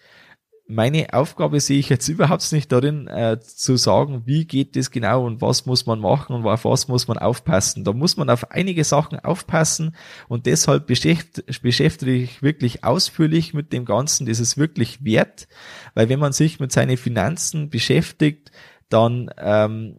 meine 0.67 1.13
Aufgabe 1.13 1.59
sehe 1.59 1.79
ich 1.79 1.89
jetzt 1.89 2.07
überhaupt 2.09 2.51
nicht 2.51 2.71
darin, 2.71 3.07
äh, 3.07 3.39
zu 3.39 3.77
sagen, 3.77 4.23
wie 4.25 4.45
geht 4.45 4.75
das 4.75 4.91
genau 4.91 5.25
und 5.25 5.41
was 5.41 5.65
muss 5.65 5.85
man 5.85 5.99
machen 5.99 6.35
und 6.35 6.45
auf 6.45 6.65
was 6.65 6.87
muss 6.87 7.07
man 7.07 7.17
aufpassen. 7.17 7.83
Da 7.83 7.93
muss 7.93 8.17
man 8.17 8.29
auf 8.29 8.51
einige 8.51 8.83
Sachen 8.83 9.19
aufpassen 9.19 9.95
und 10.27 10.45
deshalb 10.45 10.87
beschäftigt, 10.87 11.61
beschäftige 11.61 12.13
ich 12.13 12.41
wirklich 12.41 12.83
ausführlich 12.83 13.53
mit 13.53 13.73
dem 13.73 13.85
Ganzen. 13.85 14.25
Das 14.25 14.39
ist 14.39 14.57
wirklich 14.57 15.03
wert, 15.03 15.47
weil 15.93 16.09
wenn 16.09 16.19
man 16.19 16.33
sich 16.33 16.59
mit 16.59 16.71
seinen 16.71 16.97
Finanzen 16.97 17.69
beschäftigt, 17.69 18.51
dann 18.89 19.29
ähm, 19.37 19.97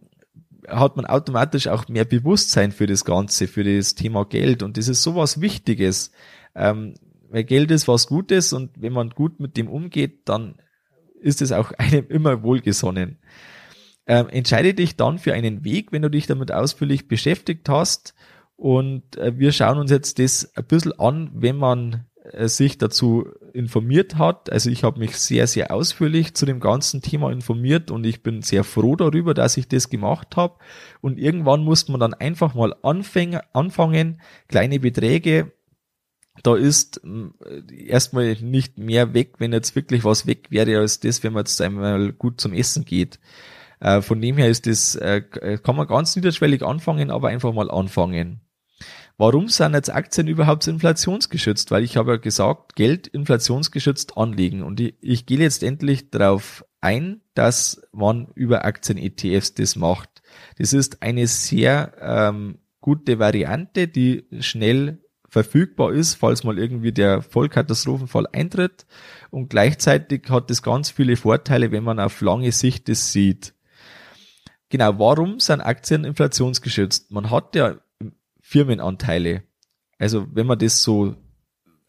hat 0.67 0.97
man 0.97 1.05
automatisch 1.05 1.67
auch 1.67 1.87
mehr 1.87 2.05
Bewusstsein 2.05 2.71
für 2.71 2.87
das 2.87 3.05
Ganze, 3.05 3.47
für 3.47 3.63
das 3.63 3.95
Thema 3.95 4.25
Geld 4.25 4.63
und 4.63 4.77
das 4.77 4.87
ist 4.87 5.03
sowas 5.03 5.41
Wichtiges. 5.41 6.11
Ähm, 6.55 6.95
weil 7.29 7.43
Geld 7.43 7.71
ist 7.71 7.87
was 7.87 8.07
Gutes 8.07 8.53
und 8.53 8.71
wenn 8.81 8.93
man 8.93 9.09
gut 9.09 9.39
mit 9.39 9.57
dem 9.57 9.67
umgeht, 9.69 10.21
dann 10.25 10.55
ist 11.21 11.41
es 11.41 11.51
auch 11.51 11.71
einem 11.77 12.07
immer 12.09 12.43
wohlgesonnen. 12.43 13.17
Ähm, 14.05 14.29
entscheide 14.29 14.73
dich 14.73 14.95
dann 14.95 15.19
für 15.19 15.33
einen 15.33 15.65
Weg, 15.65 15.91
wenn 15.91 16.01
du 16.01 16.09
dich 16.09 16.27
damit 16.27 16.51
ausführlich 16.51 17.07
beschäftigt 17.07 17.67
hast. 17.67 18.13
Und 18.55 19.17
äh, 19.17 19.37
wir 19.37 19.51
schauen 19.51 19.77
uns 19.77 19.91
jetzt 19.91 20.17
das 20.19 20.55
ein 20.55 20.65
bisschen 20.65 20.97
an, 20.99 21.29
wenn 21.33 21.57
man 21.57 22.05
sich 22.33 22.77
dazu 22.77 23.27
informiert 23.53 24.17
hat. 24.17 24.51
Also 24.51 24.69
ich 24.69 24.83
habe 24.83 24.99
mich 24.99 25.17
sehr, 25.17 25.47
sehr 25.47 25.71
ausführlich 25.71 26.33
zu 26.33 26.45
dem 26.45 26.59
ganzen 26.59 27.01
Thema 27.01 27.31
informiert 27.31 27.91
und 27.91 28.05
ich 28.05 28.23
bin 28.23 28.41
sehr 28.41 28.63
froh 28.63 28.95
darüber, 28.95 29.33
dass 29.33 29.57
ich 29.57 29.67
das 29.67 29.89
gemacht 29.89 30.35
habe. 30.35 30.55
Und 31.01 31.17
irgendwann 31.17 31.63
muss 31.63 31.87
man 31.87 31.99
dann 31.99 32.13
einfach 32.13 32.53
mal 32.53 32.75
anfangen, 32.81 33.39
anfangen 33.53 34.21
kleine 34.47 34.79
Beträge 34.79 35.51
da 36.43 36.55
ist 36.55 37.01
äh, 37.03 37.85
erstmal 37.85 38.35
nicht 38.35 38.77
mehr 38.77 39.13
weg, 39.13 39.35
wenn 39.39 39.53
jetzt 39.53 39.75
wirklich 39.75 40.03
was 40.03 40.27
weg 40.27 40.47
wäre, 40.49 40.79
als 40.79 40.99
das, 40.99 41.23
wenn 41.23 41.33
man 41.33 41.41
jetzt 41.41 41.61
einmal 41.61 42.13
gut 42.13 42.39
zum 42.39 42.53
Essen 42.53 42.85
geht. 42.85 43.19
Äh, 43.79 44.01
von 44.01 44.21
dem 44.21 44.37
her 44.37 44.49
ist 44.49 44.67
das, 44.67 44.95
äh, 44.95 45.21
kann 45.63 45.75
man 45.75 45.87
ganz 45.87 46.15
niederschwellig 46.15 46.63
anfangen, 46.63 47.11
aber 47.11 47.29
einfach 47.29 47.53
mal 47.53 47.71
anfangen. 47.71 48.41
Warum 49.19 49.47
sind 49.47 49.73
jetzt 49.73 49.91
Aktien 49.91 50.27
überhaupt 50.27 50.67
inflationsgeschützt? 50.67 51.71
Weil 51.71 51.83
ich 51.83 51.97
habe 51.97 52.11
ja 52.11 52.17
gesagt, 52.17 52.75
Geld 52.75 53.07
inflationsgeschützt 53.07 54.15
anlegen. 54.15 54.61
Und 54.61 54.79
ich, 54.79 54.93
ich 55.01 55.25
gehe 55.25 55.39
jetzt 55.39 55.63
endlich 55.63 56.11
darauf 56.11 56.63
ein, 56.81 57.21
dass 57.33 57.81
man 57.91 58.27
über 58.35 58.63
Aktien-ETFs 58.63 59.55
das 59.55 59.75
macht. 59.75 60.21
Das 60.59 60.71
ist 60.71 61.01
eine 61.01 61.25
sehr 61.25 61.93
ähm, 61.99 62.59
gute 62.79 63.17
Variante, 63.17 63.87
die 63.87 64.27
schnell 64.39 64.99
verfügbar 65.29 65.93
ist, 65.93 66.13
falls 66.13 66.43
mal 66.43 66.59
irgendwie 66.59 66.91
der 66.91 67.23
Vollkatastrophenfall 67.23 68.27
eintritt. 68.31 68.85
Und 69.31 69.49
gleichzeitig 69.49 70.29
hat 70.29 70.51
das 70.51 70.61
ganz 70.61 70.91
viele 70.91 71.15
Vorteile, 71.15 71.71
wenn 71.71 71.83
man 71.83 71.99
auf 71.99 72.21
lange 72.21 72.51
Sicht 72.51 72.87
das 72.87 73.11
sieht. 73.11 73.55
Genau, 74.69 74.99
warum 74.99 75.39
sind 75.39 75.61
Aktien 75.61 76.03
inflationsgeschützt? 76.03 77.11
Man 77.11 77.31
hat 77.31 77.55
ja 77.55 77.77
Firmenanteile. 78.47 79.43
Also 79.99 80.25
wenn 80.33 80.47
man 80.47 80.57
das 80.57 80.81
so 80.81 81.17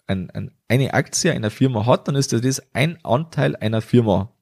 ein, 0.09 0.29
ein, 0.31 0.51
eine 0.67 0.93
Aktie 0.93 1.33
einer 1.33 1.51
Firma 1.51 1.87
hat, 1.87 2.09
dann 2.09 2.17
ist 2.17 2.33
das 2.33 2.63
ein 2.75 2.99
Anteil 3.05 3.55
einer 3.55 3.81
Firma. 3.81 4.35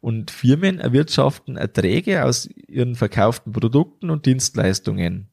Und 0.00 0.32
Firmen 0.32 0.80
erwirtschaften 0.80 1.56
Erträge 1.56 2.24
aus 2.24 2.48
ihren 2.66 2.96
verkauften 2.96 3.52
Produkten 3.52 4.10
und 4.10 4.26
Dienstleistungen. 4.26 5.28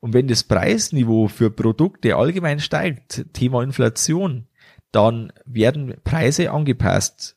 Und 0.00 0.14
wenn 0.14 0.28
das 0.28 0.44
Preisniveau 0.44 1.28
für 1.28 1.50
Produkte 1.50 2.16
allgemein 2.16 2.60
steigt, 2.60 3.26
Thema 3.34 3.62
Inflation, 3.62 4.46
dann 4.92 5.30
werden 5.44 5.94
Preise 6.04 6.52
angepasst. 6.52 7.36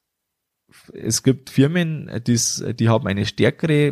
Es 0.94 1.24
gibt 1.24 1.50
Firmen, 1.50 2.10
die, 2.26 2.40
die 2.74 2.88
haben 2.88 3.06
eine 3.06 3.26
stärkere 3.26 3.92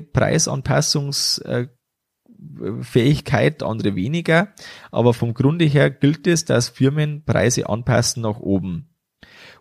Preisanpassungsfähigkeit, 2.42 3.64
andere 3.64 3.96
weniger. 3.96 4.54
Aber 4.92 5.14
vom 5.14 5.34
Grunde 5.34 5.66
her 5.66 5.90
gilt 5.90 6.28
es, 6.28 6.46
dass 6.46 6.70
Firmen 6.70 7.24
Preise 7.24 7.70
anpassen 7.70 8.24
nach 8.24 8.40
oben. 8.40 8.88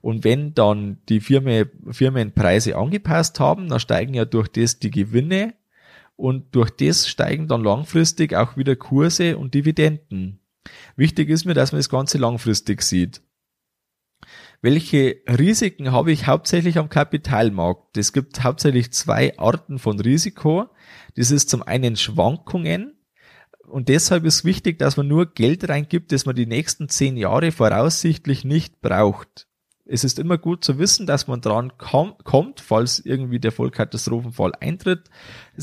Und 0.00 0.24
wenn 0.24 0.54
dann 0.54 0.98
die 1.08 1.20
Firmen, 1.20 1.68
Firmen 1.90 2.32
Preise 2.32 2.76
angepasst 2.76 3.38
haben, 3.38 3.68
dann 3.68 3.80
steigen 3.80 4.14
ja 4.14 4.24
durch 4.24 4.48
das 4.48 4.78
die 4.78 4.90
Gewinne 4.90 5.54
und 6.16 6.54
durch 6.54 6.70
das 6.70 7.08
steigen 7.08 7.48
dann 7.48 7.62
langfristig 7.62 8.34
auch 8.34 8.56
wieder 8.56 8.76
Kurse 8.76 9.36
und 9.36 9.54
Dividenden. 9.54 10.40
Wichtig 10.96 11.28
ist 11.28 11.44
mir, 11.44 11.54
dass 11.54 11.72
man 11.72 11.78
das 11.78 11.88
Ganze 11.88 12.18
langfristig 12.18 12.82
sieht. 12.82 13.22
Welche 14.62 15.22
Risiken 15.26 15.92
habe 15.92 16.12
ich 16.12 16.26
hauptsächlich 16.26 16.78
am 16.78 16.88
Kapitalmarkt? 16.88 17.96
Es 17.96 18.12
gibt 18.12 18.42
hauptsächlich 18.42 18.92
zwei 18.92 19.38
Arten 19.38 19.78
von 19.78 19.98
Risiko. 19.98 20.68
Das 21.16 21.30
ist 21.30 21.48
zum 21.48 21.62
einen 21.62 21.96
Schwankungen. 21.96 22.98
Und 23.66 23.88
deshalb 23.88 24.24
ist 24.24 24.44
wichtig, 24.44 24.78
dass 24.78 24.96
man 24.96 25.08
nur 25.08 25.32
Geld 25.32 25.68
reingibt, 25.68 26.12
das 26.12 26.26
man 26.26 26.36
die 26.36 26.46
nächsten 26.46 26.88
zehn 26.88 27.16
Jahre 27.16 27.52
voraussichtlich 27.52 28.44
nicht 28.44 28.80
braucht 28.80 29.46
es 29.92 30.04
ist 30.04 30.20
immer 30.20 30.38
gut 30.38 30.64
zu 30.64 30.78
wissen, 30.78 31.04
dass 31.04 31.26
man 31.26 31.40
dran 31.40 31.72
kommt, 31.76 32.60
falls 32.60 33.00
irgendwie 33.00 33.40
der 33.40 33.50
Vollkatastrophenfall 33.50 34.52
eintritt. 34.60 35.10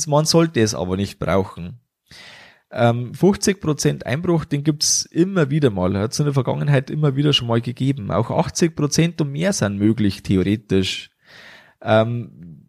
Man 0.05 0.25
sollte 0.25 0.59
es 0.59 0.75
aber 0.75 0.97
nicht 0.97 1.17
brauchen. 1.17 1.79
Ähm, 2.69 3.13
50% 3.13 4.03
Einbruch, 4.03 4.45
den 4.45 4.63
gibt's 4.63 5.05
immer 5.05 5.49
wieder 5.49 5.69
mal. 5.69 5.97
Hat 5.97 6.11
es 6.11 6.19
in 6.19 6.25
der 6.25 6.33
Vergangenheit 6.33 6.89
immer 6.89 7.15
wieder 7.15 7.33
schon 7.33 7.47
mal 7.47 7.61
gegeben. 7.61 8.11
Auch 8.11 8.29
80% 8.29 9.21
und 9.21 9.31
mehr 9.31 9.53
sind 9.53 9.77
möglich, 9.77 10.23
theoretisch. 10.23 11.09
Ähm, 11.81 12.65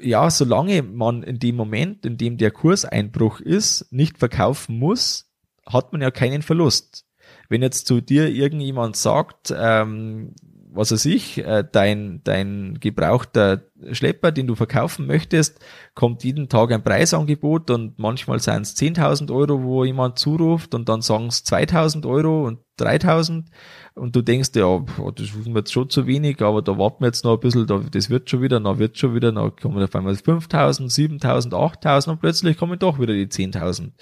ja, 0.00 0.30
solange 0.30 0.82
man 0.82 1.22
in 1.22 1.38
dem 1.38 1.56
Moment, 1.56 2.04
in 2.04 2.16
dem 2.16 2.36
der 2.36 2.50
Kurseinbruch 2.50 3.40
ist, 3.40 3.90
nicht 3.90 4.18
verkaufen 4.18 4.78
muss, 4.78 5.30
hat 5.66 5.92
man 5.92 6.02
ja 6.02 6.10
keinen 6.10 6.42
Verlust. 6.42 7.06
Wenn 7.48 7.62
jetzt 7.62 7.86
zu 7.86 8.00
dir 8.00 8.28
irgendjemand 8.28 8.96
sagt, 8.96 9.52
ähm, 9.56 10.34
was 10.74 10.90
weiß 10.90 11.04
ich, 11.06 11.38
äh, 11.38 11.64
dein, 11.70 12.20
dein 12.24 12.78
gebrauchter 12.80 13.62
Schlepper, 13.92 14.32
den 14.32 14.46
du 14.46 14.54
verkaufen 14.54 15.06
möchtest, 15.06 15.60
kommt 15.94 16.24
jeden 16.24 16.48
Tag 16.48 16.72
ein 16.72 16.82
Preisangebot 16.82 17.70
und 17.70 17.98
manchmal 17.98 18.40
seien 18.40 18.62
es 18.62 18.76
10.000 18.76 19.32
Euro, 19.32 19.62
wo 19.62 19.84
jemand 19.84 20.18
zuruft 20.18 20.74
und 20.74 20.88
dann 20.88 21.00
sagen 21.00 21.26
es 21.26 21.44
2.000 21.46 22.06
Euro 22.08 22.46
und 22.46 22.58
3.000 22.78 23.44
und 23.94 24.16
du 24.16 24.22
denkst, 24.22 24.50
ja, 24.56 24.84
das 25.14 25.26
ist 25.26 25.46
mir 25.46 25.60
jetzt 25.60 25.72
schon 25.72 25.88
zu 25.90 26.06
wenig, 26.06 26.42
aber 26.42 26.60
da 26.60 26.76
warten 26.76 27.02
wir 27.02 27.06
jetzt 27.06 27.24
noch 27.24 27.34
ein 27.34 27.40
bisschen, 27.40 27.66
da, 27.66 27.78
das 27.78 28.10
wird 28.10 28.28
schon 28.28 28.42
wieder, 28.42 28.58
dann 28.58 28.78
wird 28.78 28.98
schon 28.98 29.14
wieder, 29.14 29.30
dann 29.30 29.54
kommen 29.56 29.82
auf 29.82 29.94
einmal 29.94 30.14
5.000, 30.14 30.92
7.000, 30.92 31.50
8.000 31.52 32.10
und 32.10 32.20
plötzlich 32.20 32.56
kommen 32.56 32.78
doch 32.78 32.98
wieder 32.98 33.14
die 33.14 33.28
10.000. 33.28 33.92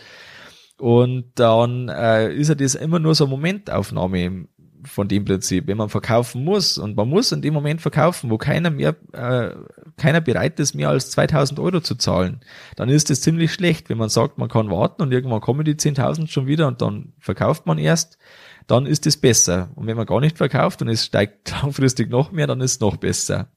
Und 0.79 1.31
dann 1.37 1.89
äh, 1.89 2.35
ist 2.35 2.49
ja 2.49 2.57
das 2.57 2.75
immer 2.75 2.99
nur 2.99 3.15
so 3.15 3.25
eine 3.25 3.31
Momentaufnahme 3.31 4.49
von 4.85 5.09
dem 5.09 5.25
Prinzip. 5.25 5.67
Wenn 5.67 5.77
man 5.77 5.89
verkaufen 5.89 6.45
muss 6.45 6.79
und 6.79 6.97
man 6.97 7.09
muss 7.09 7.33
in 7.33 7.43
dem 7.43 7.55
Moment 7.55 7.81
verkaufen, 7.81 8.31
wo 8.31 8.39
keiner 8.39 8.71
mehr, 8.71 8.97
äh, 9.13 9.55
keiner 9.97 10.21
bereit 10.21 10.59
ist, 10.61 10.75
mehr 10.75 10.89
als 10.89 11.11
2000 11.11 11.59
Euro 11.61 11.81
zu 11.81 11.95
zahlen, 11.95 12.41
dann 12.77 12.89
ist 12.89 13.11
es 13.11 13.21
ziemlich 13.21 13.53
schlecht. 13.53 13.89
Wenn 13.89 13.99
man 13.99 14.09
sagt, 14.09 14.39
man 14.39 14.49
kann 14.49 14.71
warten 14.71 15.03
und 15.03 15.13
irgendwann 15.13 15.41
kommen 15.41 15.65
die 15.65 15.75
10.000 15.75 16.29
schon 16.29 16.47
wieder 16.47 16.67
und 16.67 16.83
dann 16.83 17.13
verkauft 17.19 17.67
man 17.67 17.79
erst, 17.79 18.19
dann 18.67 18.87
ist 18.87 19.07
es 19.07 19.17
besser. 19.17 19.71
Und 19.75 19.87
wenn 19.87 19.97
man 19.97 20.07
gar 20.07 20.21
nicht 20.21 20.39
verkauft 20.39 20.83
und 20.83 20.89
es 20.89 21.05
steigt 21.05 21.51
langfristig 21.63 22.11
noch 22.11 22.33
mehr, 22.33 22.47
dann 22.47 22.61
ist 22.61 22.73
es 22.73 22.81
noch 22.81 22.97
besser. 22.97 23.49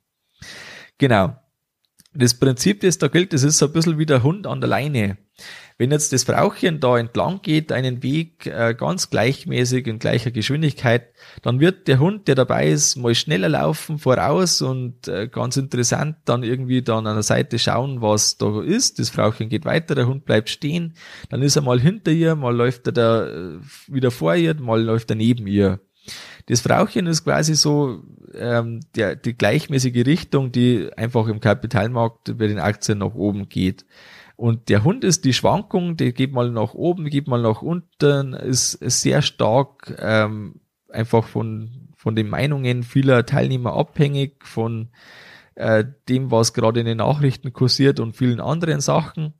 Genau. 0.97 1.36
Das 2.18 2.34
Prinzip, 2.34 2.80
das 2.80 2.97
da 2.97 3.09
gilt, 3.09 3.34
das 3.34 3.43
ist 3.43 3.57
so 3.57 3.66
ein 3.66 3.74
bisschen 3.74 3.99
wie 3.99 4.05
der 4.05 4.24
Hund 4.24 4.47
an 4.47 4.61
der 4.61 4.70
Leine. 4.70 5.18
Wenn 5.78 5.91
jetzt 5.91 6.13
das 6.13 6.24
Frauchen 6.24 6.80
da 6.80 6.97
entlang 6.97 7.41
geht, 7.41 7.74
einen 7.74 8.01
Weg 8.01 8.45
äh, 8.45 8.74
ganz 8.74 9.09
gleichmäßig 9.09 9.86
in 9.88 9.99
gleicher 9.99 10.32
Geschwindigkeit, 10.32 11.09
dann 11.41 11.59
wird 11.59 11.89
der 11.89 11.99
Hund, 11.99 12.30
der 12.30 12.36
dabei 12.36 12.70
ist, 12.70 12.95
mal 12.95 13.13
schneller 13.13 13.49
laufen 13.49 13.99
voraus 13.99 14.61
und 14.61 15.09
äh, 15.09 15.28
ganz 15.28 15.57
interessant 15.57 16.16
dann 16.24 16.43
irgendwie 16.43 16.82
dann 16.82 17.05
an 17.05 17.16
der 17.16 17.24
Seite 17.24 17.59
schauen, 17.59 18.01
was 18.01 18.38
da 18.38 18.61
ist. 18.61 18.99
Das 18.99 19.09
Frauchen 19.09 19.49
geht 19.49 19.66
weiter, 19.66 19.95
der 19.95 20.07
Hund 20.07 20.24
bleibt 20.24 20.49
stehen, 20.49 20.93
dann 21.30 21.41
ist 21.41 21.57
er 21.57 21.63
mal 21.63 21.82
hinter 21.82 22.11
ihr, 22.11 22.36
mal 22.36 22.55
läuft 22.55 22.88
er 22.88 22.93
da 22.93 23.28
äh, 23.28 23.59
wieder 23.88 24.11
vor 24.11 24.36
ihr, 24.36 24.55
mal 24.55 24.82
läuft 24.82 25.09
er 25.09 25.18
neben 25.18 25.47
ihr. 25.47 25.82
Das 26.47 26.61
Frauchen 26.61 27.07
ist 27.07 27.23
quasi 27.23 27.55
so 27.55 28.03
ähm, 28.35 28.81
der, 28.95 29.15
die 29.15 29.33
gleichmäßige 29.33 30.05
Richtung, 30.05 30.51
die 30.51 30.89
einfach 30.95 31.27
im 31.27 31.39
Kapitalmarkt 31.39 32.37
bei 32.37 32.47
den 32.47 32.59
Aktien 32.59 32.99
nach 32.99 33.15
oben 33.15 33.49
geht. 33.49 33.85
Und 34.35 34.69
der 34.69 34.83
Hund 34.83 35.03
ist 35.03 35.25
die 35.25 35.33
Schwankung, 35.33 35.97
die 35.97 36.13
geht 36.13 36.33
mal 36.33 36.51
nach 36.51 36.73
oben, 36.73 37.09
geht 37.09 37.27
mal 37.27 37.41
nach 37.41 37.61
unten, 37.61 38.33
ist, 38.33 38.75
ist 38.75 39.01
sehr 39.01 39.21
stark 39.21 39.95
ähm, 39.97 40.59
einfach 40.89 41.25
von, 41.25 41.89
von 41.95 42.15
den 42.15 42.29
Meinungen 42.29 42.83
vieler 42.83 43.25
Teilnehmer 43.25 43.73
abhängig, 43.73 44.45
von 44.45 44.89
äh, 45.55 45.85
dem, 46.09 46.31
was 46.31 46.53
gerade 46.53 46.81
in 46.81 46.85
den 46.85 46.97
Nachrichten 46.97 47.53
kursiert 47.53 47.99
und 47.99 48.15
vielen 48.15 48.41
anderen 48.41 48.81
Sachen. 48.81 49.33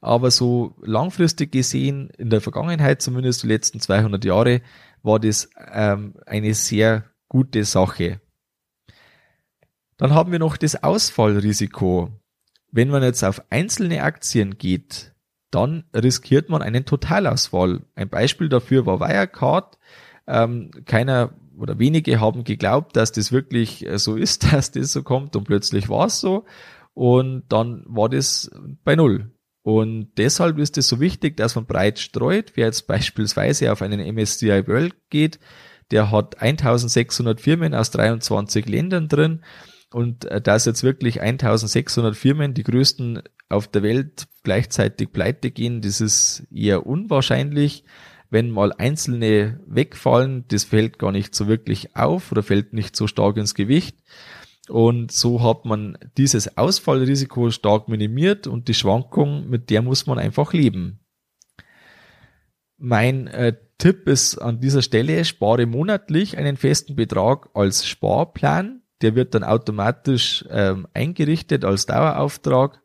Aber 0.00 0.30
so 0.30 0.74
langfristig 0.80 1.52
gesehen, 1.52 2.08
in 2.16 2.30
der 2.30 2.40
Vergangenheit, 2.40 3.02
zumindest 3.02 3.42
die 3.42 3.48
letzten 3.48 3.80
200 3.80 4.24
Jahre, 4.24 4.62
war 5.02 5.18
das 5.18 5.50
ähm, 5.72 6.14
eine 6.26 6.54
sehr 6.54 7.04
gute 7.28 7.64
Sache. 7.64 8.20
Dann 9.96 10.14
haben 10.14 10.32
wir 10.32 10.38
noch 10.38 10.56
das 10.56 10.82
Ausfallrisiko. 10.82 12.10
Wenn 12.72 12.88
man 12.88 13.02
jetzt 13.02 13.22
auf 13.24 13.42
einzelne 13.50 14.02
Aktien 14.02 14.56
geht, 14.56 15.14
dann 15.50 15.84
riskiert 15.94 16.48
man 16.48 16.62
einen 16.62 16.84
Totalausfall. 16.84 17.82
Ein 17.94 18.08
Beispiel 18.08 18.48
dafür 18.48 18.86
war 18.86 19.00
Wirecard. 19.00 19.78
Ähm, 20.26 20.70
keiner 20.86 21.34
oder 21.58 21.78
wenige 21.78 22.20
haben 22.20 22.44
geglaubt, 22.44 22.96
dass 22.96 23.12
das 23.12 23.32
wirklich 23.32 23.86
äh, 23.86 23.98
so 23.98 24.16
ist, 24.16 24.44
dass 24.52 24.70
das 24.70 24.92
so 24.92 25.02
kommt 25.02 25.36
und 25.36 25.44
plötzlich 25.44 25.88
war 25.88 26.06
es 26.06 26.20
so 26.20 26.44
und 26.94 27.44
dann 27.48 27.84
war 27.86 28.08
das 28.08 28.50
bei 28.84 28.96
Null. 28.96 29.30
Und 29.62 30.12
deshalb 30.16 30.58
ist 30.58 30.78
es 30.78 30.88
so 30.88 31.00
wichtig, 31.00 31.36
dass 31.36 31.54
man 31.54 31.66
breit 31.66 31.98
streut. 31.98 32.52
Wer 32.54 32.66
jetzt 32.66 32.86
beispielsweise 32.86 33.70
auf 33.72 33.82
einen 33.82 34.00
MSCI 34.14 34.66
World 34.66 34.94
geht, 35.10 35.38
der 35.90 36.10
hat 36.10 36.40
1600 36.40 37.40
Firmen 37.40 37.74
aus 37.74 37.90
23 37.90 38.66
Ländern 38.68 39.08
drin 39.08 39.42
und 39.92 40.24
äh, 40.26 40.40
dass 40.40 40.64
jetzt 40.64 40.82
wirklich 40.82 41.20
1600 41.20 42.16
Firmen, 42.16 42.54
die 42.54 42.62
größten 42.62 43.22
auf 43.48 43.66
der 43.66 43.82
Welt, 43.82 44.28
gleichzeitig 44.44 45.12
pleite 45.12 45.50
gehen, 45.50 45.82
das 45.82 46.00
ist 46.00 46.46
eher 46.54 46.86
unwahrscheinlich. 46.86 47.84
Wenn 48.32 48.50
mal 48.50 48.72
einzelne 48.72 49.60
wegfallen, 49.66 50.44
das 50.48 50.62
fällt 50.62 51.00
gar 51.00 51.10
nicht 51.10 51.34
so 51.34 51.48
wirklich 51.48 51.96
auf 51.96 52.30
oder 52.30 52.44
fällt 52.44 52.72
nicht 52.72 52.94
so 52.94 53.08
stark 53.08 53.36
ins 53.36 53.56
Gewicht. 53.56 53.96
Und 54.68 55.10
so 55.10 55.42
hat 55.42 55.64
man 55.64 55.98
dieses 56.16 56.56
Ausfallrisiko 56.56 57.50
stark 57.50 57.88
minimiert 57.88 58.46
und 58.46 58.68
die 58.68 58.74
Schwankung, 58.74 59.48
mit 59.48 59.70
der 59.70 59.82
muss 59.82 60.06
man 60.06 60.18
einfach 60.18 60.52
leben. 60.52 61.00
Mein 62.76 63.26
äh, 63.26 63.56
Tipp 63.78 64.06
ist 64.08 64.38
an 64.38 64.60
dieser 64.60 64.82
Stelle, 64.82 65.24
spare 65.24 65.66
monatlich 65.66 66.38
einen 66.38 66.56
festen 66.56 66.94
Betrag 66.94 67.48
als 67.54 67.86
Sparplan 67.86 68.80
der 69.00 69.14
wird 69.14 69.34
dann 69.34 69.44
automatisch 69.44 70.44
ähm, 70.50 70.86
eingerichtet 70.94 71.64
als 71.64 71.86
Dauerauftrag. 71.86 72.80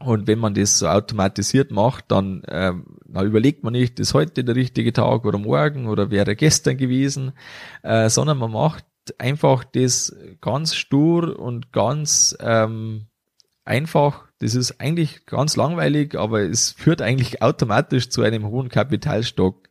Und 0.00 0.28
wenn 0.28 0.38
man 0.38 0.54
das 0.54 0.78
so 0.78 0.86
automatisiert 0.86 1.72
macht, 1.72 2.04
dann, 2.08 2.42
ähm, 2.48 2.98
dann 3.04 3.26
überlegt 3.26 3.64
man 3.64 3.72
nicht, 3.72 3.98
ist 3.98 4.14
heute 4.14 4.44
der 4.44 4.54
richtige 4.54 4.92
Tag 4.92 5.24
oder 5.24 5.38
morgen 5.38 5.88
oder 5.88 6.12
wäre 6.12 6.36
gestern 6.36 6.76
gewesen, 6.76 7.32
äh, 7.82 8.08
sondern 8.08 8.38
man 8.38 8.52
macht 8.52 8.84
einfach 9.18 9.64
das 9.64 10.14
ganz 10.40 10.74
stur 10.74 11.38
und 11.38 11.72
ganz 11.72 12.36
ähm, 12.40 13.06
einfach. 13.64 14.24
Das 14.40 14.54
ist 14.54 14.80
eigentlich 14.80 15.26
ganz 15.26 15.56
langweilig, 15.56 16.16
aber 16.16 16.42
es 16.42 16.72
führt 16.72 17.02
eigentlich 17.02 17.42
automatisch 17.42 18.08
zu 18.08 18.22
einem 18.22 18.46
hohen 18.46 18.68
Kapitalstock. 18.68 19.68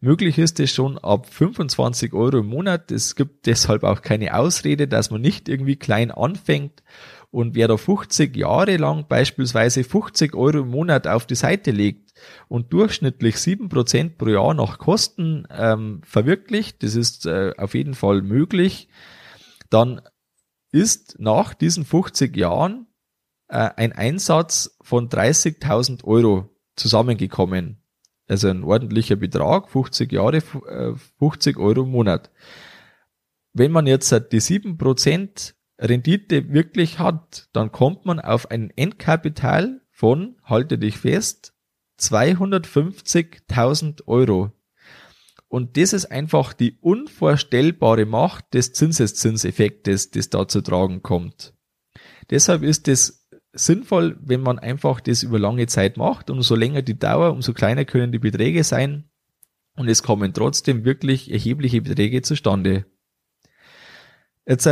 Möglich 0.00 0.38
ist 0.38 0.58
es 0.60 0.72
schon 0.72 0.98
ab 0.98 1.26
25 1.32 2.12
Euro 2.12 2.38
im 2.38 2.46
Monat. 2.46 2.90
Es 2.90 3.14
gibt 3.14 3.46
deshalb 3.46 3.84
auch 3.84 4.02
keine 4.02 4.36
Ausrede, 4.36 4.88
dass 4.88 5.10
man 5.10 5.20
nicht 5.20 5.48
irgendwie 5.48 5.76
klein 5.76 6.10
anfängt. 6.10 6.82
Und 7.32 7.54
wer 7.54 7.66
da 7.66 7.78
50 7.78 8.36
Jahre 8.36 8.76
lang 8.76 9.08
beispielsweise 9.08 9.84
50 9.84 10.34
Euro 10.34 10.58
im 10.58 10.68
Monat 10.68 11.06
auf 11.06 11.24
die 11.24 11.34
Seite 11.34 11.70
legt 11.70 12.12
und 12.46 12.74
durchschnittlich 12.74 13.36
7% 13.36 14.18
pro 14.18 14.28
Jahr 14.28 14.52
nach 14.52 14.78
Kosten 14.78 15.48
ähm, 15.50 16.02
verwirklicht, 16.04 16.82
das 16.82 16.94
ist 16.94 17.24
äh, 17.24 17.54
auf 17.56 17.72
jeden 17.74 17.94
Fall 17.94 18.20
möglich, 18.20 18.88
dann 19.70 20.02
ist 20.72 21.16
nach 21.20 21.54
diesen 21.54 21.86
50 21.86 22.36
Jahren 22.36 22.86
äh, 23.48 23.70
ein 23.76 23.92
Einsatz 23.92 24.76
von 24.82 25.08
30.000 25.08 26.04
Euro 26.04 26.50
zusammengekommen. 26.76 27.82
Also 28.28 28.48
ein 28.48 28.62
ordentlicher 28.62 29.16
Betrag, 29.16 29.70
50 29.70 30.12
Jahre, 30.12 30.42
50 30.42 31.56
äh, 31.56 31.58
Euro 31.58 31.84
im 31.84 31.92
Monat. 31.92 32.30
Wenn 33.54 33.72
man 33.72 33.86
jetzt 33.86 34.10
die 34.10 34.40
7% 34.40 35.54
Rendite 35.82 36.52
wirklich 36.52 36.98
hat, 36.98 37.48
dann 37.52 37.70
kommt 37.72 38.06
man 38.06 38.20
auf 38.20 38.50
ein 38.50 38.70
Endkapital 38.70 39.82
von, 39.90 40.36
halte 40.44 40.78
dich 40.78 40.96
fest, 40.96 41.52
250.000 41.98 44.06
Euro. 44.06 44.52
Und 45.48 45.76
das 45.76 45.92
ist 45.92 46.06
einfach 46.06 46.54
die 46.54 46.78
unvorstellbare 46.80 48.06
Macht 48.06 48.54
des 48.54 48.72
Zinseszinseffektes, 48.72 50.10
das 50.10 50.30
da 50.30 50.48
zu 50.48 50.62
tragen 50.62 51.02
kommt. 51.02 51.52
Deshalb 52.30 52.62
ist 52.62 52.88
es 52.88 53.28
sinnvoll, 53.52 54.16
wenn 54.22 54.40
man 54.40 54.58
einfach 54.58 55.00
das 55.00 55.22
über 55.22 55.38
lange 55.38 55.66
Zeit 55.66 55.98
macht 55.98 56.30
und 56.30 56.38
umso 56.38 56.54
länger 56.54 56.80
die 56.80 56.98
Dauer, 56.98 57.32
umso 57.32 57.52
kleiner 57.52 57.84
können 57.84 58.12
die 58.12 58.18
Beträge 58.18 58.64
sein 58.64 59.10
und 59.76 59.88
es 59.88 60.02
kommen 60.02 60.32
trotzdem 60.32 60.84
wirklich 60.84 61.30
erhebliche 61.30 61.82
Beträge 61.82 62.22
zustande. 62.22 62.86
Jetzt 64.44 64.68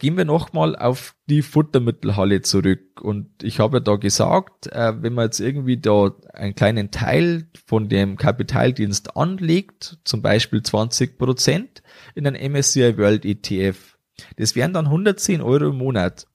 gehen 0.00 0.16
wir 0.16 0.24
nochmal 0.24 0.74
auf 0.74 1.14
die 1.26 1.42
Futtermittelhalle 1.42 2.42
zurück 2.42 3.00
und 3.00 3.28
ich 3.42 3.60
habe 3.60 3.76
ja 3.76 3.80
da 3.80 3.94
gesagt, 3.94 4.66
äh, 4.66 5.00
wenn 5.00 5.12
man 5.12 5.26
jetzt 5.26 5.38
irgendwie 5.38 5.76
da 5.76 6.10
einen 6.32 6.56
kleinen 6.56 6.90
Teil 6.90 7.46
von 7.66 7.88
dem 7.88 8.16
Kapitaldienst 8.16 9.16
anlegt, 9.16 9.98
zum 10.04 10.22
Beispiel 10.22 10.60
20 10.60 11.18
Prozent 11.18 11.84
in 12.16 12.26
einen 12.26 12.52
MSCI 12.52 12.98
World 12.98 13.24
ETF, 13.24 13.96
das 14.38 14.56
wären 14.56 14.72
dann 14.72 14.86
110 14.86 15.40
Euro 15.40 15.68
im 15.68 15.76
Monat. 15.78 16.26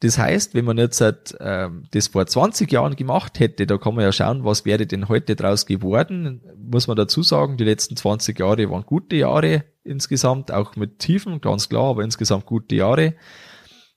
Das 0.00 0.18
heißt, 0.18 0.54
wenn 0.54 0.64
man 0.64 0.78
jetzt 0.78 1.00
halt, 1.02 1.36
ähm, 1.40 1.84
das 1.90 2.08
vor 2.08 2.26
20 2.26 2.72
Jahren 2.72 2.96
gemacht 2.96 3.38
hätte, 3.38 3.66
da 3.66 3.76
kann 3.76 3.94
man 3.94 4.04
ja 4.04 4.12
schauen, 4.12 4.44
was 4.44 4.64
wäre 4.64 4.86
denn 4.86 5.08
heute 5.08 5.36
draus 5.36 5.66
geworden. 5.66 6.40
Muss 6.56 6.86
man 6.86 6.96
dazu 6.96 7.22
sagen, 7.22 7.58
die 7.58 7.64
letzten 7.64 7.96
20 7.96 8.38
Jahre 8.38 8.70
waren 8.70 8.86
gute 8.86 9.16
Jahre 9.16 9.64
insgesamt, 9.84 10.52
auch 10.52 10.74
mit 10.74 11.00
Tiefen, 11.00 11.42
ganz 11.42 11.68
klar, 11.68 11.84
aber 11.84 12.02
insgesamt 12.02 12.46
gute 12.46 12.76
Jahre. 12.76 13.14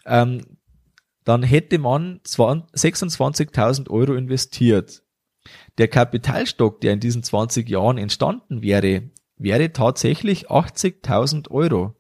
Ähm, 0.06 0.58
dann 1.24 1.42
hätte 1.42 1.80
man 1.80 2.20
26.000 2.26 3.90
Euro 3.90 4.14
investiert. 4.14 5.04
Der 5.78 5.88
Kapitalstock, 5.88 6.82
der 6.82 6.94
in 6.94 7.00
diesen 7.00 7.24
20 7.24 7.70
Jahren 7.70 7.98
entstanden 7.98 8.62
wäre, 8.62 9.10
wäre 9.38 9.72
tatsächlich 9.72 10.52
80.000 10.52 11.50
Euro 11.50 11.96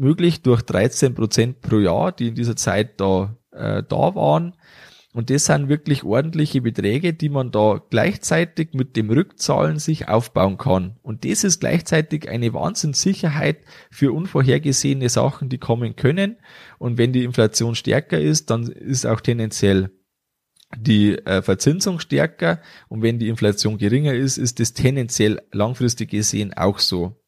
möglich 0.00 0.42
durch 0.42 0.62
13 0.62 1.14
Prozent 1.14 1.60
pro 1.60 1.78
Jahr, 1.78 2.12
die 2.12 2.28
in 2.28 2.34
dieser 2.34 2.56
Zeit 2.56 3.00
da, 3.00 3.36
äh, 3.52 3.82
da 3.82 4.14
waren. 4.14 4.54
Und 5.12 5.28
das 5.28 5.46
sind 5.46 5.68
wirklich 5.68 6.04
ordentliche 6.04 6.60
Beträge, 6.60 7.12
die 7.12 7.28
man 7.28 7.50
da 7.50 7.82
gleichzeitig 7.90 8.74
mit 8.74 8.96
dem 8.96 9.10
Rückzahlen 9.10 9.80
sich 9.80 10.08
aufbauen 10.08 10.56
kann. 10.56 10.96
Und 11.02 11.24
das 11.24 11.42
ist 11.42 11.58
gleichzeitig 11.58 12.28
eine 12.28 12.54
Wahnsinnssicherheit 12.54 13.58
für 13.90 14.12
unvorhergesehene 14.12 15.08
Sachen, 15.08 15.48
die 15.48 15.58
kommen 15.58 15.96
können. 15.96 16.36
Und 16.78 16.96
wenn 16.96 17.12
die 17.12 17.24
Inflation 17.24 17.74
stärker 17.74 18.20
ist, 18.20 18.50
dann 18.50 18.68
ist 18.68 19.04
auch 19.04 19.20
tendenziell 19.20 19.90
die 20.76 21.18
äh, 21.18 21.42
Verzinsung 21.42 21.98
stärker. 21.98 22.60
Und 22.88 23.02
wenn 23.02 23.18
die 23.18 23.28
Inflation 23.28 23.78
geringer 23.78 24.14
ist, 24.14 24.38
ist 24.38 24.60
es 24.60 24.74
tendenziell 24.74 25.42
langfristig 25.50 26.10
gesehen 26.10 26.54
auch 26.54 26.78
so. 26.78 27.19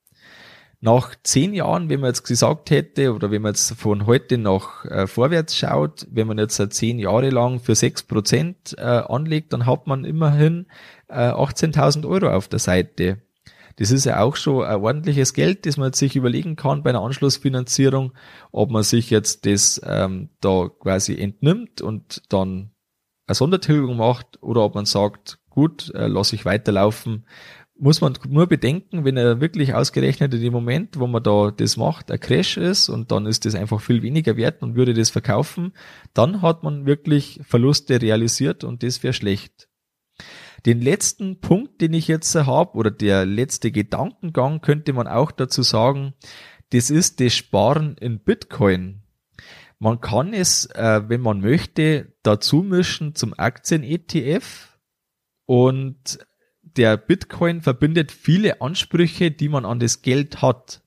Nach 0.85 1.15
zehn 1.23 1.55
Jahren, 1.55 1.89
wenn 1.89 2.01
man 2.01 2.09
jetzt 2.09 2.25
gesagt 2.25 2.71
hätte, 2.71 3.15
oder 3.15 3.31
wenn 3.31 3.41
man 3.41 3.53
jetzt 3.53 3.73
von 3.75 4.05
heute 4.05 4.37
nach 4.37 4.85
äh, 4.85 5.07
vorwärts 5.07 5.57
schaut, 5.57 6.09
wenn 6.11 6.27
man 6.27 6.39
jetzt 6.39 6.61
zehn 6.75 6.99
Jahre 6.99 7.31
lang 7.31 7.61
für 7.61 7.77
sechs 7.77 8.03
Prozent 8.03 8.75
äh, 8.79 8.83
anlegt, 8.83 9.53
dann 9.53 9.65
hat 9.65 9.87
man 9.87 10.05
immerhin 10.05 10.67
äh, 11.07 11.31
18.000 11.31 12.05
Euro 12.09 12.31
auf 12.31 12.49
der 12.49 12.59
Seite. 12.59 13.23
Das 13.77 13.93
ist 13.93 14.07
ja 14.07 14.21
auch 14.21 14.35
schon 14.35 14.65
ein 14.65 14.81
ordentliches 14.81 15.35
Geld, 15.35 15.67
das 15.67 15.77
man 15.77 15.93
sich 15.93 16.17
überlegen 16.17 16.57
kann 16.57 16.83
bei 16.83 16.91
einer 16.91 17.03
Anschlussfinanzierung, 17.03 18.13
ob 18.51 18.71
man 18.71 18.83
sich 18.83 19.09
jetzt 19.09 19.47
das 19.47 19.81
ähm, 19.85 20.31
da 20.41 20.69
quasi 20.69 21.17
entnimmt 21.17 21.81
und 21.81 22.23
dann 22.29 22.73
eine 23.29 23.37
Sondertilgung 23.37 23.97
macht 23.97 24.43
oder 24.43 24.63
ob 24.63 24.75
man 24.75 24.85
sagt, 24.85 25.39
gut, 25.49 25.95
äh, 25.95 26.09
lasse 26.09 26.35
ich 26.35 26.45
weiterlaufen, 26.45 27.25
muss 27.83 28.01
man 28.01 28.17
nur 28.29 28.47
bedenken, 28.47 29.05
wenn 29.05 29.17
er 29.17 29.41
wirklich 29.41 29.75
ausgerechnet 29.75 30.33
in 30.33 30.41
dem 30.41 30.53
Moment, 30.53 31.01
wo 31.01 31.09
man 31.09 31.21
da 31.21 31.51
das 31.51 31.77
macht, 31.77 32.13
ein 32.13 32.21
Crash 32.21 32.57
ist 32.57 32.89
und 32.89 33.11
dann 33.11 33.27
ist 33.27 33.45
das 33.45 33.57
einfach 33.57 33.81
viel 33.81 34.03
weniger 34.03 34.37
wert 34.37 34.63
und 34.63 34.77
würde 34.77 34.95
das 34.95 35.11
verkaufen, 35.11 35.73
dann 36.15 36.43
hat 36.43 36.63
man 36.63 36.87
wirklich 36.87 37.41
Verluste 37.43 38.01
realisiert 38.01 38.63
und 38.63 38.85
das 38.85 39.03
wäre 39.03 39.13
schlecht. 39.13 39.69
Den 40.65 40.81
letzten 40.81 41.41
Punkt, 41.41 41.81
den 41.81 41.93
ich 41.93 42.07
jetzt 42.07 42.33
habe, 42.37 42.79
oder 42.79 42.93
der 42.93 43.27
letzte 43.27 43.73
Gedankengang, 43.73 44.61
könnte 44.61 44.93
man 44.93 45.09
auch 45.09 45.33
dazu 45.33 45.63
sagen, 45.63 46.15
das 46.71 46.89
ist 46.89 47.19
das 47.19 47.35
Sparen 47.35 47.97
in 48.01 48.21
Bitcoin. 48.21 49.03
Man 49.81 50.01
kann 50.01 50.35
es, 50.35 50.67
äh, 50.67 51.03
wenn 51.09 51.21
man 51.21 51.41
möchte, 51.41 52.13
dazu 52.23 52.63
mischen 52.63 53.17
zum 53.17 53.35
Aktien-ETF 53.37 54.79
und 55.47 56.21
der 56.77 56.97
Bitcoin 56.97 57.61
verbindet 57.61 58.13
viele 58.13 58.61
Ansprüche, 58.61 59.31
die 59.31 59.49
man 59.49 59.65
an 59.65 59.81
das 59.81 60.03
Geld 60.03 60.43
hat. 60.43 60.83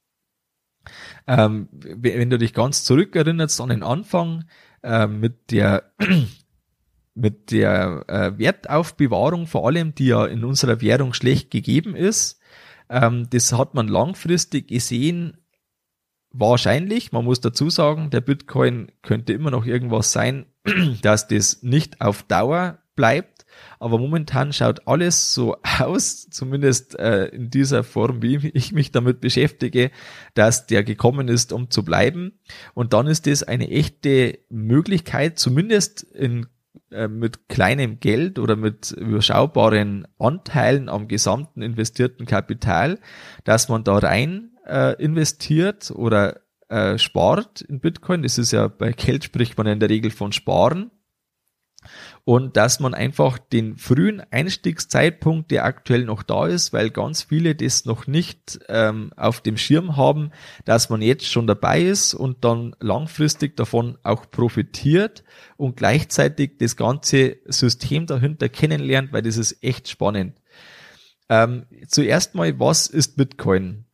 Ähm, 1.27 1.69
wenn 1.71 2.29
du 2.29 2.37
dich 2.37 2.53
ganz 2.53 2.83
zurückerinnerst 2.83 3.59
an 3.61 3.69
den 3.69 3.83
Anfang 3.83 4.45
äh, 4.83 5.07
mit 5.07 5.51
der 5.51 5.91
mit 7.15 7.51
der 7.51 8.03
äh, 8.07 8.37
Wertaufbewahrung 8.37 9.47
vor 9.47 9.65
allem, 9.65 9.95
die 9.95 10.07
ja 10.07 10.25
in 10.25 10.43
unserer 10.43 10.81
Währung 10.81 11.13
schlecht 11.13 11.49
gegeben 11.49 11.95
ist, 11.95 12.39
ähm, 12.89 13.27
das 13.29 13.53
hat 13.53 13.73
man 13.73 13.87
langfristig 13.87 14.67
gesehen. 14.67 15.37
Wahrscheinlich, 16.31 17.13
man 17.13 17.23
muss 17.23 17.39
dazu 17.39 17.69
sagen, 17.69 18.09
der 18.09 18.19
Bitcoin 18.19 18.91
könnte 19.01 19.31
immer 19.31 19.51
noch 19.51 19.65
irgendwas 19.65 20.11
sein, 20.11 20.45
dass 21.01 21.27
das 21.27 21.63
nicht 21.63 22.01
auf 22.01 22.23
Dauer 22.23 22.79
bleibt 22.95 23.34
aber 23.79 23.97
momentan 23.97 24.53
schaut 24.53 24.87
alles 24.87 25.33
so 25.33 25.57
aus, 25.79 26.29
zumindest 26.29 26.97
äh, 26.99 27.25
in 27.27 27.49
dieser 27.49 27.83
Form, 27.83 28.21
wie 28.21 28.51
ich 28.53 28.71
mich 28.71 28.91
damit 28.91 29.21
beschäftige, 29.21 29.91
dass 30.33 30.67
der 30.67 30.83
gekommen 30.83 31.27
ist, 31.27 31.53
um 31.53 31.69
zu 31.69 31.83
bleiben. 31.83 32.39
Und 32.73 32.93
dann 32.93 33.07
ist 33.07 33.27
das 33.27 33.43
eine 33.43 33.69
echte 33.69 34.39
Möglichkeit, 34.49 35.39
zumindest 35.39 36.03
in 36.03 36.47
äh, 36.91 37.07
mit 37.07 37.49
kleinem 37.49 37.99
Geld 37.99 38.37
oder 38.39 38.55
mit 38.55 38.91
überschaubaren 38.91 40.07
Anteilen 40.19 40.87
am 40.87 41.07
gesamten 41.07 41.61
investierten 41.61 42.25
Kapital, 42.25 42.99
dass 43.43 43.69
man 43.69 43.83
da 43.83 43.97
rein 43.97 44.51
äh, 44.67 45.01
investiert 45.01 45.91
oder 45.91 46.41
äh, 46.69 46.97
spart 46.97 47.61
in 47.61 47.79
Bitcoin. 47.79 48.23
Das 48.23 48.37
ist 48.37 48.51
ja 48.51 48.67
bei 48.67 48.91
Geld 48.91 49.23
spricht 49.23 49.57
man 49.57 49.67
in 49.67 49.79
der 49.79 49.89
Regel 49.89 50.11
von 50.11 50.31
Sparen 50.31 50.91
und 52.25 52.57
dass 52.57 52.79
man 52.79 52.95
einfach 52.95 53.37
den 53.37 53.77
frühen 53.77 54.21
Einstiegszeitpunkt, 54.31 55.51
der 55.51 55.63
aktuell 55.63 56.05
noch 56.05 56.23
da 56.23 56.47
ist, 56.47 56.73
weil 56.73 56.89
ganz 56.89 57.21
viele 57.21 57.53
das 57.53 57.85
noch 57.85 58.07
nicht 58.07 58.59
ähm, 58.67 59.11
auf 59.15 59.41
dem 59.41 59.57
Schirm 59.57 59.95
haben, 59.95 60.31
dass 60.65 60.89
man 60.89 61.03
jetzt 61.03 61.31
schon 61.31 61.45
dabei 61.45 61.83
ist 61.83 62.15
und 62.15 62.43
dann 62.43 62.75
langfristig 62.79 63.55
davon 63.55 63.99
auch 64.01 64.29
profitiert 64.31 65.23
und 65.55 65.77
gleichzeitig 65.77 66.57
das 66.57 66.75
ganze 66.75 67.37
System 67.45 68.07
dahinter 68.07 68.49
kennenlernt, 68.49 69.13
weil 69.13 69.21
das 69.21 69.37
ist 69.37 69.63
echt 69.63 69.87
spannend. 69.87 70.41
Ähm, 71.29 71.67
zuerst 71.87 72.33
mal, 72.33 72.59
was 72.59 72.87
ist 72.87 73.17
Bitcoin? 73.17 73.85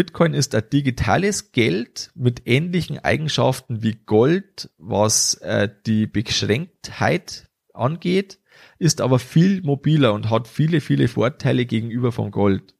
Bitcoin 0.00 0.32
ist 0.32 0.54
ein 0.54 0.64
digitales 0.72 1.52
Geld 1.52 2.10
mit 2.14 2.46
ähnlichen 2.46 3.00
Eigenschaften 3.00 3.82
wie 3.82 3.96
Gold, 4.06 4.70
was 4.78 5.34
äh, 5.42 5.68
die 5.84 6.06
Beschränktheit 6.06 7.50
angeht, 7.74 8.38
ist 8.78 9.02
aber 9.02 9.18
viel 9.18 9.60
mobiler 9.60 10.14
und 10.14 10.30
hat 10.30 10.48
viele, 10.48 10.80
viele 10.80 11.06
Vorteile 11.06 11.66
gegenüber 11.66 12.12
von 12.12 12.30
Gold. 12.30 12.74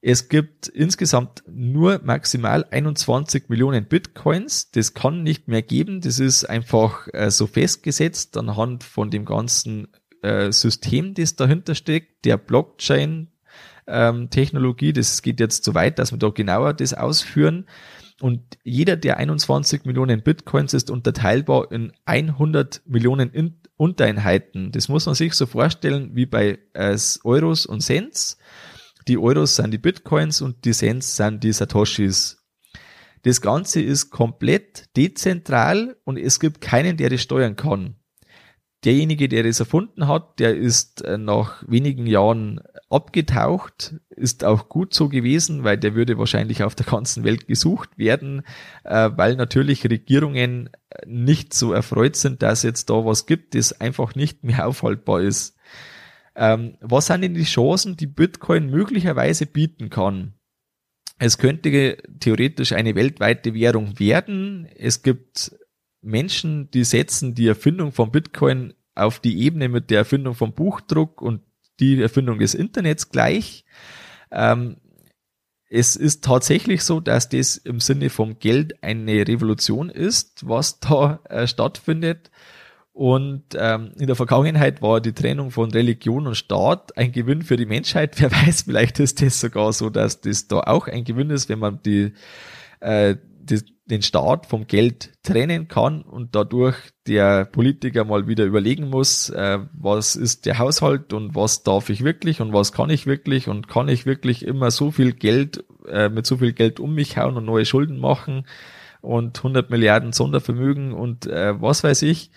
Es 0.00 0.30
gibt 0.30 0.68
insgesamt 0.68 1.42
nur 1.46 2.00
maximal 2.04 2.64
21 2.70 3.50
Millionen 3.50 3.84
Bitcoins. 3.84 4.70
Das 4.70 4.94
kann 4.94 5.22
nicht 5.22 5.46
mehr 5.46 5.60
geben. 5.60 6.00
Das 6.00 6.18
ist 6.18 6.46
einfach 6.46 7.06
äh, 7.12 7.30
so 7.30 7.46
festgesetzt 7.48 8.38
anhand 8.38 8.82
von 8.82 9.10
dem 9.10 9.26
ganzen 9.26 9.88
äh, 10.22 10.50
System, 10.52 11.12
das 11.12 11.36
dahinter 11.36 11.74
steckt, 11.74 12.24
der 12.24 12.38
Blockchain, 12.38 13.28
ähm, 13.86 14.30
Technologie. 14.30 14.92
Das 14.92 15.22
geht 15.22 15.40
jetzt 15.40 15.64
zu 15.64 15.74
weit, 15.74 15.98
dass 15.98 16.12
wir 16.12 16.18
da 16.18 16.30
genauer 16.30 16.74
das 16.74 16.94
ausführen. 16.94 17.66
Und 18.20 18.58
jeder 18.62 18.96
der 18.96 19.16
21 19.16 19.84
Millionen 19.84 20.22
Bitcoins 20.22 20.74
ist 20.74 20.90
unterteilbar 20.90 21.72
in 21.72 21.92
100 22.04 22.82
Millionen 22.86 23.30
in 23.30 23.60
Untereinheiten. 23.76 24.72
Das 24.72 24.88
muss 24.88 25.06
man 25.06 25.14
sich 25.14 25.32
so 25.32 25.46
vorstellen 25.46 26.10
wie 26.14 26.26
bei 26.26 26.58
äh, 26.74 26.98
Euros 27.24 27.64
und 27.64 27.80
Cents. 27.80 28.36
Die 29.08 29.16
Euros 29.16 29.56
sind 29.56 29.70
die 29.70 29.78
Bitcoins 29.78 30.42
und 30.42 30.64
die 30.66 30.72
Cents 30.72 31.16
sind 31.16 31.42
die 31.42 31.52
Satoshis. 31.52 32.36
Das 33.22 33.40
Ganze 33.40 33.80
ist 33.80 34.10
komplett 34.10 34.94
dezentral 34.96 35.96
und 36.04 36.18
es 36.18 36.40
gibt 36.40 36.60
keinen, 36.60 36.96
der 36.98 37.08
das 37.08 37.22
steuern 37.22 37.56
kann 37.56 37.96
derjenige, 38.84 39.28
der 39.28 39.42
das 39.42 39.60
erfunden 39.60 40.08
hat, 40.08 40.38
der 40.38 40.56
ist 40.56 41.02
äh, 41.02 41.18
nach 41.18 41.62
wenigen 41.66 42.06
Jahren 42.06 42.60
abgetaucht, 42.88 43.94
ist 44.08 44.44
auch 44.44 44.68
gut 44.68 44.94
so 44.94 45.08
gewesen, 45.08 45.64
weil 45.64 45.76
der 45.76 45.94
würde 45.94 46.18
wahrscheinlich 46.18 46.62
auf 46.62 46.74
der 46.74 46.86
ganzen 46.86 47.24
Welt 47.24 47.46
gesucht 47.46 47.98
werden, 47.98 48.42
äh, 48.84 49.10
weil 49.14 49.36
natürlich 49.36 49.84
Regierungen 49.84 50.70
nicht 51.06 51.54
so 51.54 51.72
erfreut 51.72 52.16
sind, 52.16 52.42
dass 52.42 52.62
jetzt 52.62 52.90
da 52.90 53.04
was 53.04 53.26
gibt, 53.26 53.54
das 53.54 53.80
einfach 53.80 54.14
nicht 54.14 54.44
mehr 54.44 54.66
aufhaltbar 54.66 55.20
ist. 55.20 55.56
Ähm, 56.34 56.76
was 56.80 57.06
sind 57.06 57.22
denn 57.22 57.34
die 57.34 57.44
Chancen, 57.44 57.96
die 57.96 58.06
Bitcoin 58.06 58.70
möglicherweise 58.70 59.46
bieten 59.46 59.90
kann? 59.90 60.34
Es 61.18 61.36
könnte 61.36 61.98
theoretisch 62.18 62.72
eine 62.72 62.94
weltweite 62.94 63.52
Währung 63.52 63.98
werden. 63.98 64.66
Es 64.74 65.02
gibt 65.02 65.54
Menschen, 66.02 66.70
die 66.70 66.84
setzen 66.84 67.34
die 67.34 67.46
Erfindung 67.46 67.92
von 67.92 68.10
Bitcoin 68.10 68.74
auf 68.94 69.20
die 69.20 69.42
Ebene 69.42 69.68
mit 69.68 69.90
der 69.90 69.98
Erfindung 69.98 70.34
vom 70.34 70.52
Buchdruck 70.52 71.22
und 71.22 71.42
die 71.78 72.00
Erfindung 72.00 72.38
des 72.38 72.54
Internets 72.54 73.10
gleich. 73.10 73.64
Ähm, 74.30 74.76
es 75.68 75.94
ist 75.94 76.24
tatsächlich 76.24 76.82
so, 76.82 77.00
dass 77.00 77.28
das 77.28 77.56
im 77.56 77.80
Sinne 77.80 78.10
vom 78.10 78.38
Geld 78.38 78.82
eine 78.82 79.26
Revolution 79.28 79.88
ist, 79.88 80.48
was 80.48 80.80
da 80.80 81.20
äh, 81.28 81.46
stattfindet. 81.46 82.30
Und 82.92 83.44
ähm, 83.56 83.92
in 83.98 84.08
der 84.08 84.16
Vergangenheit 84.16 84.82
war 84.82 85.00
die 85.00 85.12
Trennung 85.12 85.52
von 85.52 85.70
Religion 85.70 86.26
und 86.26 86.34
Staat 86.34 86.98
ein 86.98 87.12
Gewinn 87.12 87.42
für 87.42 87.56
die 87.56 87.66
Menschheit. 87.66 88.16
Wer 88.20 88.32
weiß, 88.32 88.62
vielleicht 88.62 88.98
ist 88.98 89.22
das 89.22 89.40
sogar 89.40 89.72
so, 89.72 89.90
dass 89.90 90.20
das 90.20 90.48
da 90.48 90.60
auch 90.60 90.88
ein 90.88 91.04
Gewinn 91.04 91.30
ist, 91.30 91.48
wenn 91.48 91.60
man 91.60 91.80
die, 91.82 92.14
äh, 92.80 93.14
die 93.40 93.62
den 93.90 94.02
Staat 94.02 94.46
vom 94.46 94.66
Geld 94.66 95.12
trennen 95.22 95.68
kann 95.68 96.02
und 96.02 96.34
dadurch 96.34 96.76
der 97.06 97.44
Politiker 97.44 98.04
mal 98.04 98.28
wieder 98.28 98.44
überlegen 98.44 98.88
muss, 98.88 99.30
äh, 99.30 99.58
was 99.72 100.16
ist 100.16 100.46
der 100.46 100.58
Haushalt 100.58 101.12
und 101.12 101.34
was 101.34 101.62
darf 101.62 101.90
ich 101.90 102.04
wirklich 102.04 102.40
und 102.40 102.52
was 102.52 102.72
kann 102.72 102.90
ich 102.90 103.06
wirklich 103.06 103.48
und 103.48 103.68
kann 103.68 103.88
ich 103.88 104.06
wirklich 104.06 104.44
immer 104.44 104.70
so 104.70 104.90
viel 104.90 105.12
Geld 105.12 105.64
äh, 105.88 106.08
mit 106.08 106.26
so 106.26 106.36
viel 106.36 106.52
Geld 106.52 106.78
um 106.78 106.94
mich 106.94 107.16
hauen 107.16 107.36
und 107.36 107.44
neue 107.44 107.64
Schulden 107.64 107.98
machen 107.98 108.46
und 109.00 109.38
100 109.38 109.70
Milliarden 109.70 110.12
Sondervermögen 110.12 110.92
und 110.92 111.26
äh, 111.26 111.60
was 111.60 111.82
weiß 111.82 112.02
ich, 112.02 112.30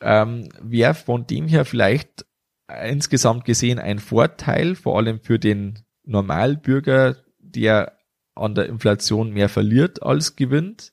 ähm, 0.00 0.48
wäre 0.62 0.94
von 0.94 1.26
dem 1.26 1.48
her 1.48 1.64
vielleicht 1.64 2.24
insgesamt 2.84 3.44
gesehen 3.44 3.78
ein 3.78 3.98
Vorteil, 3.98 4.74
vor 4.74 4.98
allem 4.98 5.20
für 5.20 5.38
den 5.38 5.80
Normalbürger, 6.04 7.16
der 7.38 7.97
an 8.38 8.54
der 8.54 8.66
Inflation 8.66 9.30
mehr 9.30 9.48
verliert 9.48 10.02
als 10.02 10.36
gewinnt. 10.36 10.92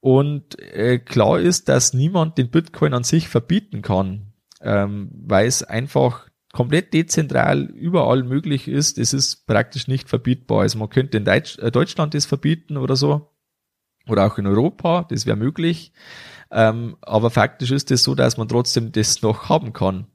Und 0.00 0.58
äh, 0.58 0.98
klar 0.98 1.40
ist, 1.40 1.68
dass 1.68 1.92
niemand 1.92 2.38
den 2.38 2.50
Bitcoin 2.50 2.94
an 2.94 3.04
sich 3.04 3.28
verbieten 3.28 3.82
kann, 3.82 4.32
ähm, 4.62 5.10
weil 5.12 5.46
es 5.46 5.62
einfach 5.62 6.30
komplett 6.52 6.92
dezentral 6.94 7.64
überall 7.64 8.24
möglich 8.24 8.66
ist. 8.66 8.98
Es 8.98 9.12
ist 9.12 9.46
praktisch 9.46 9.88
nicht 9.88 10.08
verbietbar. 10.08 10.62
Also 10.62 10.78
man 10.78 10.88
könnte 10.88 11.18
in 11.18 11.24
Deutsch, 11.24 11.58
äh, 11.58 11.70
Deutschland 11.70 12.14
das 12.14 12.26
verbieten 12.26 12.76
oder 12.76 12.96
so. 12.96 13.30
Oder 14.08 14.26
auch 14.26 14.38
in 14.38 14.46
Europa, 14.46 15.06
das 15.08 15.26
wäre 15.26 15.36
möglich. 15.36 15.92
Ähm, 16.50 16.96
aber 17.02 17.30
faktisch 17.30 17.70
ist 17.70 17.90
es 17.90 18.02
so, 18.02 18.14
dass 18.14 18.36
man 18.36 18.48
trotzdem 18.48 18.92
das 18.92 19.22
noch 19.22 19.48
haben 19.48 19.72
kann. 19.72 20.06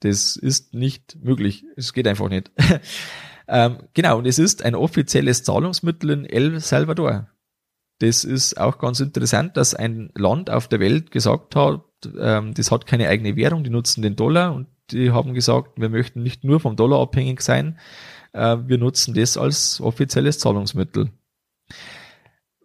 Das 0.00 0.36
ist 0.36 0.74
nicht 0.74 1.16
möglich. 1.22 1.64
Es 1.76 1.92
geht 1.92 2.08
einfach 2.08 2.28
nicht. 2.28 2.50
Ähm, 3.48 3.78
genau, 3.94 4.18
und 4.18 4.26
es 4.26 4.38
ist 4.38 4.62
ein 4.62 4.74
offizielles 4.74 5.42
Zahlungsmittel 5.42 6.10
in 6.10 6.24
El 6.26 6.60
Salvador. 6.60 7.28
Das 7.98 8.24
ist 8.24 8.60
auch 8.60 8.78
ganz 8.78 9.00
interessant, 9.00 9.56
dass 9.56 9.74
ein 9.74 10.10
Land 10.14 10.50
auf 10.50 10.68
der 10.68 10.80
Welt 10.80 11.10
gesagt 11.10 11.56
hat, 11.56 11.82
ähm, 12.18 12.54
das 12.54 12.70
hat 12.70 12.86
keine 12.86 13.08
eigene 13.08 13.36
Währung, 13.36 13.64
die 13.64 13.70
nutzen 13.70 14.02
den 14.02 14.16
Dollar 14.16 14.54
und 14.54 14.68
die 14.90 15.10
haben 15.10 15.34
gesagt, 15.34 15.80
wir 15.80 15.88
möchten 15.88 16.22
nicht 16.22 16.44
nur 16.44 16.60
vom 16.60 16.76
Dollar 16.76 17.00
abhängig 17.00 17.40
sein, 17.40 17.78
äh, 18.32 18.56
wir 18.66 18.78
nutzen 18.78 19.14
das 19.14 19.36
als 19.36 19.80
offizielles 19.80 20.38
Zahlungsmittel. 20.38 21.10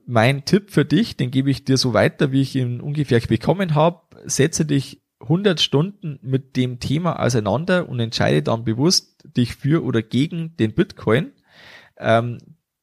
Mein 0.05 0.45
Tipp 0.45 0.69
für 0.69 0.86
dich, 0.86 1.15
den 1.15 1.31
gebe 1.31 1.49
ich 1.49 1.63
dir 1.63 1.77
so 1.77 1.93
weiter, 1.93 2.31
wie 2.31 2.41
ich 2.41 2.55
ihn 2.55 2.81
ungefähr 2.81 3.21
bekommen 3.21 3.73
habe. 3.73 4.01
Setze 4.25 4.65
dich 4.65 5.01
100 5.24 5.59
Stunden 5.61 6.19
mit 6.21 6.55
dem 6.55 6.80
Thema 6.80 7.19
auseinander 7.19 7.89
und 7.89 7.99
entscheide 7.99 8.43
dann 8.43 8.63
bewusst 8.63 9.24
dich 9.24 9.55
für 9.55 9.84
oder 9.84 10.01
gegen 10.01 10.55
den 10.57 10.74
Bitcoin. 10.74 11.32
Ähm, 11.97 12.38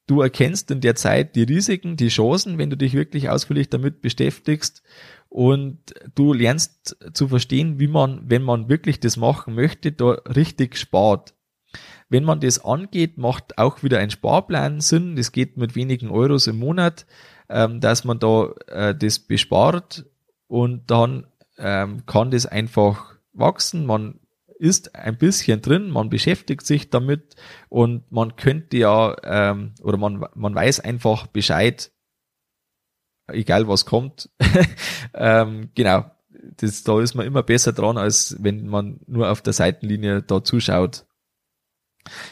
du 0.06 0.20
erkennst 0.20 0.70
in 0.70 0.80
der 0.80 0.96
Zeit 0.96 1.36
die 1.36 1.44
Risiken, 1.44 1.96
die 1.96 2.08
Chancen, 2.08 2.58
wenn 2.58 2.70
du 2.70 2.76
dich 2.76 2.94
wirklich 2.94 3.28
ausführlich 3.28 3.68
damit 3.68 4.00
beschäftigst 4.00 4.82
und 5.28 5.78
du 6.14 6.32
lernst 6.32 6.96
zu 7.12 7.28
verstehen, 7.28 7.78
wie 7.78 7.86
man, 7.86 8.22
wenn 8.28 8.42
man 8.42 8.68
wirklich 8.68 8.98
das 9.00 9.16
machen 9.16 9.54
möchte, 9.54 9.92
da 9.92 10.10
richtig 10.34 10.76
spart. 10.76 11.34
Wenn 12.08 12.24
man 12.24 12.40
das 12.40 12.64
angeht, 12.64 13.18
macht 13.18 13.56
auch 13.58 13.84
wieder 13.84 14.00
ein 14.00 14.10
Sparplan 14.10 14.80
Sinn. 14.80 15.14
Das 15.14 15.30
geht 15.30 15.56
mit 15.56 15.76
wenigen 15.76 16.10
Euros 16.10 16.48
im 16.48 16.58
Monat, 16.58 17.06
ähm, 17.48 17.80
dass 17.80 18.04
man 18.04 18.18
da 18.18 18.50
äh, 18.66 18.96
das 18.96 19.20
bespart 19.20 20.06
und 20.48 20.90
dann 20.90 21.26
ähm, 21.60 22.04
kann 22.06 22.30
das 22.30 22.46
einfach 22.46 23.16
wachsen. 23.32 23.86
Man 23.86 24.20
ist 24.58 24.94
ein 24.94 25.16
bisschen 25.16 25.62
drin, 25.62 25.90
man 25.90 26.10
beschäftigt 26.10 26.66
sich 26.66 26.90
damit 26.90 27.34
und 27.68 28.10
man 28.12 28.36
könnte 28.36 28.76
ja 28.76 29.16
ähm, 29.22 29.74
oder 29.82 29.96
man, 29.96 30.26
man 30.34 30.54
weiß 30.54 30.80
einfach 30.80 31.26
Bescheid, 31.26 31.90
egal 33.28 33.68
was 33.68 33.86
kommt. 33.86 34.28
ähm, 35.14 35.70
genau, 35.74 36.10
das, 36.58 36.82
da 36.82 37.00
ist 37.00 37.14
man 37.14 37.26
immer 37.26 37.42
besser 37.42 37.72
dran, 37.72 37.96
als 37.96 38.36
wenn 38.40 38.66
man 38.66 39.00
nur 39.06 39.30
auf 39.30 39.40
der 39.40 39.52
Seitenlinie 39.54 40.22
da 40.22 40.44
zuschaut. 40.44 41.06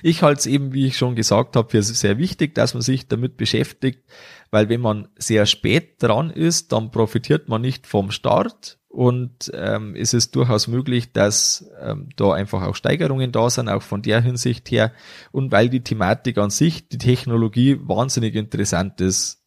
Ich 0.02 0.22
halte 0.22 0.40
es 0.40 0.46
eben, 0.46 0.72
wie 0.72 0.86
ich 0.86 0.96
schon 0.96 1.14
gesagt 1.14 1.56
habe, 1.56 1.70
für 1.70 1.82
sehr 1.82 2.18
wichtig, 2.18 2.54
dass 2.54 2.74
man 2.74 2.82
sich 2.82 3.06
damit 3.06 3.36
beschäftigt, 3.36 4.02
weil 4.50 4.68
wenn 4.68 4.80
man 4.80 5.08
sehr 5.16 5.46
spät 5.46 6.02
dran 6.02 6.30
ist, 6.30 6.72
dann 6.72 6.90
profitiert 6.90 7.48
man 7.48 7.60
nicht 7.60 7.86
vom 7.86 8.10
Start 8.10 8.78
und 8.88 9.52
ähm, 9.54 9.94
es 9.94 10.14
ist 10.14 10.34
durchaus 10.34 10.66
möglich, 10.66 11.12
dass 11.12 11.70
ähm, 11.80 12.08
da 12.16 12.32
einfach 12.32 12.62
auch 12.62 12.74
Steigerungen 12.74 13.32
da 13.32 13.50
sind, 13.50 13.68
auch 13.68 13.82
von 13.82 14.02
der 14.02 14.22
Hinsicht 14.22 14.70
her 14.70 14.92
und 15.30 15.52
weil 15.52 15.68
die 15.68 15.84
Thematik 15.84 16.38
an 16.38 16.50
sich, 16.50 16.88
die 16.88 16.98
Technologie 16.98 17.78
wahnsinnig 17.82 18.34
interessant 18.34 19.00
ist. 19.00 19.44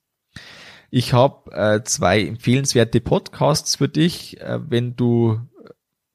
Ich 0.92 1.14
habe 1.14 1.52
äh, 1.54 1.84
zwei 1.84 2.22
empfehlenswerte 2.22 3.02
Podcasts 3.02 3.78
für 3.78 3.90
dich. 3.90 4.40
Äh, 4.42 4.60
wenn 4.70 4.96
du 4.96 5.40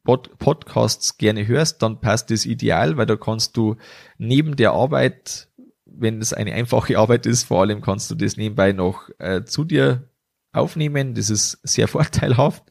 Pod 0.04 0.38
Podcasts 0.38 1.18
gerne 1.18 1.48
hörst, 1.48 1.82
dann 1.82 2.00
passt 2.00 2.30
das 2.30 2.46
ideal, 2.46 2.96
weil 2.96 3.06
da 3.06 3.16
kannst 3.16 3.56
du 3.56 3.74
neben 4.18 4.54
der 4.54 4.70
Arbeit, 4.70 5.48
wenn 5.84 6.20
es 6.20 6.32
eine 6.32 6.52
einfache 6.52 6.96
Arbeit 6.96 7.26
ist, 7.26 7.42
vor 7.44 7.62
allem 7.62 7.80
kannst 7.80 8.08
du 8.10 8.14
das 8.14 8.36
nebenbei 8.36 8.72
noch 8.72 9.08
äh, 9.18 9.44
zu 9.44 9.64
dir 9.64 10.08
aufnehmen. 10.52 11.14
Das 11.14 11.30
ist 11.30 11.58
sehr 11.64 11.88
vorteilhaft. 11.88 12.62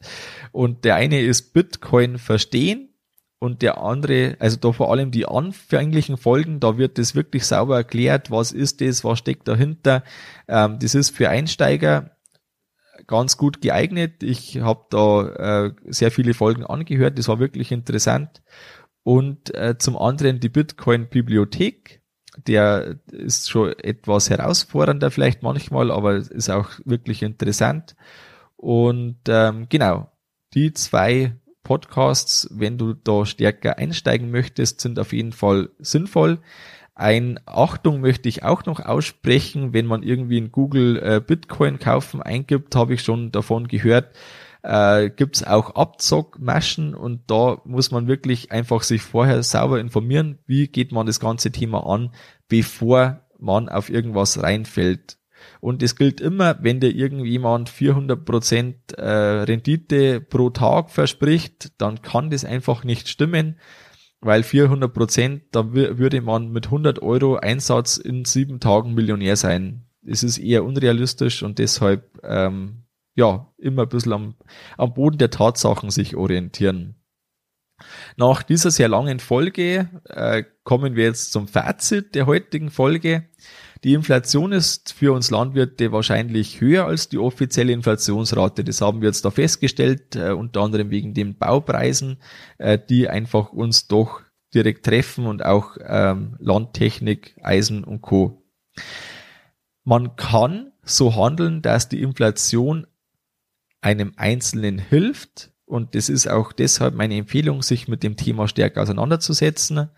Und 0.56 0.86
der 0.86 0.94
eine 0.94 1.20
ist 1.20 1.52
Bitcoin 1.52 2.16
verstehen 2.16 2.88
und 3.38 3.60
der 3.60 3.76
andere, 3.82 4.36
also 4.38 4.56
da 4.56 4.72
vor 4.72 4.90
allem 4.90 5.10
die 5.10 5.28
anfänglichen 5.28 6.16
Folgen, 6.16 6.60
da 6.60 6.78
wird 6.78 6.96
das 6.96 7.14
wirklich 7.14 7.44
sauber 7.44 7.76
erklärt, 7.76 8.30
was 8.30 8.52
ist 8.52 8.80
das, 8.80 9.04
was 9.04 9.18
steckt 9.18 9.46
dahinter. 9.48 10.02
Ähm, 10.48 10.78
das 10.78 10.94
ist 10.94 11.14
für 11.14 11.28
Einsteiger 11.28 12.16
ganz 13.06 13.36
gut 13.36 13.60
geeignet. 13.60 14.22
Ich 14.22 14.58
habe 14.62 14.86
da 14.88 15.66
äh, 15.66 15.74
sehr 15.88 16.10
viele 16.10 16.32
Folgen 16.32 16.64
angehört, 16.64 17.18
das 17.18 17.28
war 17.28 17.38
wirklich 17.38 17.70
interessant. 17.70 18.40
Und 19.02 19.54
äh, 19.54 19.76
zum 19.76 19.98
anderen 19.98 20.40
die 20.40 20.48
Bitcoin-Bibliothek, 20.48 22.00
der 22.46 22.98
ist 23.12 23.50
schon 23.50 23.78
etwas 23.80 24.30
herausfordernder 24.30 25.10
vielleicht 25.10 25.42
manchmal, 25.42 25.90
aber 25.90 26.14
ist 26.14 26.48
auch 26.48 26.70
wirklich 26.86 27.22
interessant. 27.22 27.94
Und 28.56 29.18
ähm, 29.28 29.66
genau, 29.68 30.10
die 30.56 30.72
zwei 30.72 31.36
Podcasts, 31.62 32.48
wenn 32.50 32.78
du 32.78 32.94
da 32.94 33.26
stärker 33.26 33.78
einsteigen 33.78 34.30
möchtest, 34.30 34.80
sind 34.80 34.98
auf 34.98 35.12
jeden 35.12 35.32
Fall 35.32 35.68
sinnvoll. 35.78 36.40
Ein 36.94 37.38
Achtung 37.44 38.00
möchte 38.00 38.28
ich 38.28 38.42
auch 38.42 38.64
noch 38.64 38.80
aussprechen, 38.80 39.74
wenn 39.74 39.84
man 39.84 40.02
irgendwie 40.02 40.38
in 40.38 40.50
Google 40.50 40.96
äh, 40.96 41.20
Bitcoin 41.20 41.78
kaufen 41.78 42.22
eingibt, 42.22 42.74
habe 42.74 42.94
ich 42.94 43.02
schon 43.02 43.32
davon 43.32 43.68
gehört, 43.68 44.16
äh, 44.62 45.10
gibt 45.10 45.36
es 45.36 45.46
auch 45.46 45.74
Abzockmaschen 45.74 46.94
und 46.94 47.30
da 47.30 47.60
muss 47.64 47.90
man 47.90 48.08
wirklich 48.08 48.50
einfach 48.50 48.82
sich 48.82 49.02
vorher 49.02 49.42
sauber 49.42 49.78
informieren, 49.78 50.38
wie 50.46 50.68
geht 50.68 50.90
man 50.90 51.06
das 51.06 51.20
ganze 51.20 51.52
Thema 51.52 51.86
an, 51.86 52.14
bevor 52.48 53.20
man 53.38 53.68
auf 53.68 53.90
irgendwas 53.90 54.42
reinfällt. 54.42 55.18
Und 55.60 55.82
es 55.82 55.96
gilt 55.96 56.20
immer, 56.20 56.58
wenn 56.62 56.80
dir 56.80 56.94
irgendjemand 56.94 57.70
400% 57.70 58.94
äh, 58.96 59.42
Rendite 59.42 60.20
pro 60.20 60.50
Tag 60.50 60.90
verspricht, 60.90 61.72
dann 61.78 62.02
kann 62.02 62.30
das 62.30 62.44
einfach 62.44 62.84
nicht 62.84 63.08
stimmen, 63.08 63.58
weil 64.20 64.42
400%, 64.42 65.42
da 65.52 65.72
würde 65.72 66.20
man 66.20 66.50
mit 66.50 66.66
100 66.66 67.02
Euro 67.02 67.36
Einsatz 67.36 67.96
in 67.96 68.24
sieben 68.24 68.60
Tagen 68.60 68.94
Millionär 68.94 69.36
sein. 69.36 69.86
Es 70.04 70.22
ist 70.22 70.38
eher 70.38 70.64
unrealistisch 70.64 71.42
und 71.42 71.58
deshalb 71.58 72.18
ähm, 72.22 72.84
ja 73.14 73.52
immer 73.58 73.82
ein 73.82 73.88
bisschen 73.88 74.12
am, 74.12 74.34
am 74.76 74.94
Boden 74.94 75.18
der 75.18 75.30
Tatsachen 75.30 75.90
sich 75.90 76.16
orientieren. 76.16 76.96
Nach 78.16 78.42
dieser 78.42 78.70
sehr 78.70 78.88
langen 78.88 79.20
Folge 79.20 79.88
äh, 80.04 80.44
kommen 80.64 80.96
wir 80.96 81.04
jetzt 81.04 81.32
zum 81.32 81.48
Fazit 81.48 82.14
der 82.14 82.26
heutigen 82.26 82.70
Folge. 82.70 83.28
Die 83.86 83.92
Inflation 83.92 84.50
ist 84.50 84.92
für 84.94 85.12
uns 85.12 85.30
Landwirte 85.30 85.92
wahrscheinlich 85.92 86.60
höher 86.60 86.86
als 86.86 87.08
die 87.08 87.18
offizielle 87.18 87.72
Inflationsrate. 87.72 88.64
Das 88.64 88.80
haben 88.80 89.00
wir 89.00 89.06
jetzt 89.06 89.24
da 89.24 89.30
festgestellt, 89.30 90.16
äh, 90.16 90.32
unter 90.32 90.62
anderem 90.62 90.90
wegen 90.90 91.14
den 91.14 91.38
Baupreisen, 91.38 92.16
äh, 92.58 92.80
die 92.80 93.08
einfach 93.08 93.52
uns 93.52 93.86
doch 93.86 94.22
direkt 94.52 94.86
treffen 94.86 95.26
und 95.26 95.44
auch 95.44 95.76
ähm, 95.86 96.34
Landtechnik, 96.40 97.36
Eisen 97.40 97.84
und 97.84 98.02
Co. 98.02 98.42
Man 99.84 100.16
kann 100.16 100.72
so 100.82 101.14
handeln, 101.14 101.62
dass 101.62 101.88
die 101.88 102.02
Inflation 102.02 102.88
einem 103.82 104.14
Einzelnen 104.16 104.80
hilft, 104.80 105.52
und 105.64 105.94
das 105.94 106.08
ist 106.08 106.28
auch 106.28 106.52
deshalb 106.52 106.96
meine 106.96 107.16
Empfehlung, 107.16 107.62
sich 107.62 107.86
mit 107.86 108.02
dem 108.02 108.16
Thema 108.16 108.48
stärker 108.48 108.82
auseinanderzusetzen. 108.82 109.90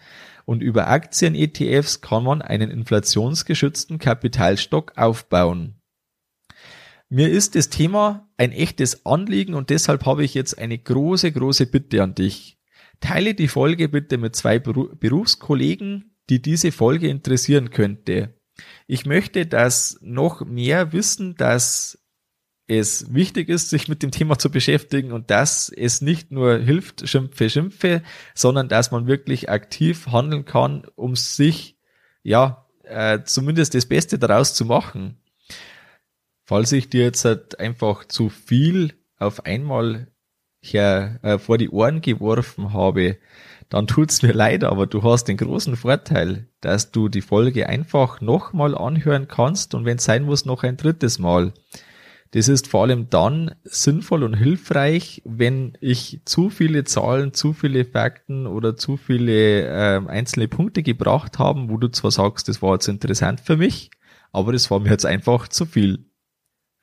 Und 0.49 0.63
über 0.63 0.89
Aktien-ETFs 0.89 2.01
kann 2.01 2.25
man 2.25 2.41
einen 2.41 2.71
inflationsgeschützten 2.71 3.99
Kapitalstock 3.99 4.97
aufbauen. 4.97 5.75
Mir 7.11 7.29
ist 7.29 7.55
das 7.55 7.69
Thema 7.69 8.31
ein 8.39 8.53
echtes 8.53 9.05
Anliegen 9.05 9.53
und 9.53 9.69
deshalb 9.69 10.07
habe 10.07 10.25
ich 10.25 10.33
jetzt 10.33 10.57
eine 10.59 10.79
große, 10.79 11.33
große 11.33 11.67
Bitte 11.67 12.03
an 12.03 12.15
dich. 12.15 12.57
Teile 13.01 13.35
die 13.35 13.49
Folge 13.49 13.91
bitte 13.91 14.17
mit 14.17 14.37
zwei 14.37 14.59
Berufskollegen, 14.59 16.17
die 16.31 16.41
diese 16.41 16.73
Folge 16.73 17.09
interessieren 17.09 17.69
könnte. 17.69 18.41
Ich 18.87 19.05
möchte, 19.05 19.45
dass 19.45 19.99
noch 20.01 20.47
mehr 20.47 20.95
wissen, 20.95 21.35
dass 21.35 22.03
es 22.69 23.13
wichtig 23.13 23.49
ist, 23.49 23.71
sich 23.71 23.89
mit 23.89 24.03
dem 24.03 24.11
Thema 24.11 24.39
zu 24.39 24.51
beschäftigen 24.51 25.13
und 25.13 25.31
dass 25.31 25.71
es 25.71 26.03
nicht 26.03 26.31
nur 26.31 26.59
hilft, 26.59 27.09
Schimpfe, 27.09 27.49
Schimpfe, 27.49 28.03
sondern 28.35 28.69
dass 28.69 28.91
man 28.91 29.07
wirklich 29.07 29.49
aktiv 29.51 30.09
handeln 30.09 30.45
kann, 30.45 30.87
um 30.95 31.17
sich, 31.17 31.79
ja, 32.23 32.67
äh, 32.85 33.21
zumindest 33.25 33.75
das 33.75 33.87
Beste 33.87 34.19
daraus 34.19 34.55
zu 34.55 34.67
machen. 34.67 35.17
Falls 36.45 36.71
ich 36.73 36.91
dir 36.91 37.05
jetzt 37.05 37.25
halt 37.25 37.59
einfach 37.59 38.05
zu 38.05 38.29
viel 38.29 38.95
auf 39.19 39.47
einmal 39.47 40.09
her, 40.61 41.21
äh, 41.23 41.39
vor 41.39 41.57
die 41.57 41.71
Ohren 41.71 42.03
geworfen 42.03 42.75
habe, 42.75 43.19
dann 43.71 43.87
tut's 43.87 44.23
mir 44.23 44.33
leid, 44.33 44.65
aber 44.65 44.87
du 44.87 45.03
hast 45.03 45.25
den 45.25 45.37
großen 45.37 45.77
Vorteil, 45.77 46.49
dass 46.61 46.91
du 46.91 47.09
die 47.09 47.21
Folge 47.21 47.69
einfach 47.69 48.21
nochmal 48.21 48.77
anhören 48.77 49.29
kannst 49.29 49.75
und 49.75 49.85
wenn 49.85 49.99
sein 49.99 50.25
muss, 50.25 50.45
noch 50.45 50.63
ein 50.65 50.77
drittes 50.77 51.19
Mal. 51.19 51.53
Das 52.33 52.49
ist 52.49 52.67
vor 52.67 52.83
allem 52.83 53.09
dann 53.09 53.55
sinnvoll 53.65 54.23
und 54.23 54.35
hilfreich, 54.35 55.23
wenn 55.25 55.79
ich 55.81 56.21
zu 56.27 56.51
viele 56.51 56.85
Zahlen, 56.85 57.33
zu 57.33 57.55
viele 57.55 57.87
Fakten 57.87 58.47
oder 58.47 58.77
zu 58.77 58.99
viele 58.99 59.63
äh, 59.63 60.07
einzelne 60.07 60.47
Punkte 60.47 60.83
gebracht 60.83 61.39
haben, 61.39 61.71
wo 61.71 61.79
du 61.79 61.89
zwar 61.89 62.11
sagst, 62.11 62.49
das 62.49 62.61
war 62.61 62.75
jetzt 62.75 62.89
interessant 62.89 63.41
für 63.41 63.57
mich, 63.57 63.91
aber 64.31 64.53
das 64.53 64.71
war 64.71 64.81
mir 64.81 64.91
jetzt 64.91 65.07
einfach 65.07 65.49
zu 65.49 65.65
viel. 65.65 66.05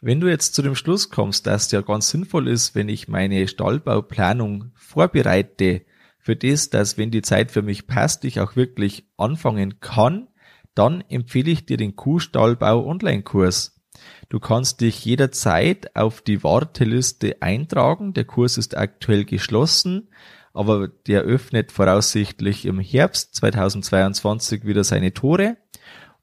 Wenn 0.02 0.20
du 0.20 0.28
jetzt 0.28 0.56
zu 0.56 0.62
dem 0.62 0.76
Schluss 0.76 1.10
kommst, 1.10 1.46
dass 1.46 1.68
es 1.68 1.72
ja 1.72 1.82
ganz 1.82 2.10
sinnvoll 2.10 2.48
ist, 2.48 2.74
wenn 2.74 2.90
ich 2.90 3.08
meine 3.08 3.48
Stallbauplanung 3.48 4.72
vorbereite, 4.76 5.86
für 6.26 6.36
das, 6.36 6.72
dass 6.72 6.98
wenn 6.98 7.12
die 7.12 7.22
Zeit 7.22 7.52
für 7.52 7.62
mich 7.62 7.86
passt, 7.86 8.26
ich 8.26 8.40
auch 8.40 8.56
wirklich 8.56 9.08
anfangen 9.16 9.80
kann, 9.80 10.28
dann 10.74 11.02
empfehle 11.02 11.52
ich 11.52 11.68
dir 11.68 11.78
den 11.78 11.96
Kuhstallbau 11.96 12.84
Online-Kurs. 12.88 13.75
Du 14.30 14.40
kannst 14.40 14.82
dich 14.82 15.06
jederzeit 15.06 15.96
auf 15.96 16.22
die 16.22 16.44
Warteliste 16.44 17.42
eintragen. 17.42 18.14
Der 18.14 18.26
Kurs 18.26 18.58
ist 18.58 18.76
aktuell 18.76 19.26
geschlossen, 19.26 20.10
aber 20.54 20.88
der 20.88 21.22
öffnet 21.22 21.72
voraussichtlich 21.72 22.66
im 22.66 22.80
Herbst 22.80 23.36
2022 23.36 24.66
wieder 24.66 24.84
seine 24.84 25.14
Tore. 25.14 25.58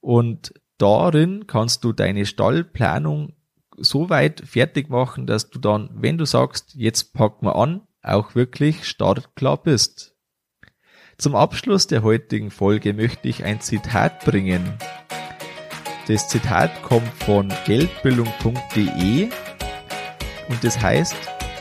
Und 0.00 0.54
darin 0.78 1.46
kannst 1.46 1.84
du 1.84 1.92
deine 1.92 2.26
Stallplanung 2.26 3.34
so 3.76 4.10
weit 4.10 4.42
fertig 4.44 4.90
machen, 4.90 5.26
dass 5.26 5.50
du 5.50 5.58
dann, 5.58 5.90
wenn 5.94 6.18
du 6.18 6.24
sagst, 6.24 6.74
jetzt 6.74 7.14
packen 7.14 7.46
wir 7.46 7.56
an, 7.56 7.82
auch 8.02 8.34
wirklich 8.34 8.84
startklar 8.84 9.62
bist. 9.62 10.16
Zum 11.18 11.36
Abschluss 11.36 11.86
der 11.86 12.02
heutigen 12.02 12.50
Folge 12.50 12.94
möchte 12.94 13.28
ich 13.28 13.44
ein 13.44 13.60
Zitat 13.60 14.24
bringen. 14.24 14.76
Das 16.08 16.28
Zitat 16.28 16.82
kommt 16.82 17.12
von 17.24 17.52
geldbildung.de 17.64 19.30
und 20.48 20.64
das 20.64 20.80
heißt, 20.80 21.14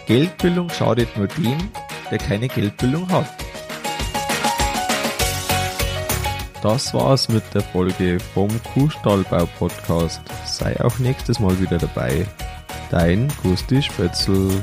Geldbildung 0.07 0.69
schadet 0.69 1.15
nur 1.15 1.27
dem, 1.27 1.69
der 2.09 2.17
keine 2.17 2.47
Geldbildung 2.47 3.07
hat. 3.09 3.27
Das 6.61 6.93
war's 6.93 7.29
mit 7.29 7.43
der 7.53 7.61
Folge 7.61 8.19
vom 8.19 8.49
Kuhstallbau 8.73 9.47
Podcast. 9.57 10.21
Sei 10.45 10.79
auch 10.83 10.99
nächstes 10.99 11.39
Mal 11.39 11.59
wieder 11.59 11.77
dabei. 11.77 12.25
Dein 12.89 13.27
Gusti 13.41 13.81
Spötzl. 13.81 14.61